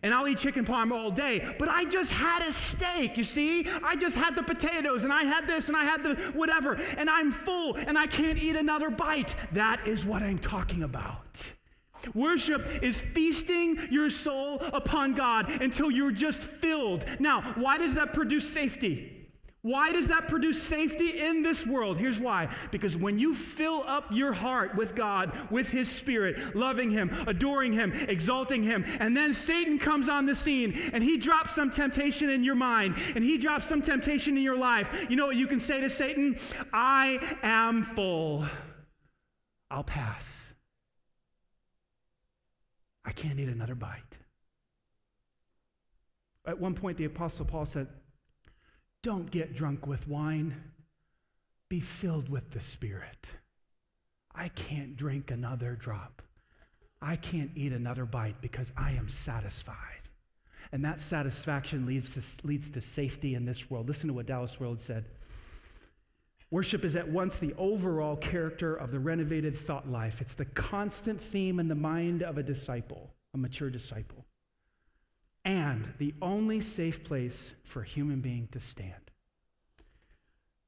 And 0.03 0.13
I'll 0.13 0.27
eat 0.29 0.39
chicken 0.39 0.65
parm 0.65 0.93
all 0.93 1.11
day. 1.11 1.55
But 1.59 1.69
I 1.69 1.85
just 1.85 2.13
had 2.13 2.43
a 2.43 2.53
steak, 2.53 3.17
you 3.17 3.25
see? 3.25 3.67
I 3.83 3.97
just 3.97 4.17
had 4.17 4.37
the 4.37 4.43
potatoes 4.43 5.05
and 5.05 5.13
I 5.13 5.25
had 5.25 5.47
this 5.47 5.69
and 5.69 5.77
I 5.77 5.85
had 5.85 6.03
the 6.03 6.15
whatever, 6.35 6.75
and 6.97 7.09
I'm 7.09 7.33
full 7.33 7.77
and 7.77 7.97
I 7.97 8.07
can't 8.07 8.43
eat 8.43 8.57
another 8.57 8.91
bite. 8.91 9.35
That 9.53 9.87
is 9.87 10.05
what 10.05 10.23
I'm 10.23 10.39
talking 10.39 10.83
about. 10.83 11.53
Worship 12.15 12.83
is 12.83 13.01
feasting 13.01 13.79
your 13.91 14.11
soul 14.11 14.59
upon 14.73 15.15
God 15.15 15.49
until 15.63 15.91
you're 15.91 16.11
just 16.11 16.41
filled. 16.41 17.05
Now, 17.21 17.53
why 17.55 17.79
does 17.79 17.95
that 17.95 18.13
produce 18.13 18.53
safety? 18.53 19.22
Why 19.63 19.93
does 19.93 20.09
that 20.09 20.27
produce 20.27 20.61
safety 20.61 21.21
in 21.21 21.45
this 21.45 21.65
world? 21.65 21.97
Here's 21.97 22.19
why. 22.19 22.53
Because 22.73 22.97
when 22.97 23.21
you 23.21 23.33
fill 23.33 23.85
up 23.87 24.07
your 24.11 24.33
heart 24.33 24.75
with 24.75 24.97
God, 24.97 25.33
with 25.53 25.71
His 25.71 25.89
Spirit, 25.89 26.57
loving 26.57 26.91
Him, 26.91 27.11
adoring 27.29 27.73
Him, 27.73 27.93
exalting 27.93 28.65
Him, 28.65 28.85
and 28.99 29.17
then 29.17 29.33
Satan 29.33 29.79
comes 29.79 30.09
on 30.09 30.27
the 30.27 30.35
scene 30.35 30.77
and 30.93 31.05
he 31.05 31.17
drops 31.17 31.55
some 31.55 31.71
temptation 31.71 32.29
in 32.29 32.43
your 32.43 32.57
mind 32.57 32.97
and 33.15 33.23
he 33.23 33.39
drops 33.39 33.67
some 33.67 33.83
temptation 33.83 34.37
in 34.37 34.43
your 34.43 34.59
life, 34.59 35.07
you 35.09 35.15
know 35.15 35.27
what 35.27 35.37
you 35.37 35.47
can 35.47 35.61
say 35.61 35.81
to 35.81 35.89
Satan? 35.89 36.41
I 36.73 37.21
am 37.45 37.85
full. 37.85 38.45
I'll 39.71 39.85
pass. 39.85 40.27
I 43.05 43.13
can't 43.13 43.39
eat 43.39 43.49
another 43.49 43.77
bite. 43.77 44.19
At 46.45 46.59
one 46.59 46.75
point, 46.75 46.99
the 46.99 47.05
Apostle 47.05 47.45
Paul 47.45 47.65
said, 47.65 47.87
don't 49.03 49.31
get 49.31 49.55
drunk 49.55 49.87
with 49.87 50.07
wine. 50.07 50.55
Be 51.69 51.81
filled 51.81 52.29
with 52.29 52.51
the 52.51 52.61
Spirit. 52.61 53.29
I 54.35 54.49
can't 54.49 54.97
drink 54.97 55.31
another 55.31 55.75
drop. 55.75 56.23
I 57.01 57.17
can't 57.17 57.51
eat 57.57 57.73
another 57.73 58.05
bite 58.05 58.41
because 58.41 58.71
I 58.77 58.93
am 58.93 59.09
satisfied. 59.09 59.77
And 60.71 60.85
that 60.85 61.01
satisfaction 61.01 61.85
leads 61.85 62.15
to, 62.15 62.47
leads 62.47 62.71
to 62.71 62.81
safety 62.81 63.35
in 63.35 63.45
this 63.45 63.71
world. 63.71 63.89
Listen 63.89 64.09
to 64.09 64.15
what 64.15 64.27
Dallas 64.27 64.59
Willard 64.61 64.81
said. 64.81 65.07
Worship 66.51 66.85
is 66.85 66.97
at 66.97 67.09
once 67.09 67.39
the 67.39 67.55
overall 67.55 68.17
character 68.17 68.75
of 68.75 68.93
the 68.93 69.01
renovated 69.01 69.57
thought 69.57 69.91
life. 69.91 70.21
It's 70.21 70.35
the 70.35 70.45
constant 70.45 71.21
theme 71.21 71.59
in 71.59 71.69
the 71.69 71.75
mind 71.75 72.23
of 72.23 72.39
a 72.39 72.43
disciple, 72.43 73.15
a 73.35 73.39
mature 73.39 73.71
disciple 73.71 74.27
and 75.45 75.93
the 75.99 76.15
only 76.23 76.61
safe 76.61 77.05
place 77.05 77.53
for 77.65 77.83
a 77.83 77.87
human 77.87 78.21
being 78.21 78.49
to 78.53 78.61
stand. 78.61 79.11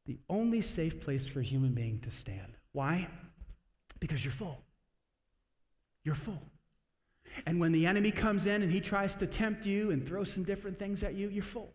The 0.07 0.19
only 0.29 0.61
safe 0.61 1.01
place 1.01 1.27
for 1.29 1.41
a 1.41 1.45
human 1.45 1.73
being 1.73 2.01
to 2.01 2.11
stand. 2.11 2.57
Why? 2.73 3.09
Because 4.01 4.25
you're 4.25 4.33
full. 4.33 4.61
You're 6.03 6.15
full. 6.15 6.43
And 7.47 7.59
when 7.59 7.73
the 7.73 7.87
enemy 7.87 8.11
comes 8.11 8.47
in 8.47 8.63
and 8.63 8.71
he 8.71 8.81
tries 8.81 9.15
to 9.17 9.27
tempt 9.27 9.65
you 9.65 9.91
and 9.91 10.07
throw 10.07 10.25
some 10.25 10.45
different 10.45 10.79
things 10.79 11.03
at 11.03 11.15
you, 11.15 11.29
you're 11.29 11.43
full. 11.43 11.73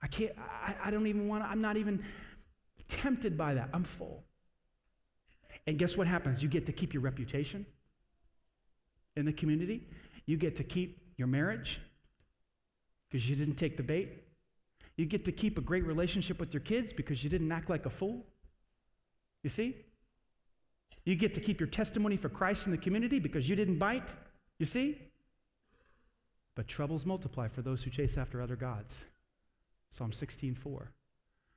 I 0.00 0.06
can't, 0.06 0.32
I, 0.38 0.74
I 0.84 0.90
don't 0.90 1.06
even 1.06 1.28
want 1.28 1.44
to, 1.44 1.48
I'm 1.48 1.60
not 1.60 1.76
even 1.76 2.02
tempted 2.88 3.36
by 3.36 3.54
that. 3.54 3.68
I'm 3.72 3.84
full. 3.84 4.24
And 5.66 5.78
guess 5.78 5.96
what 5.96 6.06
happens? 6.06 6.42
You 6.42 6.48
get 6.48 6.66
to 6.66 6.72
keep 6.72 6.92
your 6.92 7.02
reputation 7.02 7.66
in 9.14 9.26
the 9.26 9.32
community. 9.32 9.86
You 10.26 10.36
get 10.36 10.56
to 10.56 10.64
keep 10.64 11.01
your 11.16 11.28
marriage 11.28 11.80
because 13.08 13.28
you 13.28 13.36
didn't 13.36 13.56
take 13.56 13.76
the 13.76 13.82
bait. 13.82 14.24
You 14.96 15.06
get 15.06 15.24
to 15.24 15.32
keep 15.32 15.58
a 15.58 15.60
great 15.60 15.86
relationship 15.86 16.38
with 16.38 16.52
your 16.52 16.60
kids 16.60 16.92
because 16.92 17.24
you 17.24 17.30
didn't 17.30 17.50
act 17.50 17.70
like 17.70 17.86
a 17.86 17.90
fool. 17.90 18.24
You 19.42 19.50
see? 19.50 19.76
You 21.04 21.16
get 21.16 21.34
to 21.34 21.40
keep 21.40 21.60
your 21.60 21.68
testimony 21.68 22.16
for 22.16 22.28
Christ 22.28 22.66
in 22.66 22.72
the 22.72 22.78
community 22.78 23.18
because 23.18 23.48
you 23.48 23.56
didn't 23.56 23.78
bite. 23.78 24.12
You 24.58 24.66
see? 24.66 24.98
But 26.54 26.68
troubles 26.68 27.06
multiply 27.06 27.48
for 27.48 27.62
those 27.62 27.82
who 27.82 27.90
chase 27.90 28.16
after 28.18 28.40
other 28.40 28.56
gods. 28.56 29.04
Psalm 29.90 30.12
16:4. 30.12 30.92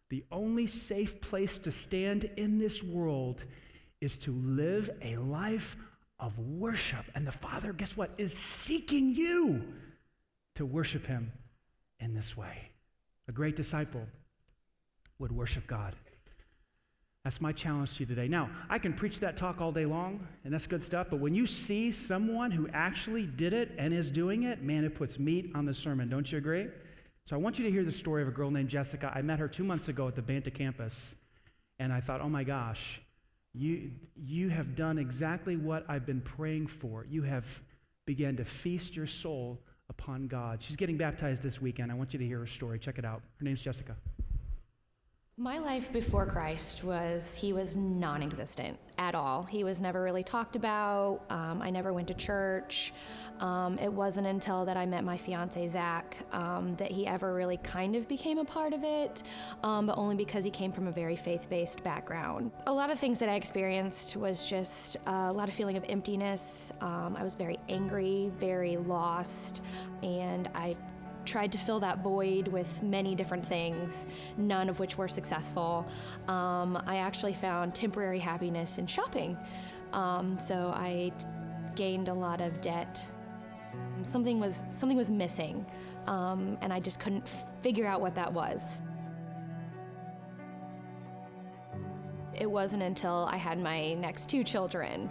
The 0.10 0.24
only 0.32 0.68
safe 0.68 1.20
place 1.22 1.58
to 1.60 1.72
stand 1.72 2.26
in 2.38 2.58
this 2.58 2.84
world 2.84 3.44
is 4.02 4.18
to 4.20 4.32
live 4.32 4.90
a 5.02 5.18
life 5.18 5.76
of 6.20 6.38
worship. 6.40 7.06
And 7.14 7.26
the 7.28 7.32
Father, 7.32 7.74
guess 7.74 7.98
what, 7.98 8.12
is 8.18 8.34
seeking 8.34 9.10
you 9.10 9.64
to 10.56 10.66
worship 10.66 11.06
Him 11.06 11.32
in 12.00 12.14
this 12.14 12.38
way. 12.38 12.70
A 13.28 13.32
great 13.32 13.56
disciple 13.56 14.06
would 15.20 15.32
worship 15.32 15.68
God. 15.68 15.96
That's 17.24 17.42
my 17.42 17.52
challenge 17.52 17.96
to 17.96 18.02
you 18.02 18.06
today. 18.06 18.28
Now, 18.28 18.52
I 18.70 18.78
can 18.78 18.94
preach 18.94 19.20
that 19.22 19.36
talk 19.36 19.60
all 19.60 19.72
day 19.72 19.86
long, 19.86 20.28
and 20.44 20.54
that's 20.54 20.68
good 20.68 20.84
stuff, 20.84 21.08
but 21.10 21.20
when 21.20 21.34
you 21.34 21.48
see 21.48 21.90
someone 21.90 22.52
who 22.52 22.68
actually 22.72 23.26
did 23.26 23.52
it 23.52 23.72
and 23.80 23.92
is 23.92 24.12
doing 24.12 24.44
it, 24.44 24.62
man, 24.62 24.84
it 24.84 24.94
puts 24.94 25.18
meat 25.18 25.52
on 25.56 25.66
the 25.66 25.74
sermon. 25.74 26.08
Don't 26.08 26.32
you 26.32 26.38
agree? 26.38 26.68
So 27.26 27.36
I 27.36 27.40
want 27.40 27.58
you 27.58 27.66
to 27.66 27.72
hear 27.72 27.84
the 27.84 27.92
story 27.92 28.22
of 28.22 28.28
a 28.28 28.32
girl 28.32 28.52
named 28.52 28.70
Jessica. 28.70 29.12
I 29.14 29.24
met 29.24 29.40
her 29.40 29.48
two 29.48 29.64
months 29.64 29.88
ago 29.88 30.08
at 30.08 30.14
the 30.14 30.22
Banta 30.22 30.52
campus, 30.52 31.16
and 31.80 31.92
I 31.92 32.00
thought, 32.00 32.22
oh 32.22 32.30
my 32.30 32.44
gosh, 32.44 33.02
you, 33.58 33.92
you 34.16 34.50
have 34.50 34.76
done 34.76 34.98
exactly 34.98 35.56
what 35.56 35.86
I've 35.88 36.06
been 36.06 36.22
praying 36.22 36.68
for. 36.68 37.06
You 37.10 37.24
have 37.24 37.46
began 38.06 38.38
to 38.38 38.46
feast 38.46 38.96
your 38.96 39.08
soul 39.08 39.60
upon 39.90 40.28
God. 40.28 40.62
She's 40.62 40.76
getting 40.76 40.98
baptized 40.98 41.42
this 41.42 41.62
weekend. 41.62 41.92
I 41.92 41.96
want 41.96 42.14
you 42.14 42.20
to 42.20 42.26
hear 42.26 42.40
her 42.40 42.48
story. 42.48 42.80
Check 42.80 42.98
it 42.98 43.06
out. 43.06 43.22
Her 43.40 43.46
name's 43.46 43.62
Jessica. 43.62 43.96
My 45.38 45.60
life 45.60 45.92
before 45.92 46.26
Christ 46.26 46.86
was, 46.86 47.36
he 47.36 47.52
was 47.52 47.76
non 47.76 48.24
existent 48.24 48.80
at 48.98 49.16
all. 49.16 49.44
He 49.44 49.66
was 49.66 49.82
never 49.82 50.02
really 50.02 50.24
talked 50.24 50.56
about. 50.56 51.20
Um, 51.30 51.62
I 51.62 51.70
never 51.70 51.92
went 51.92 52.08
to 52.08 52.14
church. 52.14 52.94
Um, 53.42 53.78
it 53.80 53.92
wasn't 53.92 54.28
until 54.28 54.64
that 54.64 54.78
I 54.78 54.86
met 54.86 55.04
my 55.04 55.18
fiance, 55.18 55.68
Zach, 55.68 56.16
um, 56.32 56.74
that 56.78 56.90
he 56.90 57.06
ever 57.06 57.34
really 57.34 57.58
kind 57.58 57.98
of 57.98 58.08
became 58.08 58.38
a 58.38 58.46
part 58.46 58.72
of 58.72 58.86
it, 58.86 59.24
um, 59.62 59.88
but 59.88 59.98
only 59.98 60.16
because 60.16 60.46
he 60.46 60.50
came 60.50 60.72
from 60.72 60.88
a 60.88 60.92
very 60.92 61.18
faith 61.18 61.50
based 61.50 61.84
background. 61.84 62.50
A 62.68 62.74
lot 62.74 62.90
of 62.90 62.98
things 62.98 63.20
that 63.20 63.28
I 63.28 63.36
experienced 63.36 64.16
was 64.16 64.46
just 64.46 64.96
a 65.06 65.34
lot 65.34 65.50
of 65.50 65.54
feeling 65.54 65.76
of 65.76 65.84
emptiness. 65.90 66.72
Um, 66.80 67.18
I 67.20 67.24
was 67.24 67.36
very 67.36 67.60
angry, 67.68 68.32
very 68.40 68.78
lost, 68.78 69.62
and 70.02 70.48
I 70.56 70.78
tried 71.26 71.52
to 71.52 71.58
fill 71.58 71.80
that 71.82 72.00
void 72.00 72.48
with 72.48 72.82
many 72.84 73.16
different 73.16 73.46
things, 73.46 74.08
none 74.38 74.70
of 74.70 74.80
which 74.80 74.98
were 74.98 75.08
successful. 75.08 75.86
Um, 76.28 76.82
I 76.86 76.98
actually 76.98 77.34
found 77.34 77.76
temporary 77.76 78.20
happiness 78.20 78.78
in 78.78 78.88
shopping. 78.88 79.38
Um, 79.94 80.40
so 80.40 80.72
I 80.76 81.12
t- 81.18 81.26
gained 81.76 82.08
a 82.08 82.14
lot 82.14 82.42
of 82.42 82.62
debt. 82.62 83.06
Something 84.04 84.40
was 84.40 84.64
something 84.70 84.98
was 84.98 85.12
missing, 85.12 85.66
um, 86.08 86.58
and 86.62 86.72
I 86.72 86.80
just 86.80 87.00
couldn't 87.00 87.24
f- 87.24 87.46
figure 87.62 87.88
out 87.88 88.02
what 88.02 88.16
that 88.16 88.32
was. 88.32 88.82
It 92.34 92.50
wasn't 92.50 92.84
until 92.84 93.28
I 93.32 93.38
had 93.38 93.60
my 93.60 93.94
next 93.94 94.28
two 94.28 94.44
children 94.44 95.10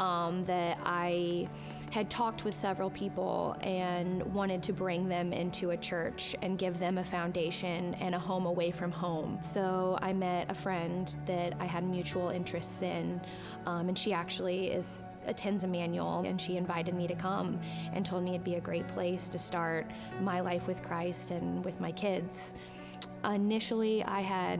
um, 0.00 0.44
that 0.46 0.78
I 0.84 1.48
had 1.94 2.10
talked 2.10 2.44
with 2.44 2.56
several 2.56 2.90
people 2.90 3.56
and 3.60 4.20
wanted 4.34 4.60
to 4.60 4.72
bring 4.72 5.08
them 5.08 5.32
into 5.32 5.70
a 5.70 5.76
church 5.76 6.34
and 6.42 6.58
give 6.58 6.80
them 6.80 6.98
a 6.98 7.04
foundation 7.04 7.94
and 8.00 8.16
a 8.16 8.18
home 8.18 8.46
away 8.46 8.72
from 8.72 8.90
home. 8.90 9.38
So 9.40 9.96
I 10.02 10.12
met 10.12 10.50
a 10.50 10.54
friend 10.56 11.16
that 11.24 11.52
I 11.60 11.66
had 11.66 11.84
mutual 11.84 12.30
interests 12.30 12.82
in, 12.82 13.20
um, 13.66 13.88
and 13.88 13.96
she 13.96 14.12
actually 14.12 14.72
is 14.72 15.06
attends 15.26 15.62
Emmanuel, 15.62 16.24
and 16.26 16.40
she 16.40 16.56
invited 16.56 16.94
me 16.94 17.06
to 17.06 17.14
come 17.14 17.60
and 17.92 18.04
told 18.04 18.24
me 18.24 18.30
it'd 18.30 18.42
be 18.42 18.56
a 18.56 18.60
great 18.60 18.88
place 18.88 19.28
to 19.28 19.38
start 19.38 19.88
my 20.20 20.40
life 20.40 20.66
with 20.66 20.82
Christ 20.82 21.30
and 21.30 21.64
with 21.64 21.78
my 21.78 21.92
kids. 21.92 22.54
Initially, 23.24 24.02
I 24.02 24.20
had 24.20 24.58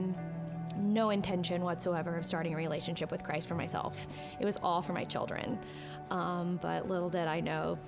no 0.76 1.10
intention 1.10 1.62
whatsoever 1.62 2.16
of 2.16 2.26
starting 2.26 2.54
a 2.54 2.56
relationship 2.56 3.10
with 3.10 3.22
Christ 3.22 3.48
for 3.48 3.54
myself. 3.54 4.06
It 4.40 4.44
was 4.44 4.58
all 4.62 4.82
for 4.82 4.92
my 4.92 5.04
children. 5.04 5.58
Um, 6.10 6.58
but 6.60 6.88
little 6.88 7.08
did 7.10 7.28
I 7.28 7.40
know, 7.40 7.78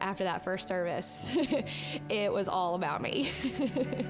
after 0.00 0.24
that 0.24 0.44
first 0.44 0.68
service, 0.68 1.36
it 2.08 2.32
was 2.32 2.48
all 2.48 2.74
about 2.74 3.02
me. 3.02 3.30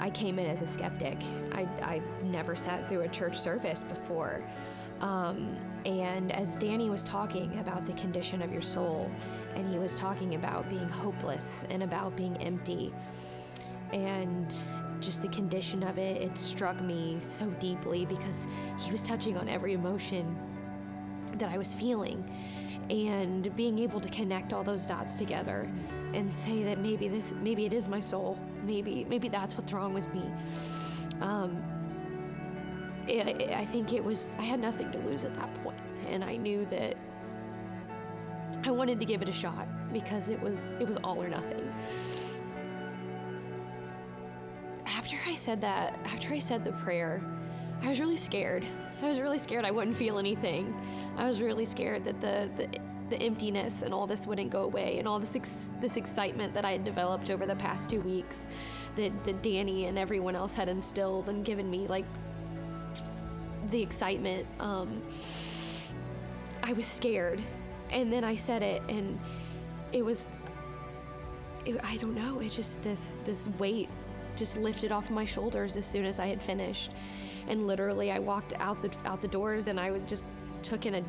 I 0.00 0.10
came 0.10 0.38
in 0.40 0.46
as 0.46 0.62
a 0.62 0.66
skeptic. 0.66 1.18
I, 1.52 1.62
I 1.80 2.02
never 2.24 2.56
sat 2.56 2.88
through 2.88 3.02
a 3.02 3.08
church 3.08 3.38
service 3.38 3.84
before. 3.84 4.42
Um, 5.00 5.56
and 5.84 6.32
as 6.32 6.56
Danny 6.56 6.90
was 6.90 7.04
talking 7.04 7.56
about 7.58 7.86
the 7.86 7.92
condition 7.92 8.42
of 8.42 8.52
your 8.52 8.62
soul, 8.62 9.10
and 9.54 9.68
he 9.68 9.78
was 9.78 9.94
talking 9.94 10.34
about 10.34 10.68
being 10.68 10.88
hopeless 10.88 11.64
and 11.70 11.82
about 11.82 12.16
being 12.16 12.36
empty, 12.38 12.92
and 13.92 14.54
just 15.00 15.20
the 15.20 15.28
condition 15.28 15.82
of 15.82 15.98
it, 15.98 16.22
it 16.22 16.38
struck 16.38 16.80
me 16.80 17.16
so 17.20 17.46
deeply 17.58 18.06
because 18.06 18.46
he 18.78 18.92
was 18.92 19.02
touching 19.02 19.36
on 19.36 19.48
every 19.48 19.72
emotion 19.72 20.36
that 21.38 21.50
I 21.50 21.58
was 21.58 21.74
feeling. 21.74 22.24
And 22.90 23.54
being 23.56 23.78
able 23.78 24.00
to 24.00 24.08
connect 24.08 24.52
all 24.52 24.62
those 24.62 24.86
dots 24.86 25.16
together 25.16 25.70
and 26.14 26.32
say 26.34 26.62
that 26.64 26.78
maybe 26.78 27.08
this, 27.08 27.32
maybe 27.40 27.64
it 27.64 27.72
is 27.72 27.88
my 27.88 28.00
soul, 28.00 28.38
maybe, 28.64 29.06
maybe 29.08 29.28
that's 29.28 29.56
what's 29.56 29.72
wrong 29.72 29.94
with 29.94 30.12
me. 30.12 30.24
Um, 31.20 31.62
it, 33.06 33.50
I 33.50 33.64
think 33.64 33.92
it 33.92 34.04
was, 34.04 34.32
I 34.38 34.42
had 34.42 34.60
nothing 34.60 34.90
to 34.92 34.98
lose 34.98 35.24
at 35.24 35.34
that 35.36 35.54
point, 35.62 35.80
and 36.08 36.22
I 36.22 36.36
knew 36.36 36.66
that 36.70 36.96
I 38.64 38.70
wanted 38.70 39.00
to 39.00 39.06
give 39.06 39.22
it 39.22 39.28
a 39.28 39.32
shot 39.32 39.66
because 39.92 40.28
it 40.28 40.40
was, 40.40 40.70
it 40.80 40.86
was 40.86 40.96
all 41.04 41.22
or 41.22 41.28
nothing. 41.28 41.72
After 44.86 45.16
I 45.26 45.34
said 45.34 45.60
that, 45.60 45.98
after 46.04 46.32
I 46.32 46.38
said 46.38 46.64
the 46.64 46.72
prayer, 46.72 47.22
I 47.82 47.88
was 47.88 48.00
really 48.00 48.16
scared. 48.16 48.64
I 49.02 49.08
was 49.08 49.18
really 49.18 49.38
scared 49.38 49.64
I 49.64 49.70
wouldn't 49.70 49.96
feel 49.96 50.18
anything. 50.18 50.74
I 51.16 51.26
was 51.26 51.42
really 51.42 51.64
scared 51.64 52.04
that 52.04 52.20
the, 52.20 52.48
the 52.56 52.68
the 53.12 53.22
emptiness 53.22 53.82
and 53.82 53.92
all 53.92 54.06
this 54.06 54.26
wouldn't 54.26 54.48
go 54.48 54.62
away 54.62 54.98
and 54.98 55.06
all 55.06 55.20
this 55.20 55.36
ex- 55.36 55.72
this 55.82 55.98
excitement 55.98 56.54
that 56.54 56.64
I 56.64 56.72
had 56.72 56.82
developed 56.82 57.30
over 57.30 57.44
the 57.44 57.56
past 57.56 57.90
2 57.90 58.00
weeks 58.00 58.48
that 58.96 59.12
that 59.24 59.42
Danny 59.42 59.84
and 59.84 59.98
everyone 59.98 60.34
else 60.34 60.54
had 60.54 60.66
instilled 60.66 61.28
and 61.28 61.44
given 61.44 61.70
me 61.70 61.86
like 61.86 62.06
the 63.70 63.82
excitement 63.82 64.46
um, 64.60 65.02
I 66.62 66.72
was 66.72 66.86
scared 66.86 67.42
and 67.92 68.12
then 68.12 68.24
I 68.24 68.34
said 68.34 68.62
it 68.62 68.82
and 68.88 69.18
it 69.92 70.04
was 70.04 70.30
it, 71.64 71.78
I 71.84 71.96
don't 71.98 72.14
know 72.14 72.40
it 72.40 72.50
just 72.50 72.82
this 72.82 73.18
this 73.24 73.48
weight 73.58 73.88
just 74.34 74.56
lifted 74.56 74.90
off 74.90 75.10
my 75.10 75.24
shoulders 75.24 75.76
as 75.76 75.86
soon 75.86 76.04
as 76.04 76.18
I 76.18 76.26
had 76.26 76.42
finished 76.42 76.90
and 77.48 77.66
literally 77.66 78.10
I 78.10 78.18
walked 78.18 78.54
out 78.58 78.82
the 78.82 78.90
out 79.04 79.20
the 79.20 79.28
doors 79.28 79.68
and 79.68 79.78
I 79.78 79.98
just 80.00 80.24
took 80.62 80.86
in 80.86 80.94
a 80.96 81.02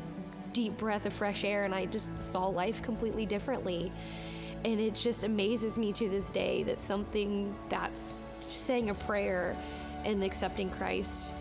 deep 0.54 0.78
breath 0.78 1.04
of 1.04 1.12
fresh 1.12 1.44
air 1.44 1.64
and 1.64 1.74
I 1.74 1.84
just 1.84 2.10
saw 2.22 2.46
life 2.46 2.80
completely 2.80 3.26
differently. 3.26 3.92
And 4.64 4.80
it 4.80 4.94
just 4.94 5.24
amazes 5.24 5.76
me 5.76 5.92
to 5.92 6.08
this 6.08 6.30
day 6.30 6.62
that 6.62 6.80
something 6.80 7.54
that's 7.68 8.14
saying 8.38 8.88
a 8.88 8.94
prayer 8.94 9.54
and 10.04 10.24
accepting 10.24 10.70
Christ 10.70 11.34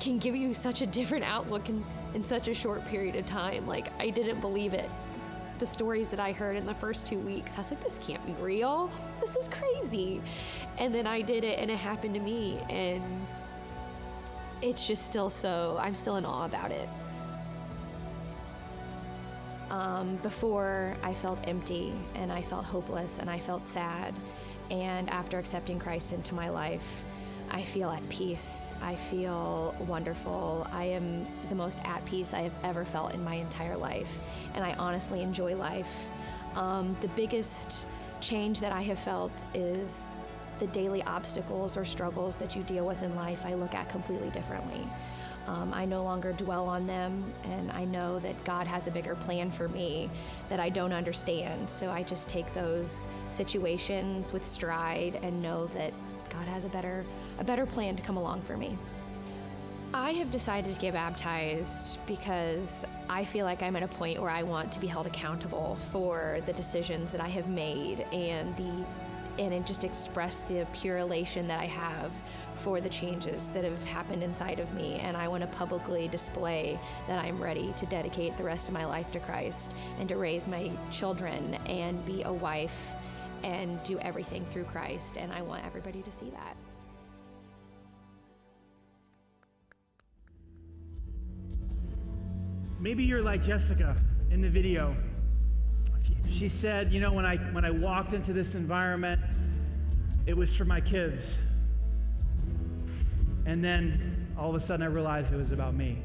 can 0.00 0.18
give 0.18 0.36
you 0.36 0.52
such 0.52 0.82
a 0.82 0.86
different 0.86 1.24
outlook 1.24 1.68
in, 1.70 1.84
in 2.14 2.24
such 2.24 2.48
a 2.48 2.54
short 2.54 2.84
period 2.86 3.16
of 3.16 3.26
time. 3.26 3.66
Like, 3.66 3.88
I 4.00 4.10
didn't 4.10 4.40
believe 4.40 4.74
it. 4.74 4.90
The 5.58 5.66
stories 5.66 6.08
that 6.08 6.20
I 6.20 6.32
heard 6.32 6.56
in 6.56 6.64
the 6.64 6.74
first 6.74 7.06
two 7.06 7.18
weeks, 7.18 7.54
I 7.56 7.58
was 7.58 7.70
like, 7.70 7.82
this 7.82 7.98
can't 7.98 8.24
be 8.24 8.32
real. 8.34 8.90
This 9.20 9.36
is 9.36 9.48
crazy. 9.48 10.22
And 10.78 10.94
then 10.94 11.06
I 11.06 11.20
did 11.20 11.44
it 11.44 11.58
and 11.58 11.70
it 11.70 11.76
happened 11.76 12.14
to 12.14 12.20
me. 12.20 12.60
And 12.70 13.26
it's 14.62 14.86
just 14.86 15.06
still 15.06 15.30
so, 15.30 15.78
I'm 15.80 15.94
still 15.94 16.16
in 16.16 16.24
awe 16.24 16.46
about 16.46 16.70
it. 16.70 16.88
Um, 19.70 20.16
before, 20.16 20.96
I 21.02 21.14
felt 21.14 21.46
empty 21.46 21.94
and 22.14 22.32
I 22.32 22.42
felt 22.42 22.64
hopeless 22.64 23.18
and 23.18 23.30
I 23.30 23.38
felt 23.38 23.66
sad. 23.66 24.14
And 24.70 25.08
after 25.10 25.38
accepting 25.38 25.78
Christ 25.78 26.12
into 26.12 26.34
my 26.34 26.48
life, 26.48 27.04
I 27.50 27.62
feel 27.62 27.90
at 27.90 28.06
peace. 28.08 28.72
I 28.80 28.94
feel 28.94 29.74
wonderful. 29.80 30.66
I 30.72 30.84
am 30.84 31.26
the 31.48 31.54
most 31.54 31.80
at 31.84 32.04
peace 32.04 32.32
I 32.32 32.42
have 32.42 32.54
ever 32.62 32.84
felt 32.84 33.12
in 33.12 33.24
my 33.24 33.34
entire 33.34 33.76
life. 33.76 34.20
And 34.54 34.64
I 34.64 34.74
honestly 34.74 35.22
enjoy 35.22 35.56
life. 35.56 36.06
Um, 36.54 36.96
the 37.00 37.08
biggest 37.08 37.86
change 38.20 38.60
that 38.60 38.72
I 38.72 38.82
have 38.82 38.98
felt 38.98 39.44
is 39.54 40.04
the 40.60 40.66
daily 40.68 41.02
obstacles 41.04 41.76
or 41.76 41.84
struggles 41.84 42.36
that 42.36 42.54
you 42.54 42.62
deal 42.62 42.86
with 42.86 43.02
in 43.02 43.16
life, 43.16 43.44
I 43.46 43.54
look 43.54 43.74
at 43.74 43.88
completely 43.88 44.30
differently. 44.30 44.86
Um, 45.46 45.72
I 45.72 45.86
no 45.86 46.04
longer 46.04 46.32
dwell 46.32 46.68
on 46.68 46.86
them, 46.86 47.32
and 47.44 47.72
I 47.72 47.84
know 47.84 48.18
that 48.20 48.44
God 48.44 48.66
has 48.66 48.86
a 48.86 48.90
bigger 48.90 49.14
plan 49.14 49.50
for 49.50 49.68
me 49.68 50.10
that 50.50 50.60
I 50.60 50.68
don't 50.68 50.92
understand. 50.92 51.68
So 51.68 51.90
I 51.90 52.02
just 52.02 52.28
take 52.28 52.52
those 52.54 53.08
situations 53.26 54.32
with 54.32 54.44
stride 54.44 55.18
and 55.22 55.40
know 55.40 55.66
that 55.68 55.94
God 56.30 56.46
has 56.46 56.64
a 56.64 56.68
better 56.68 57.04
a 57.38 57.44
better 57.44 57.66
plan 57.66 57.96
to 57.96 58.02
come 58.02 58.16
along 58.16 58.42
for 58.42 58.56
me. 58.56 58.78
I 59.92 60.12
have 60.12 60.30
decided 60.30 60.72
to 60.72 60.80
get 60.80 60.94
baptized 60.94 61.98
because 62.06 62.84
I 63.08 63.24
feel 63.24 63.44
like 63.44 63.60
I'm 63.60 63.74
at 63.74 63.82
a 63.82 63.88
point 63.88 64.20
where 64.20 64.30
I 64.30 64.44
want 64.44 64.70
to 64.72 64.78
be 64.78 64.86
held 64.86 65.08
accountable 65.08 65.76
for 65.90 66.38
the 66.46 66.52
decisions 66.52 67.10
that 67.10 67.20
I 67.20 67.28
have 67.28 67.48
made 67.48 68.00
and 68.12 68.56
the 68.56 68.86
and 69.38 69.54
it 69.54 69.64
just 69.64 69.84
express 69.84 70.42
the 70.42 70.66
pure 70.72 70.98
elation 70.98 71.48
that 71.48 71.60
I 71.60 71.64
have 71.64 72.12
for 72.56 72.80
the 72.80 72.88
changes 72.90 73.50
that 73.52 73.64
have 73.64 73.82
happened 73.84 74.22
inside 74.22 74.60
of 74.60 74.72
me. 74.74 74.96
And 74.96 75.16
I 75.16 75.28
want 75.28 75.42
to 75.42 75.46
publicly 75.46 76.08
display 76.08 76.78
that 77.08 77.24
I'm 77.24 77.42
ready 77.42 77.72
to 77.76 77.86
dedicate 77.86 78.36
the 78.36 78.44
rest 78.44 78.68
of 78.68 78.74
my 78.74 78.84
life 78.84 79.10
to 79.12 79.20
Christ 79.20 79.74
and 79.98 80.08
to 80.10 80.16
raise 80.16 80.46
my 80.46 80.70
children 80.90 81.54
and 81.66 82.04
be 82.04 82.22
a 82.24 82.32
wife 82.32 82.92
and 83.42 83.82
do 83.82 83.98
everything 84.00 84.44
through 84.52 84.64
Christ. 84.64 85.16
And 85.16 85.32
I 85.32 85.42
want 85.42 85.64
everybody 85.64 86.02
to 86.02 86.12
see 86.12 86.30
that. 86.30 86.56
Maybe 92.78 93.04
you're 93.04 93.22
like 93.22 93.42
Jessica 93.42 93.96
in 94.30 94.40
the 94.40 94.48
video. 94.48 94.96
She 96.28 96.48
said, 96.48 96.92
you 96.92 97.00
know, 97.00 97.12
when 97.12 97.26
I 97.26 97.36
when 97.52 97.64
I 97.64 97.70
walked 97.70 98.14
into 98.14 98.32
this 98.32 98.54
environment, 98.54 99.20
it 100.26 100.36
was 100.36 100.54
for 100.56 100.64
my 100.64 100.80
kids. 100.80 101.36
And 103.44 103.62
then 103.62 104.34
all 104.38 104.48
of 104.48 104.54
a 104.54 104.60
sudden 104.60 104.82
I 104.82 104.88
realized 104.88 105.32
it 105.32 105.36
was 105.36 105.50
about 105.50 105.74
me. 105.74 105.98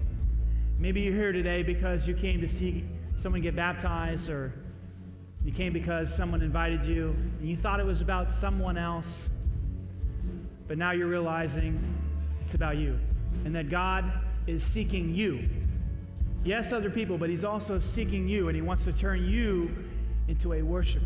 Maybe 0.77 1.01
you're 1.01 1.13
here 1.13 1.31
today 1.31 1.63
because 1.63 2.07
you 2.07 2.13
came 2.13 2.41
to 2.41 2.47
see 2.47 2.83
someone 3.15 3.41
get 3.41 3.55
baptized 3.55 4.29
or 4.29 4.53
You 5.45 5.51
came 5.51 5.71
because 5.71 6.13
someone 6.13 6.41
invited 6.41 6.83
you, 6.83 7.15
and 7.39 7.47
you 7.47 7.55
thought 7.55 7.79
it 7.79 7.85
was 7.85 8.01
about 8.01 8.31
someone 8.31 8.79
else, 8.79 9.29
but 10.67 10.79
now 10.79 10.91
you're 10.91 11.07
realizing 11.07 11.79
it's 12.41 12.55
about 12.55 12.77
you, 12.77 12.99
and 13.45 13.53
that 13.55 13.69
God 13.69 14.11
is 14.47 14.63
seeking 14.63 15.13
you. 15.13 15.47
Yes, 16.43 16.73
other 16.73 16.89
people, 16.89 17.19
but 17.19 17.29
He's 17.29 17.43
also 17.43 17.79
seeking 17.79 18.27
you, 18.27 18.47
and 18.47 18.55
He 18.55 18.63
wants 18.63 18.85
to 18.85 18.93
turn 18.93 19.23
you 19.29 19.69
into 20.27 20.53
a 20.53 20.63
worshiper. 20.63 21.05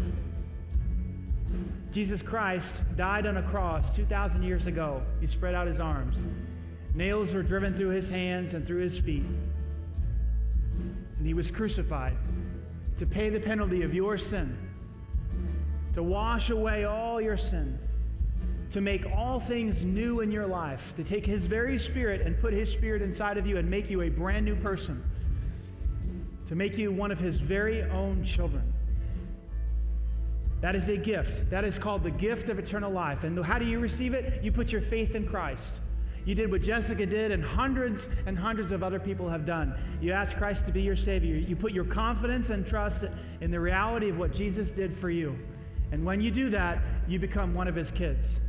Jesus 1.91 2.21
Christ 2.21 2.81
died 2.95 3.25
on 3.25 3.37
a 3.37 3.43
cross 3.43 3.93
2,000 3.93 4.43
years 4.43 4.67
ago. 4.67 5.01
He 5.19 5.27
spread 5.27 5.53
out 5.53 5.67
His 5.67 5.81
arms. 5.81 6.25
Nails 6.95 7.33
were 7.33 7.43
driven 7.43 7.75
through 7.75 7.89
His 7.89 8.09
hands 8.09 8.53
and 8.53 8.65
through 8.65 8.83
His 8.83 8.97
feet. 8.97 9.25
And 11.17 11.27
He 11.27 11.33
was 11.33 11.51
crucified 11.51 12.15
to 12.99 13.05
pay 13.05 13.29
the 13.29 13.39
penalty 13.39 13.81
of 13.81 13.93
your 13.93 14.17
sin, 14.17 14.57
to 15.93 16.03
wash 16.03 16.49
away 16.49 16.83
all 16.83 17.21
your 17.21 17.37
sin, 17.37 17.79
to 18.71 18.81
make 18.81 19.05
all 19.15 19.39
things 19.39 19.85
new 19.85 20.19
in 20.19 20.29
your 20.31 20.45
life, 20.45 20.93
to 20.97 21.03
take 21.03 21.25
His 21.25 21.45
very 21.45 21.79
Spirit 21.79 22.21
and 22.21 22.37
put 22.39 22.51
His 22.51 22.69
Spirit 22.69 23.01
inside 23.01 23.37
of 23.37 23.47
you 23.47 23.57
and 23.57 23.69
make 23.69 23.89
you 23.89 24.01
a 24.01 24.09
brand 24.09 24.45
new 24.45 24.55
person, 24.55 25.01
to 26.47 26.55
make 26.55 26.77
you 26.77 26.91
one 26.91 27.09
of 27.09 27.19
His 27.19 27.39
very 27.39 27.83
own 27.83 28.21
children. 28.25 28.73
That 30.59 30.75
is 30.75 30.89
a 30.89 30.97
gift. 30.97 31.49
That 31.51 31.63
is 31.63 31.77
called 31.77 32.03
the 32.03 32.11
gift 32.11 32.49
of 32.49 32.59
eternal 32.59 32.91
life. 32.91 33.23
And 33.23 33.43
how 33.45 33.59
do 33.59 33.65
you 33.65 33.79
receive 33.79 34.13
it? 34.13 34.43
You 34.43 34.51
put 34.51 34.73
your 34.73 34.81
faith 34.81 35.15
in 35.15 35.25
Christ. 35.25 35.79
You 36.25 36.35
did 36.35 36.51
what 36.51 36.61
Jessica 36.61 37.05
did, 37.05 37.31
and 37.31 37.43
hundreds 37.43 38.07
and 38.25 38.37
hundreds 38.37 38.71
of 38.71 38.83
other 38.83 38.99
people 38.99 39.29
have 39.29 39.45
done. 39.45 39.73
You 40.01 40.11
ask 40.11 40.35
Christ 40.35 40.65
to 40.65 40.71
be 40.71 40.81
your 40.81 40.95
Savior. 40.95 41.35
You 41.35 41.55
put 41.55 41.71
your 41.71 41.85
confidence 41.85 42.49
and 42.49 42.65
trust 42.67 43.05
in 43.41 43.51
the 43.51 43.59
reality 43.59 44.09
of 44.09 44.17
what 44.17 44.33
Jesus 44.33 44.71
did 44.71 44.95
for 44.95 45.09
you. 45.09 45.37
And 45.91 46.05
when 46.05 46.21
you 46.21 46.29
do 46.31 46.49
that, 46.51 46.81
you 47.07 47.19
become 47.19 47.53
one 47.53 47.67
of 47.67 47.75
His 47.75 47.91
kids. 47.91 48.39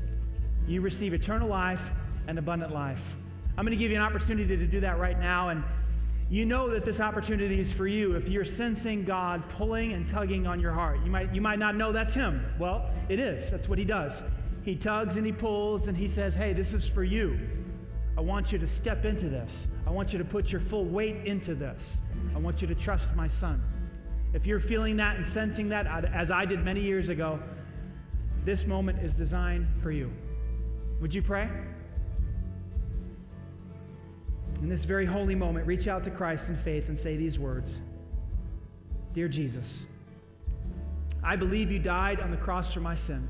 You 0.67 0.81
receive 0.81 1.15
eternal 1.15 1.49
life 1.49 1.91
and 2.27 2.39
abundant 2.39 2.73
life. 2.73 3.17
I'm 3.57 3.65
going 3.65 3.77
to 3.77 3.83
give 3.83 3.91
you 3.91 3.97
an 3.97 4.03
opportunity 4.03 4.57
to 4.57 4.67
do 4.67 4.81
that 4.81 4.99
right 4.99 5.19
now. 5.19 5.49
And 5.49 5.65
you 6.29 6.47
know 6.47 6.71
that 6.71 6.85
this 6.85 7.01
opportunity 7.01 7.59
is 7.59 7.73
for 7.73 7.87
you 7.87 8.15
if 8.15 8.29
you're 8.29 8.45
sensing 8.45 9.05
God 9.05 9.49
pulling 9.49 9.93
and 9.93 10.07
tugging 10.07 10.47
on 10.47 10.61
your 10.61 10.73
heart. 10.73 11.01
You 11.05 11.11
might, 11.11 11.35
you 11.35 11.41
might 11.41 11.59
not 11.59 11.77
know 11.77 11.93
that's 11.93 12.15
Him. 12.15 12.45
Well, 12.59 12.89
it 13.09 13.19
is. 13.19 13.51
That's 13.51 13.69
what 13.69 13.79
He 13.79 13.85
does. 13.85 14.23
He 14.63 14.77
tugs 14.77 15.17
and 15.17 15.27
He 15.27 15.33
pulls 15.33 15.89
and 15.89 15.97
He 15.97 16.09
says, 16.09 16.35
Hey, 16.35 16.53
this 16.53 16.73
is 16.73 16.89
for 16.89 17.03
you. 17.03 17.39
I 18.17 18.21
want 18.21 18.53
you 18.53 18.59
to 18.59 18.67
step 18.67 19.05
into 19.05 19.29
this. 19.29 19.69
I 19.87 19.91
want 19.91 20.13
you 20.13 20.19
to 20.19 20.25
put 20.25 20.53
your 20.53 20.61
full 20.61 20.85
weight 20.85 21.25
into 21.25 21.55
this. 21.55 21.99
I 22.35 22.39
want 22.39 22.61
you 22.61 22.69
to 22.69 22.75
trust 22.75 23.15
my 23.15 23.29
Son. 23.29 23.63
If 24.33 24.47
you're 24.47 24.61
feeling 24.61 24.97
that 24.97 25.17
and 25.17 25.27
sensing 25.27 25.69
that, 25.71 25.87
as 26.05 26.31
I 26.31 26.45
did 26.45 26.65
many 26.65 26.81
years 26.81 27.09
ago, 27.09 27.41
this 28.45 28.67
moment 28.67 29.03
is 29.03 29.17
designed 29.17 29.69
for 29.83 29.91
you. 29.91 30.13
Would 31.01 31.15
you 31.15 31.23
pray? 31.23 31.49
In 34.63 34.69
this 34.69 34.85
very 34.85 35.07
holy 35.07 35.35
moment, 35.35 35.67
reach 35.67 35.89
out 35.89 36.05
to 36.05 36.11
Christ 36.11 36.49
in 36.49 36.57
faith 36.57 36.89
and 36.89 36.97
say 36.97 37.17
these 37.17 37.39
words 37.39 37.81
Dear 39.15 39.29
Jesus, 39.29 39.87
I 41.23 41.37
believe 41.37 41.73
you 41.73 41.79
died 41.79 42.21
on 42.21 42.31
the 42.31 42.37
cross 42.37 42.73
for 42.73 42.81
my 42.81 42.95
sin. 42.95 43.29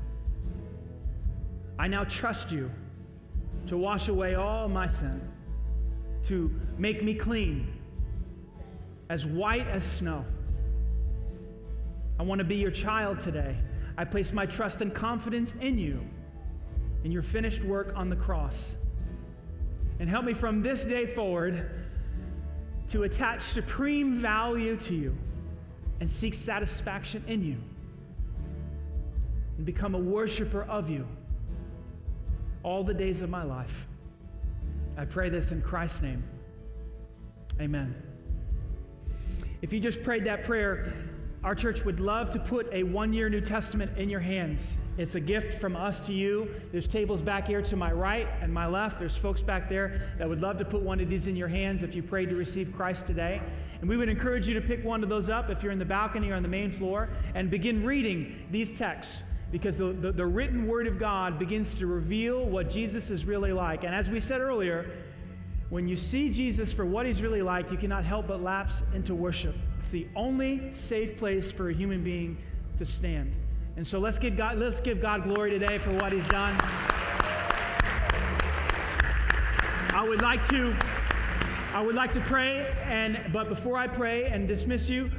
I 1.79 1.87
now 1.87 2.03
trust 2.03 2.51
you 2.51 2.69
to 3.67 3.77
wash 3.77 4.07
away 4.07 4.35
all 4.35 4.67
my 4.67 4.87
sin, 4.87 5.21
to 6.23 6.51
make 6.77 7.03
me 7.03 7.13
clean, 7.13 7.71
as 9.09 9.25
white 9.25 9.67
as 9.67 9.83
snow. 9.83 10.25
I 12.19 12.23
want 12.23 12.39
to 12.39 12.45
be 12.45 12.55
your 12.55 12.71
child 12.71 13.19
today. 13.19 13.55
I 13.97 14.05
place 14.05 14.31
my 14.31 14.45
trust 14.45 14.81
and 14.81 14.93
confidence 14.93 15.53
in 15.59 15.77
you, 15.77 16.01
in 17.03 17.11
your 17.11 17.23
finished 17.23 17.63
work 17.63 17.93
on 17.95 18.09
the 18.09 18.15
cross 18.15 18.75
and 20.01 20.09
help 20.09 20.25
me 20.25 20.33
from 20.33 20.63
this 20.63 20.83
day 20.83 21.05
forward 21.05 21.69
to 22.89 23.03
attach 23.03 23.39
supreme 23.39 24.15
value 24.15 24.75
to 24.75 24.95
you 24.95 25.15
and 25.99 26.09
seek 26.09 26.33
satisfaction 26.33 27.23
in 27.27 27.45
you 27.45 27.57
and 29.57 29.65
become 29.65 29.93
a 29.93 29.99
worshiper 29.99 30.63
of 30.63 30.89
you 30.89 31.07
all 32.63 32.83
the 32.83 32.93
days 32.93 33.21
of 33.21 33.29
my 33.29 33.43
life. 33.43 33.87
I 34.97 35.05
pray 35.05 35.29
this 35.29 35.51
in 35.51 35.61
Christ's 35.61 36.01
name. 36.01 36.23
Amen. 37.59 37.95
If 39.61 39.71
you 39.71 39.79
just 39.79 40.03
prayed 40.03 40.25
that 40.25 40.43
prayer, 40.43 40.93
our 41.43 41.55
church 41.55 41.83
would 41.85 41.99
love 41.99 42.29
to 42.31 42.39
put 42.39 42.71
a 42.71 42.83
one 42.83 43.13
year 43.13 43.27
New 43.27 43.41
Testament 43.41 43.97
in 43.97 44.09
your 44.09 44.19
hands. 44.19 44.77
It's 44.97 45.15
a 45.15 45.19
gift 45.19 45.59
from 45.59 45.75
us 45.75 45.99
to 46.01 46.13
you. 46.13 46.53
There's 46.71 46.85
tables 46.85 47.21
back 47.21 47.47
here 47.47 47.63
to 47.63 47.75
my 47.75 47.91
right 47.91 48.27
and 48.41 48.53
my 48.53 48.67
left. 48.67 48.99
There's 48.99 49.17
folks 49.17 49.41
back 49.41 49.67
there 49.67 50.13
that 50.19 50.29
would 50.29 50.41
love 50.41 50.59
to 50.59 50.65
put 50.65 50.81
one 50.81 50.99
of 50.99 51.09
these 51.09 51.25
in 51.25 51.35
your 51.35 51.47
hands 51.47 51.81
if 51.81 51.95
you 51.95 52.03
prayed 52.03 52.29
to 52.29 52.35
receive 52.35 52.71
Christ 52.75 53.07
today. 53.07 53.41
And 53.79 53.89
we 53.89 53.97
would 53.97 54.09
encourage 54.09 54.47
you 54.47 54.53
to 54.53 54.61
pick 54.61 54.83
one 54.83 55.01
of 55.01 55.09
those 55.09 55.29
up 55.29 55.49
if 55.49 55.63
you're 55.63 55.71
in 55.71 55.79
the 55.79 55.85
balcony 55.85 56.29
or 56.29 56.35
on 56.35 56.43
the 56.43 56.49
main 56.49 56.69
floor 56.69 57.09
and 57.33 57.49
begin 57.49 57.83
reading 57.83 58.45
these 58.51 58.71
texts 58.71 59.23
because 59.51 59.77
the, 59.77 59.91
the, 59.93 60.11
the 60.11 60.25
written 60.25 60.67
word 60.67 60.87
of 60.87 60.97
God 60.97 61.37
begins 61.37 61.73
to 61.75 61.87
reveal 61.87 62.45
what 62.45 62.69
Jesus 62.69 63.09
is 63.09 63.25
really 63.25 63.51
like. 63.51 63.83
And 63.83 63.93
as 63.93 64.09
we 64.09 64.19
said 64.19 64.39
earlier, 64.39 64.89
when 65.69 65.87
you 65.87 65.95
see 65.95 66.29
Jesus 66.29 66.71
for 66.71 66.85
what 66.85 67.05
he's 67.05 67.21
really 67.21 67.41
like, 67.41 67.71
you 67.71 67.77
cannot 67.77 68.03
help 68.03 68.27
but 68.27 68.41
lapse 68.41 68.83
into 68.93 69.13
worship. 69.15 69.55
It's 69.79 69.89
the 69.89 70.07
only 70.15 70.73
safe 70.73 71.17
place 71.17 71.51
for 71.51 71.69
a 71.69 71.73
human 71.73 72.03
being 72.03 72.37
to 72.77 72.85
stand. 72.85 73.33
And 73.77 73.85
so 73.85 73.99
let's 73.99 74.17
give 74.17 74.35
God, 74.35 74.57
let's 74.57 74.81
give 74.81 75.01
God 75.01 75.23
glory 75.23 75.51
today 75.51 75.77
for 75.77 75.91
what 75.93 76.11
he's 76.11 76.27
done. 76.27 76.57
I 79.93 80.05
would 80.07 80.21
like 80.21 80.47
to 80.49 80.75
I 81.73 81.81
would 81.81 81.95
like 81.95 82.11
to 82.13 82.19
pray 82.21 82.73
and 82.83 83.31
but 83.31 83.47
before 83.47 83.77
I 83.77 83.87
pray 83.87 84.25
and 84.25 84.45
dismiss 84.45 84.89
you, 84.89 85.09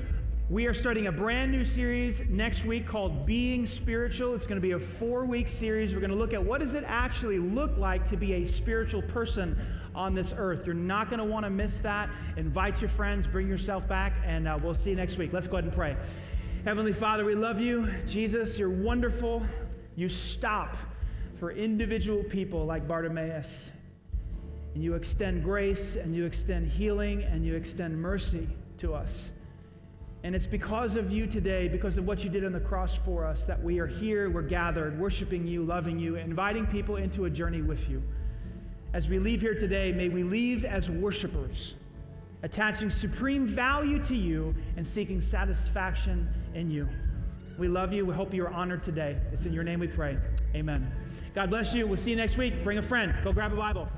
we 0.52 0.66
are 0.66 0.74
starting 0.74 1.06
a 1.06 1.12
brand 1.12 1.50
new 1.50 1.64
series 1.64 2.28
next 2.28 2.66
week 2.66 2.86
called 2.86 3.24
Being 3.24 3.64
Spiritual. 3.66 4.34
It's 4.34 4.46
going 4.46 4.60
to 4.60 4.60
be 4.60 4.72
a 4.72 4.78
4-week 4.78 5.48
series. 5.48 5.94
We're 5.94 6.00
going 6.00 6.10
to 6.10 6.16
look 6.16 6.34
at 6.34 6.44
what 6.44 6.60
does 6.60 6.74
it 6.74 6.84
actually 6.86 7.38
look 7.38 7.78
like 7.78 8.06
to 8.10 8.18
be 8.18 8.34
a 8.34 8.44
spiritual 8.44 9.00
person 9.00 9.58
on 9.94 10.14
this 10.14 10.34
earth. 10.36 10.66
You're 10.66 10.74
not 10.74 11.08
going 11.08 11.20
to 11.20 11.24
want 11.24 11.46
to 11.46 11.50
miss 11.50 11.78
that. 11.78 12.10
Invite 12.36 12.82
your 12.82 12.90
friends, 12.90 13.26
bring 13.26 13.48
yourself 13.48 13.88
back, 13.88 14.12
and 14.26 14.46
uh, 14.46 14.58
we'll 14.62 14.74
see 14.74 14.90
you 14.90 14.96
next 14.96 15.16
week. 15.16 15.32
Let's 15.32 15.46
go 15.46 15.56
ahead 15.56 15.64
and 15.64 15.72
pray. 15.72 15.96
Heavenly 16.66 16.92
Father, 16.92 17.24
we 17.24 17.34
love 17.34 17.58
you. 17.58 17.90
Jesus, 18.06 18.58
you're 18.58 18.68
wonderful. 18.68 19.42
You 19.96 20.10
stop 20.10 20.76
for 21.36 21.50
individual 21.50 22.22
people 22.24 22.66
like 22.66 22.86
Bartimaeus. 22.86 23.70
And 24.74 24.84
you 24.84 24.96
extend 24.96 25.44
grace, 25.44 25.96
and 25.96 26.14
you 26.14 26.26
extend 26.26 26.70
healing, 26.70 27.22
and 27.22 27.42
you 27.42 27.54
extend 27.54 27.96
mercy 27.96 28.46
to 28.76 28.92
us. 28.92 29.30
And 30.24 30.36
it's 30.36 30.46
because 30.46 30.94
of 30.94 31.10
you 31.10 31.26
today, 31.26 31.66
because 31.66 31.96
of 31.96 32.06
what 32.06 32.22
you 32.22 32.30
did 32.30 32.44
on 32.44 32.52
the 32.52 32.60
cross 32.60 32.94
for 32.94 33.26
us, 33.26 33.44
that 33.44 33.60
we 33.60 33.80
are 33.80 33.88
here, 33.88 34.30
we're 34.30 34.42
gathered, 34.42 34.98
worshiping 34.98 35.46
you, 35.46 35.64
loving 35.64 35.98
you, 35.98 36.14
inviting 36.16 36.66
people 36.66 36.96
into 36.96 37.24
a 37.24 37.30
journey 37.30 37.60
with 37.60 37.88
you. 37.88 38.02
As 38.92 39.08
we 39.08 39.18
leave 39.18 39.40
here 39.40 39.54
today, 39.54 39.90
may 39.90 40.08
we 40.08 40.22
leave 40.22 40.64
as 40.64 40.88
worshipers, 40.88 41.74
attaching 42.42 42.88
supreme 42.88 43.46
value 43.46 44.00
to 44.04 44.14
you 44.14 44.54
and 44.76 44.86
seeking 44.86 45.20
satisfaction 45.20 46.28
in 46.54 46.70
you. 46.70 46.88
We 47.58 47.68
love 47.68 47.92
you. 47.92 48.06
We 48.06 48.14
hope 48.14 48.32
you 48.32 48.44
are 48.44 48.52
honored 48.52 48.82
today. 48.82 49.18
It's 49.32 49.44
in 49.44 49.52
your 49.52 49.64
name 49.64 49.80
we 49.80 49.88
pray. 49.88 50.18
Amen. 50.54 50.90
God 51.34 51.50
bless 51.50 51.74
you. 51.74 51.86
We'll 51.86 51.96
see 51.96 52.10
you 52.10 52.16
next 52.16 52.36
week. 52.36 52.62
Bring 52.62 52.78
a 52.78 52.82
friend. 52.82 53.14
Go 53.24 53.32
grab 53.32 53.52
a 53.52 53.56
Bible. 53.56 53.88